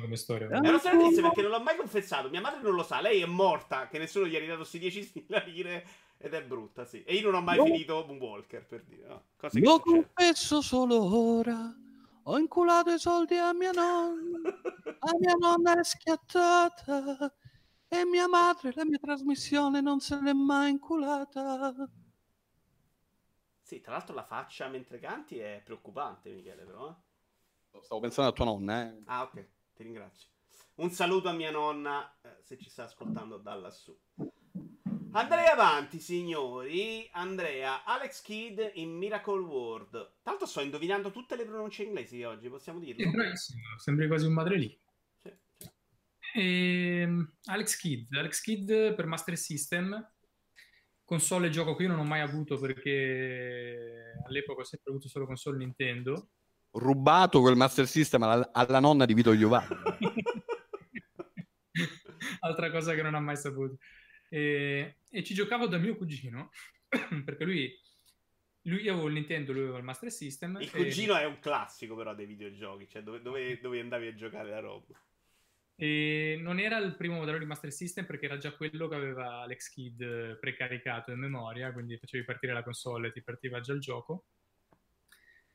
come 0.00 0.16
storia. 0.16 0.48
È 0.48 0.56
una 0.56 0.78
storia 0.78 0.98
triste 1.00 1.20
perché 1.20 1.42
non 1.42 1.50
l'ho 1.50 1.60
mai 1.60 1.76
confessato. 1.76 2.30
Mia 2.30 2.40
madre 2.40 2.62
non 2.62 2.74
lo 2.74 2.82
sa. 2.82 3.02
Lei 3.02 3.20
è 3.20 3.26
morta, 3.26 3.88
che 3.88 3.98
nessuno 3.98 4.26
gli 4.26 4.36
ha 4.36 4.38
ridato 4.38 4.66
questi 4.66 4.78
10.000 4.78 5.44
lire. 5.44 5.86
Ed 6.16 6.32
è 6.32 6.42
brutta, 6.42 6.86
sì. 6.86 7.02
E 7.04 7.14
io 7.14 7.30
non 7.30 7.34
ho 7.34 7.42
mai 7.42 7.58
no. 7.58 7.64
finito 7.64 8.04
Moonwalker, 8.06 8.64
per 8.64 8.84
dire. 8.84 9.06
No? 9.06 9.24
Cosa 9.36 9.58
lo 9.58 9.80
confesso 9.80 10.62
solo 10.62 11.14
ora. 11.14 11.74
Ho 12.22 12.38
inculato 12.38 12.90
i 12.90 12.98
soldi 12.98 13.36
a 13.36 13.52
mia 13.52 13.72
nonna. 13.72 14.48
A 14.98 15.16
mia 15.18 15.34
nonna 15.38 15.78
è 15.78 15.84
schiattata. 15.84 17.34
E 17.92 18.04
mia 18.04 18.28
madre 18.28 18.72
la 18.76 18.84
mia 18.84 18.98
trasmissione 18.98 19.80
non 19.80 19.98
se 19.98 20.20
l'è 20.20 20.32
mai 20.32 20.70
inculata. 20.70 21.74
Sì, 23.60 23.80
tra 23.80 23.94
l'altro 23.94 24.14
la 24.14 24.24
faccia 24.24 24.68
mentre 24.68 25.00
canti 25.00 25.38
è 25.38 25.60
preoccupante, 25.64 26.30
Michele, 26.30 26.62
però. 26.62 26.88
Eh? 26.88 27.80
Stavo 27.82 28.00
pensando 28.00 28.30
a 28.30 28.32
tua 28.32 28.44
nonna, 28.44 28.82
eh. 28.88 29.02
Ah, 29.06 29.22
ok, 29.22 29.48
ti 29.74 29.82
ringrazio. 29.82 30.28
Un 30.76 30.92
saluto 30.92 31.28
a 31.28 31.32
mia 31.32 31.50
nonna, 31.50 32.16
eh, 32.22 32.36
se 32.42 32.56
ci 32.56 32.70
sta 32.70 32.84
ascoltando 32.84 33.38
da 33.38 33.54
lassù. 33.54 33.96
Andrei 35.10 35.48
avanti, 35.48 35.98
signori. 35.98 37.08
Andrea, 37.10 37.82
Alex 37.82 38.22
Kidd 38.22 38.60
in 38.74 38.90
Miracle 38.90 39.40
World. 39.40 40.18
Tanto 40.22 40.46
sto 40.46 40.60
indovinando 40.60 41.10
tutte 41.10 41.34
le 41.34 41.44
pronunce 41.44 41.82
inglesi 41.82 42.22
oggi, 42.22 42.48
possiamo 42.48 42.78
dirlo? 42.78 43.02
È 43.02 43.10
bravissimo, 43.10 43.60
sembri 43.78 44.06
quasi 44.06 44.26
un 44.26 44.32
madrelì. 44.32 44.78
E 46.32 47.00
ehm, 47.00 47.32
Alex 47.44 47.76
Kidd, 47.76 48.12
Alex 48.14 48.40
Kidd 48.40 48.94
per 48.94 49.06
Master 49.06 49.36
System, 49.36 50.12
console 51.04 51.48
e 51.48 51.50
gioco 51.50 51.74
che 51.74 51.84
io 51.84 51.88
non 51.88 51.98
ho 51.98 52.04
mai 52.04 52.20
avuto 52.20 52.58
perché 52.58 54.12
all'epoca 54.26 54.60
ho 54.60 54.64
sempre 54.64 54.92
avuto 54.92 55.08
solo 55.08 55.26
console 55.26 55.58
Nintendo. 55.58 56.30
Rubato 56.72 57.40
quel 57.40 57.56
Master 57.56 57.86
System 57.86 58.22
alla, 58.22 58.50
alla 58.52 58.80
nonna 58.80 59.06
di 59.06 59.14
Vito 59.14 59.36
Giovanni. 59.36 59.74
Altra 62.40 62.70
cosa 62.70 62.94
che 62.94 63.02
non 63.02 63.14
ha 63.14 63.20
mai 63.20 63.36
saputo. 63.36 63.78
E, 64.28 64.98
e 65.10 65.24
ci 65.24 65.34
giocavo 65.34 65.66
da 65.66 65.78
mio 65.78 65.96
cugino 65.96 66.50
perché 67.24 67.44
lui 67.44 67.76
lui 68.64 68.86
avevo 68.88 69.06
il 69.06 69.14
Nintendo, 69.14 69.52
lui 69.52 69.62
aveva 69.62 69.78
il 69.78 69.84
Master 69.84 70.12
System. 70.12 70.58
Il 70.60 70.70
cugino 70.70 71.16
e... 71.16 71.22
è 71.22 71.24
un 71.24 71.38
classico 71.40 71.96
però 71.96 72.14
dei 72.14 72.26
videogiochi, 72.26 72.88
cioè 72.88 73.02
dove, 73.02 73.22
dove, 73.22 73.58
dove 73.60 73.80
andavi 73.80 74.06
a 74.06 74.14
giocare 74.14 74.50
la 74.50 74.60
roba. 74.60 75.00
E 75.82 76.38
non 76.38 76.60
era 76.60 76.76
il 76.76 76.94
primo 76.94 77.16
modello 77.16 77.38
di 77.38 77.46
Master 77.46 77.72
System 77.72 78.04
perché 78.04 78.26
era 78.26 78.36
già 78.36 78.52
quello 78.52 78.86
che 78.86 78.94
aveva 78.94 79.40
Alex 79.40 79.70
Kidd 79.70 80.04
precaricato 80.38 81.10
in 81.10 81.18
memoria, 81.18 81.72
quindi 81.72 81.96
facevi 81.96 82.22
partire 82.22 82.52
la 82.52 82.62
console 82.62 83.08
e 83.08 83.12
ti 83.12 83.22
partiva 83.22 83.60
già 83.60 83.72
il 83.72 83.80
gioco. 83.80 84.24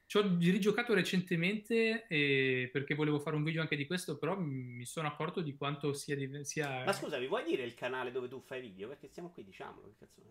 Ci 0.07 0.17
ho 0.17 0.35
rigiocato 0.39 0.95
recentemente 0.95 2.07
perché 2.07 2.95
volevo 2.95 3.19
fare 3.19 3.35
un 3.35 3.43
video 3.43 3.61
anche 3.61 3.75
di 3.75 3.85
questo, 3.85 4.17
però 4.17 4.35
mi 4.35 4.83
sono 4.85 5.07
accorto 5.07 5.41
di 5.41 5.55
quanto 5.55 5.93
sia... 5.93 6.17
sia... 6.43 6.83
Ma 6.83 6.93
scusami, 6.93 7.27
vuoi 7.27 7.43
dire 7.43 7.61
il 7.61 7.75
canale 7.75 8.11
dove 8.11 8.27
tu 8.27 8.41
fai 8.41 8.61
video? 8.61 8.87
Perché 8.87 9.09
siamo 9.09 9.29
qui, 9.29 9.43
diciamolo. 9.43 9.89
Che 9.89 10.05
cazzo 10.07 10.23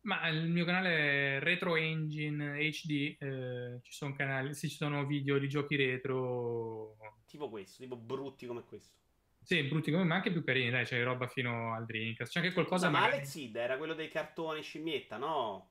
Ma 0.00 0.26
il 0.26 0.48
mio 0.48 0.64
canale 0.64 1.36
è 1.36 1.40
Retro 1.40 1.76
Engine 1.76 2.58
HD, 2.58 3.14
eh, 3.20 3.78
ci, 3.82 3.92
sono 3.92 4.16
canali, 4.16 4.52
sì, 4.52 4.68
ci 4.68 4.76
sono 4.76 5.06
video 5.06 5.38
di 5.38 5.48
giochi 5.48 5.76
retro. 5.76 6.96
Tipo 7.26 7.48
questo, 7.48 7.82
tipo 7.82 7.94
brutti 7.94 8.44
come 8.44 8.64
questo. 8.64 9.06
Sì, 9.48 9.62
brutti 9.62 9.90
come 9.90 10.04
ma 10.04 10.16
anche 10.16 10.30
più 10.30 10.44
carini, 10.44 10.68
dai, 10.68 10.84
c'è 10.84 11.02
roba 11.02 11.26
fino 11.26 11.72
al 11.72 11.86
Dreamcast. 11.86 12.32
C'è 12.32 12.40
anche 12.40 12.52
qualcosa... 12.52 12.90
Ma, 12.90 12.98
ma 12.98 13.06
Alex 13.06 13.28
Sid 13.28 13.56
era 13.56 13.78
quello 13.78 13.94
dei 13.94 14.10
cartoni 14.10 14.60
scimmietta, 14.60 15.16
no? 15.16 15.70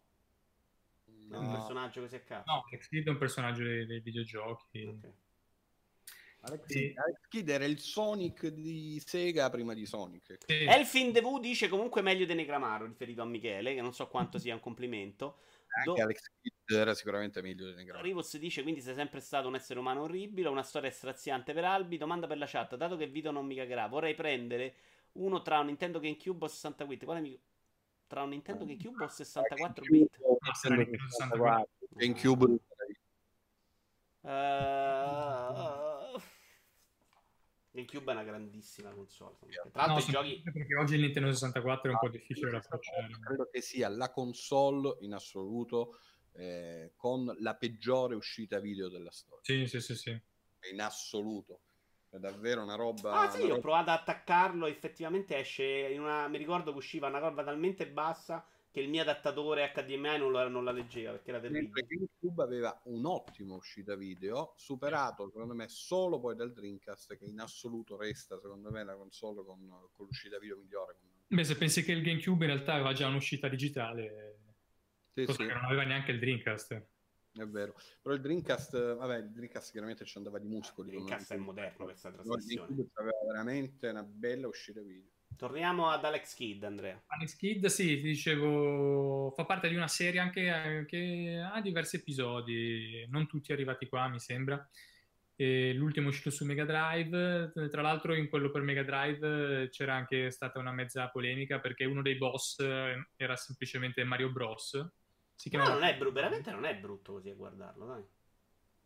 No. 1.28 1.40
Un 1.40 1.52
personaggio 1.52 2.02
così 2.02 2.16
a 2.16 2.22
cazzo. 2.22 2.52
No, 2.52 2.66
Alex 2.68 2.88
Kidd 2.88 3.06
è 3.06 3.10
un 3.12 3.18
personaggio 3.20 3.62
dei, 3.62 3.86
dei 3.86 4.00
videogiochi. 4.00 4.84
Okay. 4.84 5.12
Alex, 6.40 6.66
sì. 6.66 6.92
Alex 6.96 7.20
Kidd 7.30 7.50
era 7.50 7.66
il 7.66 7.78
Sonic 7.78 8.48
di 8.48 9.00
Sega 9.06 9.52
prima 9.52 9.76
di 9.76 9.86
Sonic. 9.86 10.40
Sì. 10.44 10.64
Elfin 10.64 11.14
The 11.14 11.20
Woo 11.20 11.38
dice 11.38 11.68
comunque 11.68 12.02
meglio 12.02 12.26
di 12.26 12.34
Negramaro, 12.34 12.88
riferito 12.88 13.22
a 13.22 13.26
Michele, 13.26 13.76
che 13.76 13.82
non 13.82 13.94
so 13.94 14.08
quanto 14.08 14.40
sia 14.40 14.56
un 14.56 14.60
complimento. 14.60 15.38
Anche 15.78 15.94
Do- 15.94 16.04
Alex 16.04 16.32
Kidd 16.42 16.78
era 16.78 16.94
sicuramente 16.94 17.42
meglio 17.42 17.68
di 17.68 17.76
Negroni. 17.76 18.02
Rivos 18.02 18.38
dice 18.38 18.64
quindi 18.64 18.82
sei 18.82 18.96
sempre 18.96 19.20
stato 19.20 19.48
un 19.48 19.56
essere 19.56 19.80
umano 19.80 20.02
orribile, 20.02 20.50
una 20.50 20.64
storia 20.64 20.90
straziante 20.90 21.54
per 21.54 21.66
Albi. 21.66 21.98
Domanda 21.98 22.26
per 22.28 22.38
la 22.38 22.48
chat, 22.48 22.76
dato 22.76 22.98
che 22.98 23.08
Vito 23.08 23.32
non 23.32 23.46
mi 23.46 23.56
cagherà, 23.56 23.88
vorrei 23.88 24.16
prendere 24.16 24.74
uno 25.14 25.42
tra 25.42 25.60
un 25.60 25.68
Nintendo 25.68 26.00
GameCube 26.00 26.46
o 26.46 26.48
60 26.48 26.86
bit. 26.86 27.06
Quale 27.06 27.22
mi... 27.22 27.40
Tra 28.08 28.24
un 28.24 28.30
Nintendo 28.30 28.66
GameCube 28.66 29.04
o 29.04 29.08
64 29.08 29.84
bit? 29.88 30.18
No, 30.20 30.38
64. 30.54 31.68
GameCube. 31.90 32.58
Uh, 34.22 34.30
GameCube 37.78 38.12
è 38.12 38.16
una 38.16 38.24
grandissima 38.24 38.90
console. 38.90 39.36
Tra 39.72 39.86
l'altro, 39.86 39.94
no, 39.94 40.00
i 40.00 40.12
giochi. 40.12 40.42
Perché 40.52 40.76
oggi 40.76 40.96
il 40.96 41.02
Nintendo 41.02 41.32
64 41.32 41.90
è 41.90 41.94
un 41.94 42.00
po' 42.00 42.10
difficile 42.10 42.50
da 42.50 42.58
approcciare. 42.58 43.08
Credo 43.20 43.50
che 43.52 43.62
sia 43.62 43.88
la 43.90 44.10
console 44.10 44.98
in 45.02 45.14
assoluto 45.14 46.00
eh, 46.34 46.94
con 46.96 47.36
la 47.40 47.56
peggiore 47.56 48.16
uscita 48.16 48.60
video 48.60 48.90
della 48.90 49.12
storia. 49.12 49.42
Sì, 49.44 49.68
sì, 49.68 49.80
sì, 49.80 49.96
sì. 49.96 50.22
In 50.72 50.82
assoluto. 50.82 51.60
È 52.10 52.18
davvero 52.18 52.64
una 52.64 52.76
roba. 52.76 53.12
Ah, 53.12 53.30
sì, 53.30 53.42
roba... 53.42 53.54
ho 53.56 53.60
provato 53.60 53.92
ad 53.92 54.00
attaccarlo. 54.00 54.66
Effettivamente 54.66 55.38
esce 55.38 55.64
in 55.64 56.02
una. 56.02 56.28
Mi 56.28 56.38
ricordo 56.38 56.72
che 56.72 56.78
usciva 56.78 57.08
una 57.08 57.20
roba 57.20 57.44
talmente 57.44 57.88
bassa 57.88 58.44
che 58.78 58.84
il 58.84 58.90
mio 58.90 59.02
adattatore 59.02 59.72
HDMI 59.74 60.20
non 60.20 60.32
la, 60.32 60.48
non 60.48 60.64
la 60.64 60.72
leggeva 60.72 61.10
perché 61.10 61.32
era 61.32 61.40
terribile. 61.40 61.72
Mentre 61.74 61.88
GameCube 61.88 62.44
aveva 62.44 62.80
un'ottima 62.84 63.56
uscita 63.56 63.96
video, 63.96 64.54
superato 64.56 65.32
secondo 65.32 65.56
me 65.56 65.68
solo 65.68 66.20
poi 66.20 66.36
dal 66.36 66.54
Dreamcast, 66.54 67.18
che 67.18 67.26
in 67.26 67.40
assoluto 67.40 67.98
resta 67.98 68.40
secondo 68.40 68.70
me 68.70 68.84
la 68.84 68.96
console 68.96 69.44
con, 69.44 69.68
con 69.92 70.06
l'uscita 70.06 70.38
video 70.38 70.58
migliore. 70.58 70.96
Beh, 71.26 71.44
se 71.44 71.58
pensi 71.58 71.84
che 71.84 71.92
il 71.92 72.04
GameCube 72.04 72.46
in 72.46 72.52
realtà 72.52 72.74
aveva 72.74 72.94
già 72.94 73.08
un'uscita 73.08 73.48
digitale, 73.48 74.42
sì, 75.12 75.26
cosa 75.26 75.42
sì. 75.42 75.48
che 75.48 75.54
non 75.54 75.66
aveva 75.66 75.84
neanche 75.84 76.12
il 76.12 76.20
Dreamcast. 76.20 76.74
È 77.34 77.48
vero, 77.48 77.76
però 78.00 78.14
il 78.14 78.22
Dreamcast, 78.22 78.96
vabbè, 78.96 79.18
il 79.18 79.32
Dreamcast 79.32 79.72
chiaramente 79.72 80.06
ci 80.06 80.18
andava 80.20 80.38
di 80.38 80.48
muscoli. 80.48 80.90
Il 80.90 80.98
Dreamcast 80.98 81.34
è 81.34 81.38
moderno 81.38 81.86
questa 81.86 82.12
trasmissione. 82.12 82.76
Il 82.76 82.90
aveva 82.94 83.18
veramente 83.26 83.90
una 83.90 84.04
bella 84.04 84.48
uscita 84.48 84.82
video. 84.82 85.16
Torniamo 85.36 85.90
ad 85.90 86.04
Alex 86.04 86.34
Kidd, 86.34 86.64
Andrea. 86.64 87.02
Alex 87.08 87.36
Kidd, 87.36 87.66
sì, 87.66 87.98
ti 87.98 88.02
dicevo, 88.02 89.32
fa 89.36 89.46
parte 89.46 89.70
di 89.70 89.76
una 89.76 89.88
serie 89.88 90.20
anche 90.20 90.86
che 90.88 91.40
ha 91.40 91.62
diversi 91.62 91.98
episodi, 91.98 93.06
non 93.10 93.28
tutti 93.28 93.52
arrivati 93.52 93.88
qua, 93.88 94.08
mi 94.08 94.20
sembra. 94.20 94.68
E 95.36 95.74
l'ultimo 95.74 96.08
è 96.08 96.10
uscito 96.10 96.32
su 96.32 96.46
Mega 96.46 96.66
Drive, 96.66 97.52
tra 97.70 97.82
l'altro 97.84 98.16
in 98.16 98.28
quello 98.28 98.50
per 98.50 98.64
Mega 98.64 98.82
Drive 98.82 99.70
c'era 99.70 99.94
anche 99.94 100.32
stata 100.32 100.58
una 100.58 100.72
mezza 100.72 101.08
polemica 101.10 101.60
perché 101.60 101.86
uno 101.86 102.02
dei 102.02 102.16
boss 102.16 102.60
era 103.16 103.36
semplicemente 103.36 104.04
Mario 104.04 104.32
Bros. 104.32 104.84
Si 105.36 105.50
chiamava... 105.50 105.74
No, 105.74 105.80
non 105.80 105.88
è 105.88 105.96
br- 105.96 106.12
veramente 106.12 106.50
non 106.50 106.66
è 106.66 106.76
brutto 106.76 107.14
così 107.14 107.30
a 107.30 107.36
guardarlo, 107.36 107.86
dai. 107.86 108.04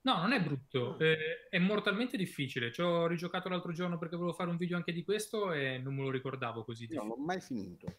No, 0.04 0.18
non 0.18 0.32
è 0.32 0.42
brutto, 0.42 0.98
ah. 0.98 1.06
eh, 1.06 1.48
è 1.50 1.60
mortalmente 1.60 2.18
difficile. 2.18 2.72
Ci 2.72 2.82
ho 2.82 3.06
rigiocato 3.08 3.50
l'altro 3.50 3.72
giorno 3.72 3.98
perché 3.98 4.16
volevo 4.16 4.36
fare 4.36 4.50
un 4.50 4.58
video 4.58 4.78
anche 4.78 4.94
di 4.94 5.04
questo 5.04 5.52
e 5.52 5.78
non 5.78 5.96
me 5.96 6.02
lo 6.02 6.10
ricordavo 6.10 6.64
così. 6.64 6.88
No, 6.90 7.02
non 7.02 7.08
l'ho 7.10 7.18
mai 7.18 7.40
finito. 7.40 7.98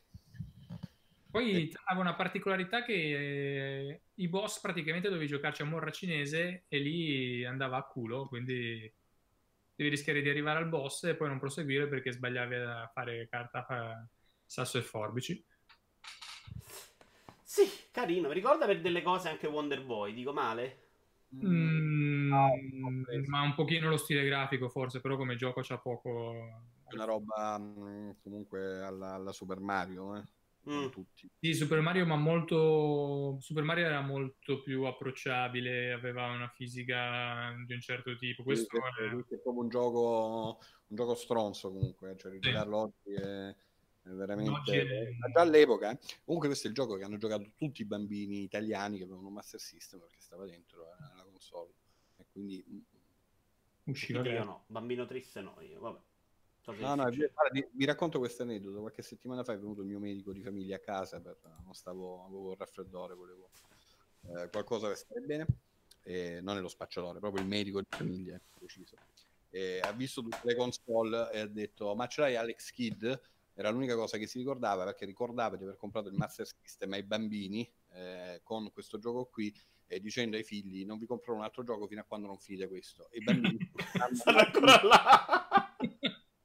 Poi 1.31 1.69
e... 1.69 1.73
aveva 1.85 2.09
una 2.09 2.15
particolarità 2.15 2.83
che 2.83 2.93
eh, 2.93 4.01
i 4.15 4.29
boss 4.29 4.61
praticamente 4.61 5.09
dovevi 5.09 5.29
giocarci 5.29 5.63
a 5.63 5.67
morra 5.67 5.91
cinese 5.91 6.65
e 6.69 6.79
lì 6.79 7.45
andava 7.45 7.77
a 7.79 7.85
culo, 7.85 8.27
quindi 8.27 8.93
devi 9.75 9.89
rischiare 9.89 10.21
di 10.21 10.29
arrivare 10.29 10.59
al 10.59 10.69
boss 10.69 11.05
e 11.05 11.15
poi 11.15 11.29
non 11.29 11.39
proseguire 11.39 11.89
perché 11.89 12.13
sbagliavi 12.13 12.55
a 12.57 12.91
fare 12.93 13.29
carta 13.31 14.07
sasso 14.45 14.77
e 14.77 14.83
forbici. 14.83 15.43
Sì, 17.43 17.71
carino. 17.91 18.29
Mi 18.29 18.35
ricorda 18.35 18.67
per 18.67 18.81
delle 18.81 19.03
cose 19.03 19.29
anche 19.29 19.47
Wonder 19.47 19.83
Boy, 19.85 20.13
dico 20.13 20.33
male? 20.33 20.92
Mm, 21.35 22.29
no, 22.29 22.51
ma 23.27 23.43
un 23.43 23.55
pochino 23.55 23.89
lo 23.89 23.97
stile 23.97 24.25
grafico 24.25 24.69
forse, 24.69 25.01
però 25.01 25.17
come 25.17 25.37
gioco 25.37 25.61
c'ha 25.63 25.79
poco... 25.79 26.63
Una 26.93 27.05
roba 27.05 27.59
mm, 27.59 28.11
comunque 28.23 28.83
alla, 28.83 29.15
alla, 29.15 29.33
Super 29.33 29.61
Mario, 29.61 30.17
eh? 30.17 30.23
Mm. 30.71 30.91
Tutti. 30.91 31.29
Sì, 31.41 31.55
Super 31.55 31.81
Mario, 31.81 32.05
ma 32.05 32.17
molto... 32.17 33.39
Super 33.41 33.63
Mario 33.65 33.87
era 33.87 34.01
molto 34.03 34.61
più 34.61 34.85
approcciabile, 34.85 35.93
aveva 35.93 36.27
una 36.27 36.49
fisica 36.49 37.55
di 37.67 37.73
un 37.73 37.81
certo 37.81 38.17
tipo. 38.19 38.43
Questo 38.43 38.77
sì, 38.77 39.03
è... 39.03 39.35
è... 39.35 39.39
proprio 39.39 39.63
un 39.63 39.69
gioco, 39.71 40.59
un 40.89 40.97
gioco 40.97 41.15
stronzo 41.15 41.73
comunque, 41.73 42.15
cioè 42.19 42.33
rigiocarlo 42.33 42.93
sì. 43.03 43.11
oggi 43.11 43.23
è 43.23 43.55
veramente 44.03 44.73
è... 44.73 45.31
già 45.33 45.41
all'epoca 45.41 45.97
comunque 46.25 46.49
questo 46.49 46.67
è 46.67 46.71
il 46.71 46.77
gioco 46.77 46.97
che 46.97 47.05
hanno 47.05 47.19
giocato 47.19 47.53
tutti 47.57 47.83
i 47.83 47.85
bambini 47.85 48.43
italiani 48.43 48.99
che 48.99 49.05
avevano 49.05 49.29
un 49.29 49.35
Master 49.35 49.61
System 49.61 50.01
perché 50.01 50.17
stava 50.19 50.45
dentro 50.45 50.83
eh, 50.83 51.17
la 51.17 51.22
console 51.43 51.73
e 52.17 52.27
quindi 52.31 52.65
mm, 52.69 52.79
usciva 53.91 54.23
io 54.29 54.45
no 54.45 54.65
bambino 54.69 55.05
triste 55.05 55.41
no 55.41 55.57
io 55.61 55.81
vabbè 55.81 56.01
No, 56.79 56.95
no, 56.95 57.11
vi 57.11 57.85
racconto 57.85 58.21
questo 58.21 58.45
aneddoto. 58.45 58.79
Qualche 58.79 59.03
settimana 59.03 59.43
fa 59.43 59.53
è 59.53 59.59
venuto 59.59 59.81
il 59.81 59.89
mio 59.89 59.99
medico 59.99 60.33
di 60.33 60.43
famiglia 60.43 60.77
a 60.77 60.79
casa 60.79 61.21
per 61.21 61.37
non 61.65 61.75
stavo, 61.75 62.25
avevo 62.25 62.53
il 62.53 62.57
raffreddore, 62.57 63.15
volevo 63.15 63.51
eh, 64.29 64.49
qualcosa 64.49 64.87
per 64.87 64.97
stare 64.97 65.21
bene. 65.23 65.47
E 66.05 66.41
non 66.41 66.57
è 66.57 66.61
lo 66.61 66.69
spacciatore, 66.69 67.19
proprio 67.19 67.43
il 67.43 67.49
medico 67.49 67.81
di 67.81 67.87
famiglia, 67.89 68.41
preciso. 68.57 68.95
E 69.51 69.81
ha 69.83 69.91
visto 69.91 70.23
tutte 70.23 70.39
le 70.45 70.55
console 70.55 71.33
e 71.33 71.41
ha 71.41 71.49
detto: 71.49 71.97
Ma 71.97 72.07
ce 72.07 72.21
l'hai 72.21 72.37
Alex 72.37 72.71
Kidd? 72.71 73.13
era 73.55 73.71
l'unica 73.71 73.95
cosa 73.95 74.17
che 74.17 74.27
si 74.27 74.39
ricordava 74.39 74.85
perché 74.85 75.05
ricordava 75.05 75.57
di 75.57 75.65
aver 75.65 75.77
comprato 75.77 76.09
il 76.09 76.15
Master 76.15 76.47
System 76.47 76.93
ai 76.93 77.03
bambini 77.03 77.71
eh, 77.93 78.41
con 78.43 78.71
questo 78.73 78.99
gioco 78.99 79.27
qui 79.27 79.55
e 79.93 80.01
dicendo 80.01 80.37
ai 80.37 80.43
figli 80.43 80.87
non 80.87 80.99
vi 80.99 81.07
compro 81.07 81.35
un 81.35 81.43
altro 81.43 81.63
gioco 81.63 81.87
fino 81.87 82.01
a 82.01 82.05
quando 82.05 82.27
non 82.27 82.39
finite 82.39 82.67
questo. 82.67 83.09
E 83.11 83.19
i 83.19 83.23
bambini 83.23 83.59
stanno 84.13 84.39
ancora 84.39 84.83
là. 84.83 85.77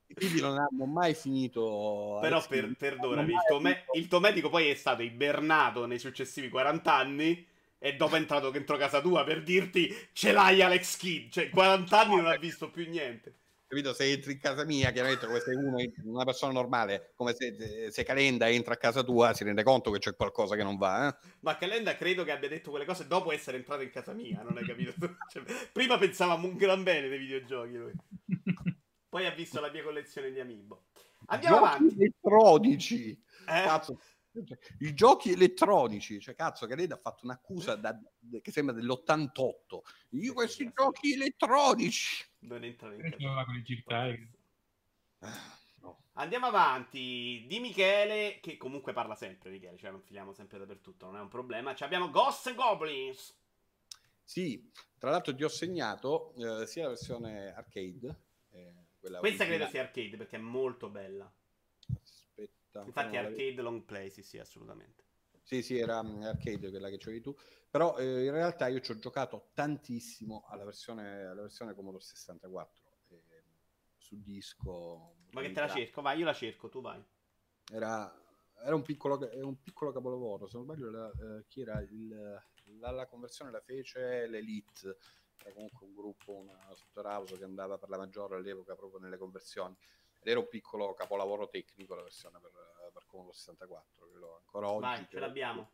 I 0.07 0.13
figli 0.13 0.41
non 0.41 0.57
hanno 0.57 0.85
mai 0.85 1.13
finito 1.13 2.17
però 2.21 2.45
per, 2.47 2.73
perdonami 2.75 3.33
il 3.33 3.39
tuo, 3.47 3.59
me- 3.59 3.85
il 3.93 4.07
tuo, 4.07 4.19
medico 4.19 4.49
poi 4.49 4.67
è 4.67 4.73
stato 4.73 5.03
ibernato 5.03 5.85
nei 5.85 5.99
successivi 5.99 6.49
40 6.49 6.93
anni 6.93 7.45
e 7.77 7.95
dopo 7.95 8.15
è 8.15 8.17
entrato 8.17 8.49
dentro 8.49 8.77
casa 8.77 8.99
tua 8.99 9.23
per 9.23 9.43
dirti 9.43 9.93
ce 10.13 10.31
l'hai 10.31 10.61
Alex 10.61 10.97
Kidd. 10.97 11.31
Cioè 11.31 11.49
40 11.49 11.99
anni 11.99 12.15
non 12.15 12.25
ha 12.25 12.37
visto 12.37 12.69
più 12.69 12.89
niente 12.89 13.35
capito? 13.67 13.93
Se 13.93 14.09
entri 14.09 14.33
in 14.33 14.39
casa 14.39 14.63
mia, 14.63 14.91
chiaramente 14.91 15.25
come 15.25 15.39
sei 15.39 15.55
uno, 15.55 15.77
una 16.03 16.23
persona 16.23 16.53
normale, 16.53 17.11
come 17.15 17.33
se, 17.33 17.91
se 17.91 18.03
Calenda 18.03 18.49
entra 18.49 18.73
a 18.73 18.77
casa 18.77 19.03
tua, 19.03 19.33
si 19.33 19.43
rende 19.43 19.63
conto 19.63 19.91
che 19.91 19.99
c'è 19.99 20.15
qualcosa 20.15 20.55
che 20.55 20.63
non 20.63 20.77
va. 20.77 21.09
Eh? 21.09 21.27
Ma 21.41 21.57
Calenda 21.57 21.95
credo 21.95 22.23
che 22.23 22.31
abbia 22.31 22.49
detto 22.49 22.69
quelle 22.69 22.85
cose 22.85 23.07
dopo 23.07 23.31
essere 23.31 23.57
entrato 23.57 23.83
in 23.83 23.91
casa 23.91 24.13
mia, 24.13 24.41
non 24.41 24.57
hai 24.57 24.65
capito? 24.65 24.93
cioè, 25.31 25.43
prima 25.71 25.97
pensavamo 25.97 26.47
un 26.47 26.55
gran 26.55 26.83
bene 26.83 27.09
dei 27.09 27.19
videogiochi 27.19 27.75
lui. 27.75 27.93
Poi 29.09 29.25
ha 29.25 29.31
visto 29.31 29.59
la 29.59 29.71
mia 29.71 29.83
collezione 29.83 30.31
di 30.31 30.39
Amiibo. 30.39 30.85
Andiamo 31.27 31.57
Giochi 31.57 31.67
avanti. 31.67 31.95
elettronici. 31.95 33.09
Eh? 33.09 33.63
Cazzo, 33.63 33.99
i 34.79 34.93
giochi 34.93 35.31
elettronici, 35.31 36.19
cioè 36.19 36.35
cazzo, 36.35 36.67
Calenda 36.67 36.95
ha 36.95 36.99
fatto 36.99 37.25
un'accusa 37.25 37.75
da, 37.75 37.97
che 38.41 38.51
sembra 38.51 38.73
dell'88. 38.75 39.79
Io 40.11 40.33
questi 40.33 40.71
giochi 40.73 41.13
elettronici 41.13 42.25
non 42.39 42.63
entrano 42.63 42.95
in. 42.95 44.29
No. 45.79 46.03
Andiamo 46.13 46.47
avanti. 46.47 47.45
Di 47.47 47.59
Michele, 47.59 48.39
che 48.41 48.57
comunque 48.57 48.93
parla 48.93 49.15
sempre, 49.15 49.49
Michele, 49.49 49.77
cioè 49.77 49.91
non 49.91 50.01
filiamo 50.01 50.33
sempre 50.33 50.57
dappertutto, 50.57 51.05
non 51.05 51.17
è 51.17 51.21
un 51.21 51.29
problema. 51.29 51.75
Ci 51.75 51.83
abbiamo 51.83 52.09
Ghost 52.09 52.53
Goblins. 52.55 53.35
Sì, 54.23 54.69
tra 54.97 55.09
l'altro 55.09 55.33
ti 55.33 55.43
ho 55.43 55.47
segnato 55.47 56.33
eh, 56.35 56.65
sia 56.67 56.83
la 56.83 56.89
versione 56.89 57.53
arcade. 57.53 58.23
Eh, 58.49 58.73
Questa 58.99 59.19
originale. 59.19 59.45
credo 59.45 59.67
sia 59.69 59.81
arcade 59.81 60.17
perché 60.17 60.35
è 60.35 60.39
molto 60.39 60.89
bella. 60.89 61.31
Aspetta. 62.67 62.83
Infatti 62.85 63.15
è 63.15 63.19
arcade 63.19 63.61
long 63.61 63.83
play, 63.83 64.09
sì, 64.09 64.21
sì, 64.21 64.37
assolutamente. 64.37 65.05
Sì, 65.43 65.61
sì, 65.61 65.77
era 65.77 66.03
mm, 66.03 66.23
arcade 66.23 66.69
quella 66.69 66.89
che 66.89 66.97
c'avevi 66.97 67.21
tu, 67.21 67.33
però 67.69 67.97
eh, 67.97 68.25
in 68.25 68.31
realtà 68.31 68.67
io 68.67 68.81
ci 68.81 68.91
ho 68.91 68.99
giocato 68.99 69.51
tantissimo 69.53 70.43
alla 70.49 70.65
versione, 70.65 71.23
alla 71.23 71.41
versione 71.41 71.73
Commodore 71.73 72.03
64 72.03 72.97
eh, 73.09 73.43
su 73.97 74.21
disco. 74.21 75.15
Ma 75.31 75.41
che 75.41 75.51
te 75.51 75.61
la 75.61 75.69
cerco? 75.69 76.01
Vai, 76.01 76.19
io 76.19 76.25
la 76.25 76.33
cerco, 76.33 76.67
tu 76.67 76.81
vai. 76.81 77.01
Era, 77.71 78.13
era 78.61 78.75
un, 78.75 78.81
piccolo, 78.81 79.17
un, 79.41 79.61
piccolo, 79.61 79.93
capolavoro, 79.93 80.47
se 80.47 80.57
non 80.57 80.65
sbaglio, 80.65 80.91
la, 80.91 81.09
eh, 81.11 81.45
chi 81.47 81.61
era 81.61 81.79
il, 81.79 82.41
la, 82.79 82.91
la, 82.91 83.07
conversione 83.07 83.51
la 83.51 83.61
fece 83.61 84.27
l'Elite, 84.27 84.97
era 85.37 85.53
comunque 85.53 85.85
un 85.85 85.93
gruppo, 85.93 86.33
una 86.33 86.73
software 86.73 87.07
house 87.07 87.37
che 87.37 87.45
andava 87.45 87.77
per 87.77 87.87
la 87.87 87.97
maggiore 87.97 88.35
all'epoca 88.35 88.75
proprio 88.75 88.99
nelle 88.99 89.17
conversioni 89.17 89.77
era 90.23 90.39
un 90.39 90.47
piccolo 90.47 90.93
capolavoro 90.93 91.47
tecnico 91.47 91.95
la 91.95 92.03
versione 92.03 92.39
per, 92.39 92.51
per 92.91 93.05
Commodore 93.05 93.35
64 93.35 94.09
credo 94.09 94.37
ancora 94.37 94.69
oggi 94.69 94.81
Vai, 94.81 95.07
ce 95.09 95.19
l'abbiamo. 95.19 95.71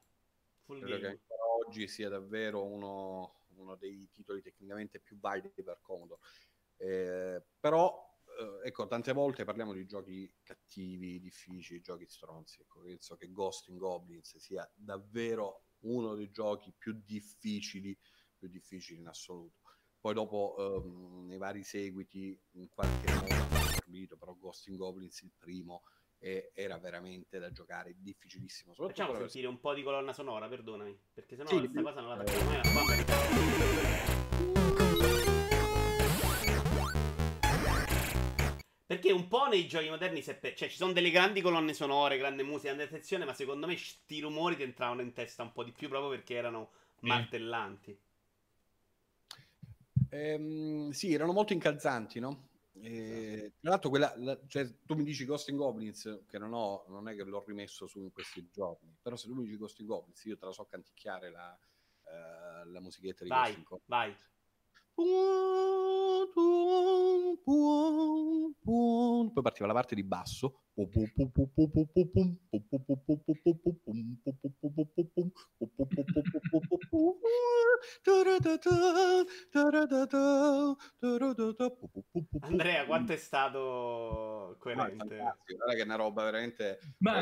Credo 0.66 1.00
che 1.00 1.08
ancora 1.08 1.44
oggi 1.66 1.88
sia 1.88 2.10
davvero 2.10 2.64
uno, 2.64 3.46
uno 3.56 3.76
dei 3.76 4.10
titoli 4.12 4.42
tecnicamente 4.42 5.00
più 5.00 5.20
validi 5.20 5.64
per 5.64 5.80
Commodore. 5.82 6.22
Eh, 6.78 7.44
però 7.60 8.14
eh, 8.40 8.68
ecco 8.68 8.88
tante 8.88 9.14
volte 9.14 9.44
parliamo 9.44 9.74
di 9.74 9.86
giochi 9.86 10.32
cattivi 10.42 11.20
difficili 11.20 11.82
giochi 11.82 12.08
stronzi. 12.08 12.62
Ecco 12.62 12.82
penso 12.82 13.16
che 13.16 13.32
Ghost 13.32 13.68
in 13.68 13.78
Goblins 13.78 14.38
sia 14.38 14.70
davvero 14.74 15.66
uno 15.82 16.16
dei 16.16 16.32
giochi 16.32 16.74
più 16.78 17.00
difficili, 17.04 17.98
più 18.38 18.48
difficili 18.48 19.00
in 19.00 19.08
assoluto. 19.08 19.62
Poi 20.00 20.14
dopo 20.14 20.56
ehm, 20.58 21.28
nei 21.28 21.38
vari 21.38 21.64
seguiti 21.64 22.38
in 22.52 22.68
qualche 22.70 23.14
modo 23.14 23.53
dormito, 23.94 24.18
però 24.18 24.34
Ghost 24.34 24.68
in 24.68 24.76
Goblins 24.76 25.22
il 25.22 25.32
primo 25.38 25.84
e 26.18 26.52
era 26.54 26.78
veramente 26.78 27.38
da 27.38 27.52
giocare 27.52 27.96
difficilissimo. 27.98 28.74
Facciamo 28.74 29.14
sentire 29.16 29.48
un 29.48 29.60
po' 29.60 29.74
di 29.74 29.84
colonna 29.84 30.14
sonora, 30.14 30.48
perdonami, 30.48 30.98
perché 31.14 31.36
sennò 31.36 31.50
sì, 31.50 31.60
questa 31.60 31.82
cosa 31.82 32.02
non 32.02 32.18
la 32.18 32.24
facciamo 32.24 32.50
mai 32.50 32.62
Perché 38.86 39.12
un 39.12 39.28
po' 39.28 39.48
nei 39.48 39.68
giochi 39.68 39.90
moderni 39.90 40.22
si 40.22 40.30
è 40.30 40.54
cioè 40.54 40.70
ci 40.70 40.76
sono 40.76 40.94
delle 40.94 41.10
grandi 41.10 41.42
colonne 41.42 41.74
sonore, 41.74 42.18
grande 42.18 42.44
musica, 42.44 42.74
grande 42.74 42.84
attenzione, 42.84 43.26
ma 43.26 43.34
secondo 43.34 43.66
me 43.66 43.76
sti 43.76 44.20
rumori 44.20 44.56
ti 44.56 44.64
entravano 44.64 45.02
in 45.02 45.14
testa 45.14 45.42
un 45.42 45.52
po' 45.52 45.64
di 45.64 45.72
più 45.72 45.90
proprio 45.90 46.12
perché 46.12 46.36
erano 46.36 46.72
martellanti. 47.00 47.98
Ehm, 50.10 50.92
sì, 50.92 51.12
erano 51.12 51.34
molto 51.34 51.54
incalzanti, 51.54 52.20
no? 52.20 52.52
E, 52.84 53.54
tra 53.62 53.70
l'altro, 53.70 53.90
quella, 53.90 54.14
la, 54.18 54.38
cioè, 54.48 54.68
tu 54.84 54.96
mi 54.96 55.06
dici 55.06 55.24
Ghost 55.24 55.48
in 55.48 55.56
Goblins, 55.56 56.26
che 56.28 56.38
non, 56.38 56.52
ho, 56.54 56.84
non 56.90 57.08
è 57.08 57.16
che 57.16 57.24
l'ho 57.24 57.42
rimesso 57.48 57.88
su 57.88 58.02
in 58.02 58.12
questi 58.12 58.50
giorni, 58.52 58.94
però 59.02 59.16
se 59.16 59.28
tu 59.28 59.36
mi 59.36 59.46
dici 59.46 59.56
Ghost 59.56 59.80
in 59.80 59.86
Goblins, 59.86 60.22
io 60.26 60.38
te 60.38 60.46
la 60.46 60.52
so 60.52 60.66
canticchiare 60.66 61.32
la, 61.32 61.58
uh, 62.04 62.70
la 62.70 62.82
musichetta 62.82 63.24
di 63.24 63.30
vai, 63.30 63.54
Ghost 63.54 63.58
in. 63.58 63.84
Vai, 63.86 64.14
poi 69.32 69.42
partiva 69.42 69.68
la 69.68 69.74
parte 69.74 69.96
di 69.96 70.04
basso. 70.04 70.66
Andrea, 82.44 82.86
quanto 82.86 83.14
è 83.14 83.18
stato 83.18 84.56
coerente? 84.60 85.16
Guarda 85.16 85.74
che 85.74 85.82
è 85.82 85.84
una 85.84 85.96
roba 85.96 86.24
veramente. 86.24 86.80
Ma 87.00 87.22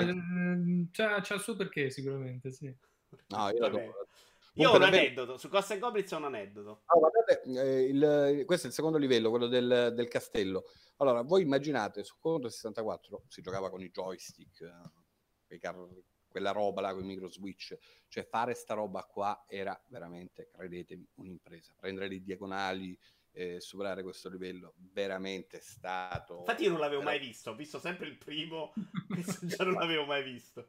c'ha, 0.91 1.22
c'ha 1.22 1.34
il 1.36 1.41
suo 1.41 1.55
perché, 1.55 1.89
sicuramente, 1.91 2.51
sì. 2.51 2.74
No, 3.28 3.49
io 3.49 3.59
l'adoro. 3.59 4.07
Io 4.55 4.69
ho 4.69 4.76
un 4.76 4.84
aneddoto, 4.84 5.38
su 5.38 5.47
Costa 5.47 5.76
e 5.76 5.80
Goblins 5.80 6.11
ho 6.11 6.17
un 6.17 6.26
aneddoto. 6.26 6.82
Oh, 6.88 6.99
guardate, 6.99 7.41
eh, 7.43 7.84
il, 7.84 8.43
questo 8.45 8.65
è 8.65 8.69
il 8.69 8.76
secondo 8.76 8.97
livello, 8.97 9.30
quello 9.30 9.47
del, 9.47 9.93
del, 9.95 10.07
castello. 10.09 10.65
Allora, 10.97 11.22
voi 11.22 11.43
immaginate, 11.43 12.03
su 12.03 12.15
Commodore 12.19 12.51
64 12.51 13.24
si 13.28 13.41
giocava 13.41 13.69
con 13.69 13.82
i 13.82 13.89
joystick, 13.89 14.61
eh, 15.47 15.59
quella 16.28 16.51
roba 16.51 16.82
là 16.82 16.93
con 16.93 17.03
i 17.03 17.07
micro 17.07 17.28
switch, 17.28 17.78
cioè 18.09 18.26
fare 18.26 18.53
sta 18.53 18.74
roba 18.74 19.03
qua 19.03 19.45
era 19.47 19.80
veramente, 19.88 20.49
credetemi, 20.51 21.07
un'impresa. 21.15 21.74
Prendere 21.78 22.09
le 22.09 22.22
diagonali, 22.22 22.97
eh, 23.32 23.59
superare 23.59 24.03
questo 24.03 24.29
livello, 24.29 24.73
veramente 24.75 25.59
stato... 25.59 26.39
Infatti 26.39 26.63
io 26.63 26.71
non 26.71 26.79
l'avevo 26.79 27.01
mai 27.01 27.19
visto, 27.19 27.51
ho 27.51 27.55
visto 27.55 27.79
sempre 27.79 28.07
il 28.07 28.17
primo, 28.17 28.73
già 29.41 29.63
non 29.63 29.73
l'avevo 29.73 30.05
mai 30.05 30.23
visto. 30.23 30.67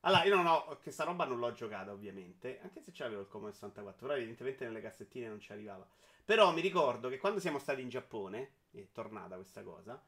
Allora, 0.00 0.24
io 0.24 0.34
non 0.34 0.46
ho. 0.46 0.78
Questa 0.82 1.04
roba 1.04 1.26
non 1.26 1.38
l'ho 1.38 1.52
giocata, 1.52 1.92
ovviamente. 1.92 2.60
Anche 2.62 2.80
se 2.80 2.90
c'avevo 2.90 3.20
il 3.20 3.28
Commodore 3.28 3.52
64. 3.52 4.06
Però, 4.06 4.16
evidentemente, 4.18 4.64
nelle 4.64 4.80
cassettine 4.80 5.28
non 5.28 5.40
ci 5.40 5.52
arrivava. 5.52 5.86
Però 6.24 6.52
mi 6.52 6.62
ricordo 6.62 7.08
che 7.10 7.18
quando 7.18 7.38
siamo 7.38 7.58
stati 7.58 7.82
in 7.82 7.90
Giappone, 7.90 8.52
è 8.70 8.88
tornata 8.92 9.36
questa 9.36 9.62
cosa. 9.62 10.02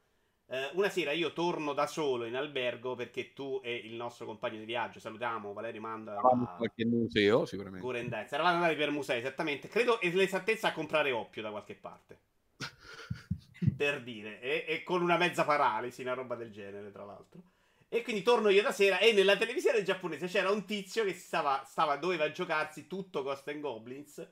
Eh, 0.47 0.69
una 0.73 0.89
sera 0.89 1.11
io 1.11 1.33
torno 1.33 1.73
da 1.73 1.87
solo 1.87 2.25
in 2.25 2.35
albergo 2.35 2.95
perché 2.95 3.33
tu 3.33 3.61
e 3.63 3.75
il 3.75 3.95
nostro 3.95 4.25
compagno 4.25 4.59
di 4.59 4.65
viaggio, 4.65 4.99
salutiamo 4.99 5.53
Valerio 5.53 5.81
Manda. 5.81 6.11
Eravamo 6.11 6.45
a 6.45 6.55
qualche 6.55 6.85
museo, 6.85 7.45
sicuramente. 7.45 7.85
Gurendenza. 7.85 8.35
Eravamo 8.35 8.55
andati 8.57 8.75
per 8.75 8.91
musei, 8.91 9.19
esattamente. 9.19 9.67
Credo 9.67 9.97
l'esattezza 10.01 10.69
a 10.69 10.73
comprare 10.73 11.11
oppio 11.11 11.41
da 11.41 11.49
qualche 11.49 11.75
parte. 11.75 12.19
per 13.75 14.03
dire. 14.03 14.39
E, 14.41 14.65
e 14.67 14.83
con 14.83 15.01
una 15.01 15.17
mezza 15.17 15.43
paralisi, 15.43 16.01
una 16.01 16.13
roba 16.13 16.35
del 16.35 16.51
genere, 16.51 16.91
tra 16.91 17.05
l'altro. 17.05 17.41
E 17.93 18.01
quindi 18.01 18.23
torno 18.23 18.49
io 18.49 18.63
da 18.63 18.71
sera 18.71 18.97
e 18.97 19.13
nella 19.13 19.37
televisione 19.37 19.83
giapponese 19.83 20.25
c'era 20.25 20.49
un 20.49 20.65
tizio 20.65 21.03
che 21.03 21.13
stava, 21.13 21.63
stava 21.63 21.95
doveva 21.97 22.31
giocarsi 22.31 22.87
tutto 22.87 23.21
Ghost 23.21 23.47
and 23.49 23.59
Goblins. 23.59 24.27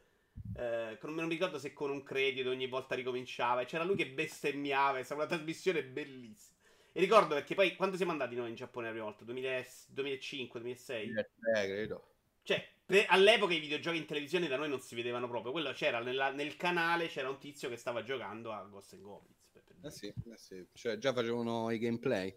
Eh, 0.56 0.98
non 1.02 1.26
mi 1.26 1.30
ricordo 1.30 1.58
se 1.58 1.74
con 1.74 1.89
un 1.89 2.04
credito 2.04 2.50
ogni 2.50 2.68
volta 2.68 2.96
ricominciava. 2.96 3.62
E 3.62 3.66
c'era 3.66 3.84
lui 3.84 3.96
che 3.96 4.10
bestemmiava. 4.10 5.00
È 5.00 5.04
stata 5.04 5.22
una 5.22 5.30
trasmissione 5.30 5.84
bellissima. 5.84 6.58
E 6.94 7.00
ricordo 7.00 7.36
perché 7.36 7.56
poi 7.56 7.76
quando 7.76 7.96
siamo 7.96 8.12
andati 8.12 8.36
noi 8.36 8.50
in 8.50 8.56
Giappone 8.56 8.88
la 8.88 8.92
prima 8.92 9.06
volta? 9.06 9.24
2000, 9.24 9.64
2005, 9.88 10.60
2006? 10.60 11.10
Eh, 11.10 11.28
credo. 11.68 12.08
Cioè, 12.44 12.68
per, 12.86 13.06
all'epoca 13.08 13.54
i 13.54 13.60
videogiochi 13.60 13.98
in 13.98 14.06
televisione 14.06 14.48
da 14.48 14.58
noi 14.58 14.68
non 14.68 14.82
si 14.82 14.96
vedevano 14.96 15.28
proprio. 15.28 15.52
Quello 15.52 15.72
c'era 15.72 16.00
nella, 16.00 16.32
nel 16.32 16.58
canale, 16.58 17.08
c'era 17.08 17.30
un 17.30 17.39
tizio 17.39 17.70
che 17.70 17.78
stava 17.78 18.04
giocando 18.04 18.52
a 18.52 18.64
Ghost 18.64 18.94
and 18.94 19.04
Goblins. 19.04 19.39
Eh 19.84 19.89
sì, 19.89 20.08
eh 20.08 20.38
sì. 20.38 20.68
Cioè, 20.74 20.98
già 20.98 21.14
facevano 21.14 21.72
i 21.72 21.80
gameplay. 21.80 22.36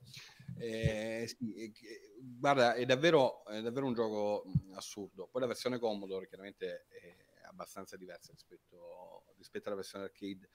Eh, 0.58 1.24
sì, 1.26 1.72
guarda, 2.18 2.74
è 2.74 2.84
davvero, 2.86 3.44
è 3.44 3.60
davvero, 3.60 3.86
un 3.86 3.94
gioco 3.94 4.44
assurdo. 4.74 5.28
Poi 5.30 5.42
la 5.42 5.48
versione 5.48 5.78
Commodore 5.78 6.28
chiaramente 6.28 6.86
è 6.88 7.23
abbastanza 7.54 7.96
diversa 7.96 8.32
rispetto, 8.32 9.24
rispetto 9.36 9.68
alla 9.68 9.76
versione 9.76 10.04
arcade, 10.04 10.50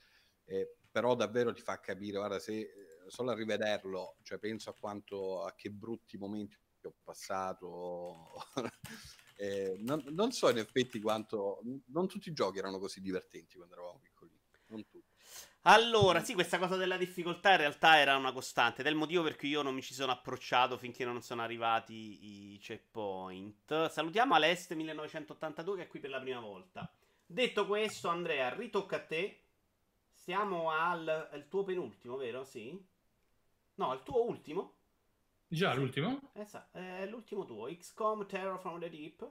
eh, 0.46 0.76
però 0.92 1.16
davvero 1.16 1.54
ti 1.54 1.62
fa 1.62 1.80
capire, 1.80 2.18
guarda, 2.18 2.40
se 2.40 2.60
eh, 2.60 2.70
solo 3.08 3.32
a 3.32 3.36
rivederlo, 3.36 4.18
cioè 4.22 4.38
penso 4.38 4.70
a 4.70 4.76
quanto, 4.76 5.44
a 5.44 5.56
che 5.56 5.72
brutti 5.72 6.18
momenti 6.18 6.58
ho 6.84 6.96
passato. 7.04 8.34
eh, 9.38 9.76
non, 9.80 10.04
non, 10.10 10.32
so 10.32 10.50
in 10.50 10.58
effetti 10.58 11.00
quanto, 11.02 11.62
non 11.88 12.08
tutti 12.08 12.30
i 12.30 12.34
giochi 12.34 12.60
erano 12.60 12.80
così 12.80 13.02
divertenti 13.02 13.56
quando 13.56 13.76
eravamo 13.76 14.00
piccoli, 14.00 14.32
non 14.68 14.86
tutti. 14.86 15.09
Allora, 15.64 16.22
sì, 16.22 16.34
questa 16.34 16.58
cosa 16.58 16.78
della 16.78 16.96
difficoltà 16.96 17.52
in 17.52 17.58
realtà 17.58 17.98
era 17.98 18.16
una 18.16 18.32
costante 18.32 18.80
ed 18.80 18.88
è 18.88 18.90
il 18.90 18.96
motivo 18.96 19.24
per 19.24 19.36
cui 19.36 19.50
io 19.50 19.62
non 19.62 19.74
mi 19.74 19.82
ci 19.82 19.94
sono 19.94 20.12
approcciato 20.14 20.78
finché 20.78 21.04
non 21.04 21.22
sono 21.22 21.42
arrivati 21.42 22.54
i 22.54 22.60
checkpoint. 22.60 23.90
Salutiamo 23.90 24.36
Aleste 24.36 24.76
1982 24.76 25.76
che 25.76 25.84
è 25.84 25.88
qui 25.88 26.00
per 26.00 26.12
la 26.12 26.22
prima 26.22 26.40
volta. 26.40 26.90
Detto 27.26 27.68
questo, 27.68 28.08
Andrea, 28.08 28.54
ritocca 28.56 28.96
a 28.96 29.06
te. 29.06 29.44
Siamo 30.14 30.72
al, 30.72 31.08
al 31.08 31.48
tuo 31.50 31.64
penultimo, 31.64 32.16
vero? 32.16 32.46
Sì? 32.46 32.82
No, 33.76 33.92
al 33.92 34.04
tuo 34.04 34.26
ultimo? 34.26 34.76
Già, 35.48 35.74
l'ultimo? 35.74 36.32
Esatto, 36.34 36.78
è 36.78 37.06
l'ultimo 37.06 37.46
tuo, 37.46 37.66
XCOM 37.66 38.26
Terror 38.28 38.60
from 38.60 38.80
the 38.80 38.90
Deep. 38.90 39.30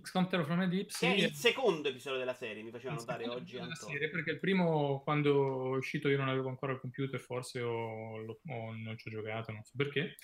XCOM 0.00 0.28
Terror 0.28 0.46
from 0.46 0.60
the 0.60 0.68
Deep, 0.68 0.88
sì. 0.90 1.06
Che 1.06 1.14
è 1.14 1.16
il 1.16 1.34
secondo 1.34 1.88
episodio 1.88 2.18
della 2.18 2.34
serie, 2.34 2.62
mi 2.62 2.70
faceva 2.70 2.94
notare 2.94 3.28
oggi. 3.28 3.58
Della 3.58 3.74
serie, 3.74 4.08
perché 4.10 4.32
il 4.32 4.38
primo, 4.38 5.00
quando 5.02 5.74
è 5.74 5.76
uscito, 5.76 6.08
io 6.08 6.16
non 6.16 6.28
avevo 6.28 6.48
ancora 6.48 6.72
il 6.72 6.80
computer, 6.80 7.18
forse 7.20 7.60
o, 7.60 8.18
o 8.20 8.72
non 8.74 8.96
ci 8.96 9.08
ho 9.08 9.10
giocato, 9.10 9.52
non 9.52 9.62
so 9.64 9.72
perché. 9.76 10.16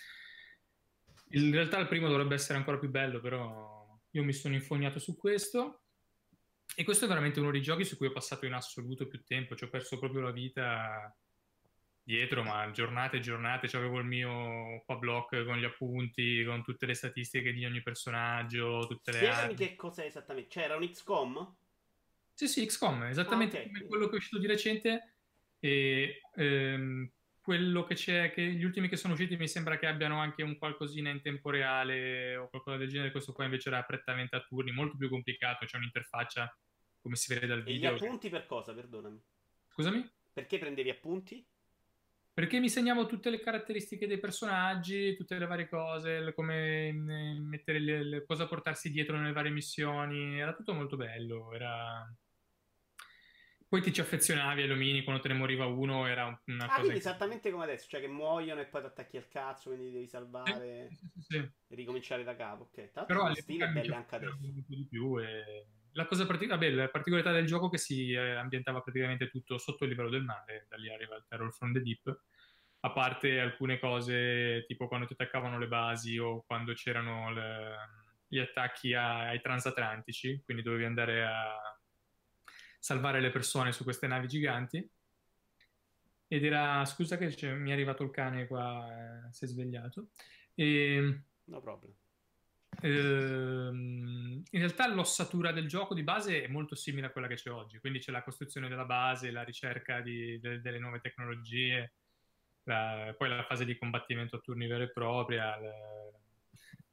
In 1.30 1.50
realtà 1.52 1.78
il 1.78 1.88
primo 1.88 2.08
dovrebbe 2.08 2.34
essere 2.34 2.58
ancora 2.58 2.78
più 2.78 2.90
bello, 2.90 3.20
però 3.20 3.98
io 4.10 4.24
mi 4.24 4.32
sono 4.32 4.54
infognato 4.54 4.98
su 4.98 5.16
questo. 5.16 5.80
E 6.76 6.82
questo 6.82 7.04
è 7.04 7.08
veramente 7.08 7.40
uno 7.40 7.50
dei 7.50 7.62
giochi 7.62 7.84
su 7.84 7.96
cui 7.96 8.08
ho 8.08 8.12
passato 8.12 8.46
in 8.46 8.52
assoluto 8.52 9.06
più 9.06 9.22
tempo, 9.22 9.54
ci 9.54 9.64
ho 9.64 9.68
perso 9.68 9.98
proprio 9.98 10.22
la 10.22 10.32
vita 10.32 11.16
dietro, 12.04 12.42
ma 12.42 12.70
giornate 12.70 13.16
e 13.16 13.20
giornate 13.20 13.74
avevo 13.76 13.98
il 13.98 14.04
mio 14.04 14.82
Pablock 14.84 15.44
con 15.44 15.56
gli 15.56 15.64
appunti, 15.64 16.44
con 16.44 16.62
tutte 16.62 16.84
le 16.86 16.94
statistiche 16.94 17.52
di 17.52 17.64
ogni 17.64 17.82
personaggio, 17.82 18.86
tutte 18.86 19.10
le 19.10 19.16
Spiegami 19.18 19.42
armi. 19.42 19.54
che 19.54 19.74
cos'è 19.74 20.04
esattamente. 20.04 20.50
C'era 20.50 20.74
cioè, 20.74 20.82
un 20.82 20.90
XCOM? 20.90 21.56
Sì, 22.34 22.46
sì, 22.46 22.66
XCOM, 22.66 23.04
esattamente 23.04 23.56
ah, 23.56 23.60
okay. 23.60 23.72
come 23.72 23.86
quello 23.86 24.06
che 24.06 24.12
è 24.12 24.16
uscito 24.16 24.38
di 24.38 24.46
recente 24.46 25.14
e 25.58 26.20
ehm, 26.34 27.10
quello 27.40 27.84
che 27.84 27.94
c'è, 27.94 28.30
che 28.32 28.42
gli 28.42 28.64
ultimi 28.64 28.88
che 28.88 28.96
sono 28.96 29.14
usciti 29.14 29.36
mi 29.36 29.48
sembra 29.48 29.78
che 29.78 29.86
abbiano 29.86 30.18
anche 30.18 30.42
un 30.42 30.58
qualcosina 30.58 31.10
in 31.10 31.22
tempo 31.22 31.50
reale 31.50 32.36
o 32.36 32.48
qualcosa 32.48 32.76
del 32.76 32.88
genere, 32.88 33.12
questo 33.12 33.32
qua 33.32 33.44
invece 33.44 33.70
era 33.70 33.82
prettamente 33.82 34.36
a 34.36 34.40
turni, 34.40 34.72
molto 34.72 34.96
più 34.96 35.08
complicato, 35.08 35.64
c'è 35.64 35.78
un'interfaccia 35.78 36.54
come 37.00 37.16
si 37.16 37.32
vede 37.32 37.46
dal 37.46 37.62
video. 37.62 37.90
E 37.90 37.92
gli 37.92 38.04
appunti 38.04 38.28
per 38.28 38.46
cosa, 38.46 38.74
perdonami? 38.74 39.22
Scusami? 39.68 40.10
Perché 40.32 40.58
prendevi 40.58 40.90
appunti? 40.90 41.46
Perché 42.34 42.58
mi 42.58 42.68
segnavo 42.68 43.06
tutte 43.06 43.30
le 43.30 43.38
caratteristiche 43.38 44.08
dei 44.08 44.18
personaggi, 44.18 45.14
tutte 45.14 45.38
le 45.38 45.46
varie 45.46 45.68
cose, 45.68 46.32
come 46.34 46.90
mettere 46.92 47.78
le, 47.78 48.02
le, 48.02 48.24
cosa 48.24 48.48
portarsi 48.48 48.90
dietro 48.90 49.16
nelle 49.16 49.32
varie 49.32 49.52
missioni, 49.52 50.40
era 50.40 50.52
tutto 50.52 50.74
molto 50.74 50.96
bello, 50.96 51.52
era... 51.52 52.12
Poi 53.68 53.80
ti 53.82 53.92
ci 53.92 54.00
affezionavi 54.00 54.62
ai 54.62 54.68
lumini 54.68 55.04
quando 55.04 55.22
te 55.22 55.28
ne 55.28 55.34
moriva 55.34 55.66
uno, 55.66 56.08
era 56.08 56.24
una 56.46 56.64
ah, 56.64 56.66
cosa... 56.66 56.80
Quindi 56.80 56.98
esattamente 56.98 57.52
come 57.52 57.64
adesso, 57.64 57.86
cioè 57.88 58.00
che 58.00 58.08
muoiono 58.08 58.60
e 58.60 58.66
poi 58.66 58.80
ti 58.80 58.86
attacchi 58.88 59.16
al 59.16 59.28
cazzo, 59.28 59.70
quindi 59.70 59.92
devi 59.92 60.08
salvare 60.08 60.88
sì, 60.90 60.96
sì, 60.96 61.20
sì, 61.20 61.36
e 61.36 61.74
ricominciare 61.76 62.24
da 62.24 62.34
capo, 62.34 62.64
ok. 62.64 62.90
Tanto 62.90 63.14
Però 63.14 63.28
lo 63.28 63.34
stile 63.36 63.66
è 63.66 63.68
bello 63.68 63.94
anche 63.94 64.14
adesso. 64.16 64.38
Un 64.40 64.64
po' 64.66 64.74
di 64.74 64.86
più 64.90 65.20
e 65.20 65.66
la 65.94 66.06
cosa 66.06 66.26
partic- 66.26 66.50
vabbè, 66.50 66.70
la 66.70 66.88
particolarità 66.88 67.32
del 67.32 67.46
gioco 67.46 67.66
è 67.66 67.70
che 67.70 67.78
si 67.78 68.12
eh, 68.12 68.34
ambientava 68.34 68.80
praticamente 68.80 69.28
tutto 69.28 69.58
sotto 69.58 69.84
il 69.84 69.90
livello 69.90 70.10
del 70.10 70.24
mare, 70.24 70.66
da 70.68 70.76
lì 70.76 70.92
arriva 70.92 71.16
il 71.16 71.24
Terror 71.28 71.52
from 71.52 71.72
the 71.72 71.80
Deep, 71.80 72.20
a 72.80 72.92
parte 72.92 73.40
alcune 73.40 73.78
cose 73.78 74.64
tipo 74.66 74.88
quando 74.88 75.06
ti 75.06 75.14
attaccavano 75.14 75.58
le 75.58 75.68
basi 75.68 76.18
o 76.18 76.44
quando 76.46 76.74
c'erano 76.74 77.32
le, 77.32 77.76
gli 78.26 78.38
attacchi 78.38 78.92
ai 78.92 79.40
transatlantici, 79.40 80.42
quindi 80.44 80.62
dovevi 80.62 80.84
andare 80.84 81.24
a 81.24 81.78
salvare 82.78 83.20
le 83.20 83.30
persone 83.30 83.72
su 83.72 83.84
queste 83.84 84.06
navi 84.06 84.26
giganti. 84.26 84.90
Ed 86.26 86.44
era, 86.44 86.84
scusa 86.84 87.16
che 87.16 87.54
mi 87.54 87.70
è 87.70 87.72
arrivato 87.72 88.02
il 88.02 88.10
cane 88.10 88.46
qua, 88.46 89.28
eh, 89.28 89.32
si 89.32 89.44
è 89.44 89.46
svegliato. 89.46 90.08
E, 90.54 91.22
no 91.44 91.60
problem. 91.60 91.94
Ehm, 92.82 94.42
in 94.50 94.58
realtà 94.58 94.92
l'ossatura 94.92 95.52
del 95.52 95.68
gioco 95.68 95.94
di 95.94 96.02
base 96.02 96.44
è 96.44 96.48
molto 96.48 96.74
simile 96.74 97.06
a 97.06 97.10
quella 97.10 97.26
che 97.26 97.34
c'è 97.34 97.50
oggi, 97.50 97.78
quindi 97.78 97.98
c'è 97.98 98.12
la 98.12 98.22
costruzione 98.22 98.68
della 98.68 98.84
base, 98.84 99.30
la 99.30 99.42
ricerca 99.42 100.00
di, 100.00 100.38
de, 100.40 100.60
delle 100.60 100.78
nuove 100.78 101.00
tecnologie, 101.00 101.94
la, 102.64 103.14
poi 103.16 103.28
la 103.28 103.44
fase 103.44 103.64
di 103.64 103.76
combattimento 103.76 104.36
a 104.36 104.40
turni 104.40 104.66
vera 104.66 104.84
e 104.84 104.92
propria, 104.92 105.58
la, 105.58 105.72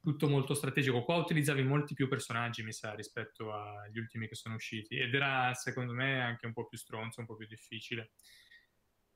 tutto 0.02 0.28
molto 0.28 0.54
strategico. 0.54 1.04
Qua 1.04 1.16
utilizzavi 1.16 1.62
molti 1.62 1.94
più 1.94 2.08
personaggi, 2.08 2.62
mi 2.62 2.72
sa, 2.72 2.94
rispetto 2.94 3.52
agli 3.52 3.98
ultimi 3.98 4.26
che 4.26 4.34
sono 4.34 4.56
usciti 4.56 4.98
ed 4.98 5.14
era 5.14 5.54
secondo 5.54 5.92
me 5.92 6.20
anche 6.20 6.46
un 6.46 6.52
po' 6.52 6.66
più 6.66 6.76
stronzo, 6.76 7.20
un 7.20 7.26
po' 7.26 7.36
più 7.36 7.46
difficile. 7.46 8.10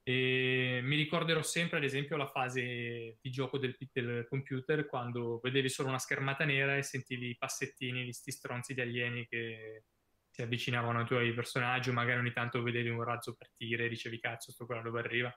E 0.08 0.78
mi 0.84 0.94
ricorderò 0.94 1.42
sempre, 1.42 1.78
ad 1.78 1.82
esempio, 1.82 2.16
la 2.16 2.28
fase 2.28 3.18
di 3.20 3.28
gioco 3.28 3.58
del, 3.58 3.76
del, 3.90 4.24
computer 4.28 4.86
quando 4.86 5.40
vedevi 5.42 5.68
solo 5.68 5.88
una 5.88 5.98
schermata 5.98 6.44
nera 6.44 6.76
e 6.76 6.84
sentivi 6.84 7.30
i 7.30 7.36
passettini 7.36 8.04
di 8.04 8.12
sti 8.12 8.30
stronzi 8.30 8.72
di 8.72 8.82
alieni 8.82 9.26
che 9.26 9.82
si 10.30 10.42
avvicinavano 10.42 11.00
ai 11.00 11.06
tuoi 11.06 11.34
personaggi, 11.34 11.88
o 11.90 11.92
magari 11.92 12.20
ogni 12.20 12.32
tanto 12.32 12.62
vedevi 12.62 12.88
un 12.88 13.02
razzo 13.02 13.34
partire 13.34 13.86
e 13.86 13.88
dicevi 13.88 14.20
cazzo, 14.20 14.52
sto 14.52 14.64
qua 14.64 14.80
dove 14.80 15.00
arriva. 15.00 15.36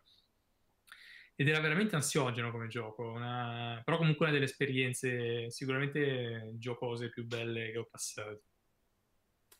Ed 1.34 1.47
era 1.47 1.61
veramente 1.61 1.95
ansiogeno 1.95 2.51
come 2.51 2.67
gioco, 2.67 3.09
una... 3.09 3.82
però 3.84 3.97
comunque 3.97 4.26
una 4.26 4.36
delle 4.36 4.45
esperienze 4.45 5.49
sicuramente 5.49 6.51
giocose 6.59 7.09
più 7.09 7.26
belle 7.26 7.72
che 7.72 7.78
ho 7.80 7.88
passato. 7.89 8.43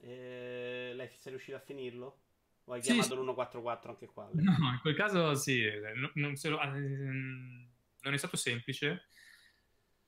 E... 0.01 0.91
Lei 0.93 1.10
sei 1.16 1.32
riuscito 1.32 1.57
a 1.57 1.62
finirlo? 1.62 2.20
O 2.70 2.74
hai 2.74 2.84
sì, 2.84 2.93
chiamato 2.93 3.15
l'144 3.15 3.89
anche 3.89 4.05
qua? 4.07 4.30
No, 4.32 4.51
in 4.72 4.80
quel 4.82 4.95
caso 4.95 5.34
sì, 5.34 5.63
non, 5.95 6.11
non, 6.13 6.34
lo, 6.39 6.61
ehm, 6.61 7.67
non, 8.01 8.13
è 8.13 8.17
stato 8.17 8.38
semplice, 8.38 9.07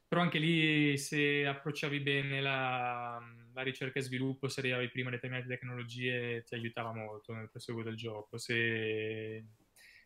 però 0.07 0.21
anche 0.21 0.37
lì 0.37 0.95
se 0.95 1.47
approcciavi 1.47 1.99
bene 2.01 2.39
la, 2.39 3.19
la 3.51 3.61
ricerca 3.63 3.97
e 3.97 4.03
sviluppo, 4.03 4.47
se 4.47 4.59
arrivavi 4.59 4.91
prima 4.91 5.09
determinate 5.09 5.47
tecnologie, 5.47 6.43
ti 6.43 6.53
aiutava 6.53 6.93
molto 6.93 7.33
nel 7.33 7.49
proseguo 7.49 7.81
del 7.81 7.95
gioco. 7.95 8.37
Se, 8.37 9.43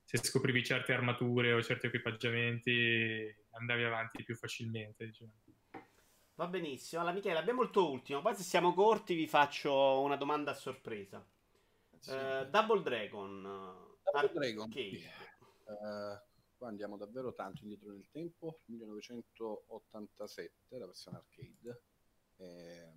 se 0.05 0.17
scoprivi 0.19 0.63
certe 0.63 0.93
armature 0.93 1.51
o 1.51 1.61
certi 1.61 1.87
equipaggiamenti, 1.87 3.35
andavi 3.51 3.83
avanti 3.83 4.23
più 4.23 4.35
facilmente. 4.35 5.07
Diciamo. 5.07 5.33
Va 6.35 6.47
benissimo. 6.47 7.01
Allora, 7.01 7.15
Michele, 7.17 7.37
abbiamo 7.37 7.63
il 7.63 7.69
tuo 7.69 7.91
ultimo. 7.91 8.21
Poi, 8.21 8.33
se 8.33 8.43
siamo 8.43 8.73
corti, 8.73 9.13
vi 9.13 9.27
faccio 9.27 9.99
una 9.99 10.15
domanda 10.15 10.51
a 10.51 10.55
sorpresa. 10.55 11.21
Sì. 12.05 12.11
Uh, 12.11 12.47
Double 12.51 12.83
Dragon. 12.83 13.41
Double 14.03 14.31
Dragon. 14.31 14.69
Uh, 14.69 16.19
qua 16.55 16.67
andiamo 16.67 16.97
davvero 16.97 17.33
tanto 17.33 17.63
indietro 17.63 17.91
nel 17.91 18.07
tempo. 18.11 18.59
1987, 18.65 20.77
la 20.77 20.85
versione 20.85 21.17
arcade. 21.17 21.81
Eh, 22.37 22.93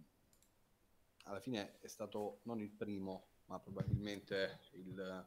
alla 1.24 1.40
fine 1.40 1.78
è 1.78 1.88
stato 1.88 2.40
non 2.42 2.60
il 2.60 2.70
primo, 2.70 3.28
ma 3.46 3.58
probabilmente 3.58 4.60
il, 4.72 5.26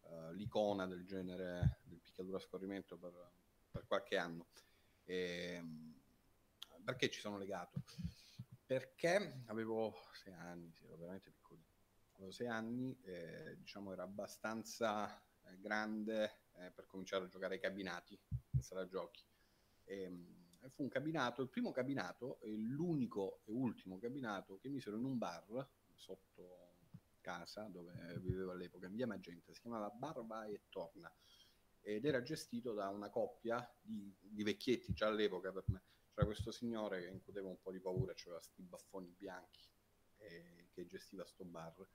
uh, 0.00 0.32
l'icona 0.32 0.86
del 0.86 1.04
genere 1.04 1.80
del 1.82 1.98
picchiaduro 1.98 2.38
a 2.38 2.40
scorrimento 2.40 2.96
per, 2.96 3.12
per 3.70 3.86
qualche 3.86 4.16
anno. 4.16 4.46
E, 5.04 5.62
perché 6.82 7.10
ci 7.10 7.20
sono 7.20 7.36
legato? 7.36 7.82
Perché 8.64 9.42
avevo 9.48 9.94
sei 10.14 10.32
anni, 10.32 10.72
ero 10.82 10.96
veramente 10.96 11.30
piccolo 11.30 11.67
avevo 12.18 12.32
sei 12.32 12.48
anni, 12.48 12.98
eh, 13.02 13.56
diciamo 13.56 13.92
era 13.92 14.02
abbastanza 14.02 15.20
eh, 15.44 15.58
grande 15.58 16.42
eh, 16.54 16.70
per 16.72 16.86
cominciare 16.86 17.24
a 17.24 17.28
giocare 17.28 17.54
ai 17.54 17.60
cabinati 17.60 18.18
in 18.50 18.62
sala 18.62 18.86
giochi. 18.86 19.24
Ehm, 19.84 20.58
e, 20.60 20.68
fu 20.70 20.82
un 20.82 20.88
cabinato, 20.88 21.42
il 21.42 21.48
primo 21.48 21.70
cabinato 21.70 22.40
l'unico 22.42 23.42
e 23.44 23.52
ultimo 23.52 23.98
cabinato 23.98 24.58
che 24.58 24.68
misero 24.68 24.96
in 24.96 25.04
un 25.04 25.16
bar 25.16 25.68
sotto 25.94 26.76
casa 27.20 27.64
dove 27.64 28.18
vivevo 28.20 28.52
all'epoca, 28.52 28.86
in 28.86 28.94
via 28.94 29.06
Magenta, 29.06 29.52
si 29.52 29.60
chiamava 29.60 29.90
Bar 29.90 30.24
Vai 30.24 30.54
e 30.54 30.62
Torna 30.68 31.12
ed 31.80 32.04
era 32.04 32.22
gestito 32.22 32.72
da 32.72 32.88
una 32.88 33.08
coppia 33.08 33.66
di, 33.80 34.14
di 34.20 34.42
vecchietti 34.42 34.92
già 34.92 35.06
all'epoca 35.06 35.52
per 35.52 35.64
me. 35.68 35.82
C'era 36.10 36.26
questo 36.26 36.50
signore 36.50 37.02
che 37.02 37.08
incuteva 37.08 37.48
un 37.48 37.60
po' 37.60 37.70
di 37.70 37.80
paura, 37.80 38.12
aveva 38.12 38.38
questi 38.38 38.62
baffoni 38.62 39.14
bianchi 39.16 39.68
eh, 40.16 40.68
che 40.72 40.86
gestiva 40.86 41.24
sto 41.24 41.44
bar 41.44 41.86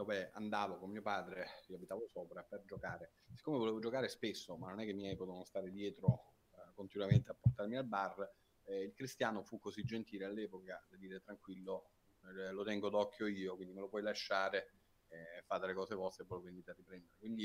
dove 0.00 0.30
andavo 0.32 0.78
con 0.78 0.90
mio 0.90 1.02
padre, 1.02 1.46
io 1.68 1.76
abitavo 1.76 2.06
sopra, 2.08 2.42
per 2.42 2.64
giocare. 2.64 3.12
Siccome 3.34 3.58
volevo 3.58 3.78
giocare 3.80 4.08
spesso, 4.08 4.56
ma 4.56 4.70
non 4.70 4.80
è 4.80 4.84
che 4.84 4.90
i 4.90 4.94
miei 4.94 5.14
potevano 5.14 5.44
stare 5.44 5.70
dietro 5.70 6.32
eh, 6.52 6.72
continuamente 6.74 7.30
a 7.30 7.36
portarmi 7.38 7.76
al 7.76 7.84
bar, 7.84 8.30
eh, 8.64 8.82
il 8.82 8.92
cristiano 8.94 9.42
fu 9.42 9.58
così 9.58 9.84
gentile 9.84 10.24
all'epoca 10.24 10.82
da 10.88 10.96
dire 10.96 11.20
tranquillo, 11.20 11.90
eh, 12.24 12.50
lo 12.50 12.64
tengo 12.64 12.88
d'occhio 12.88 13.26
io, 13.26 13.56
quindi 13.56 13.74
me 13.74 13.80
lo 13.80 13.88
puoi 13.88 14.02
lasciare, 14.02 14.72
eh, 15.08 15.42
fate 15.44 15.66
le 15.66 15.74
cose 15.74 15.94
vostre 15.94 16.24
e 16.24 16.26
poi 16.26 16.38
lo 16.38 16.44
venite 16.44 16.70
a 16.70 16.74
riprendere. 16.74 17.12
Quindi 17.18 17.44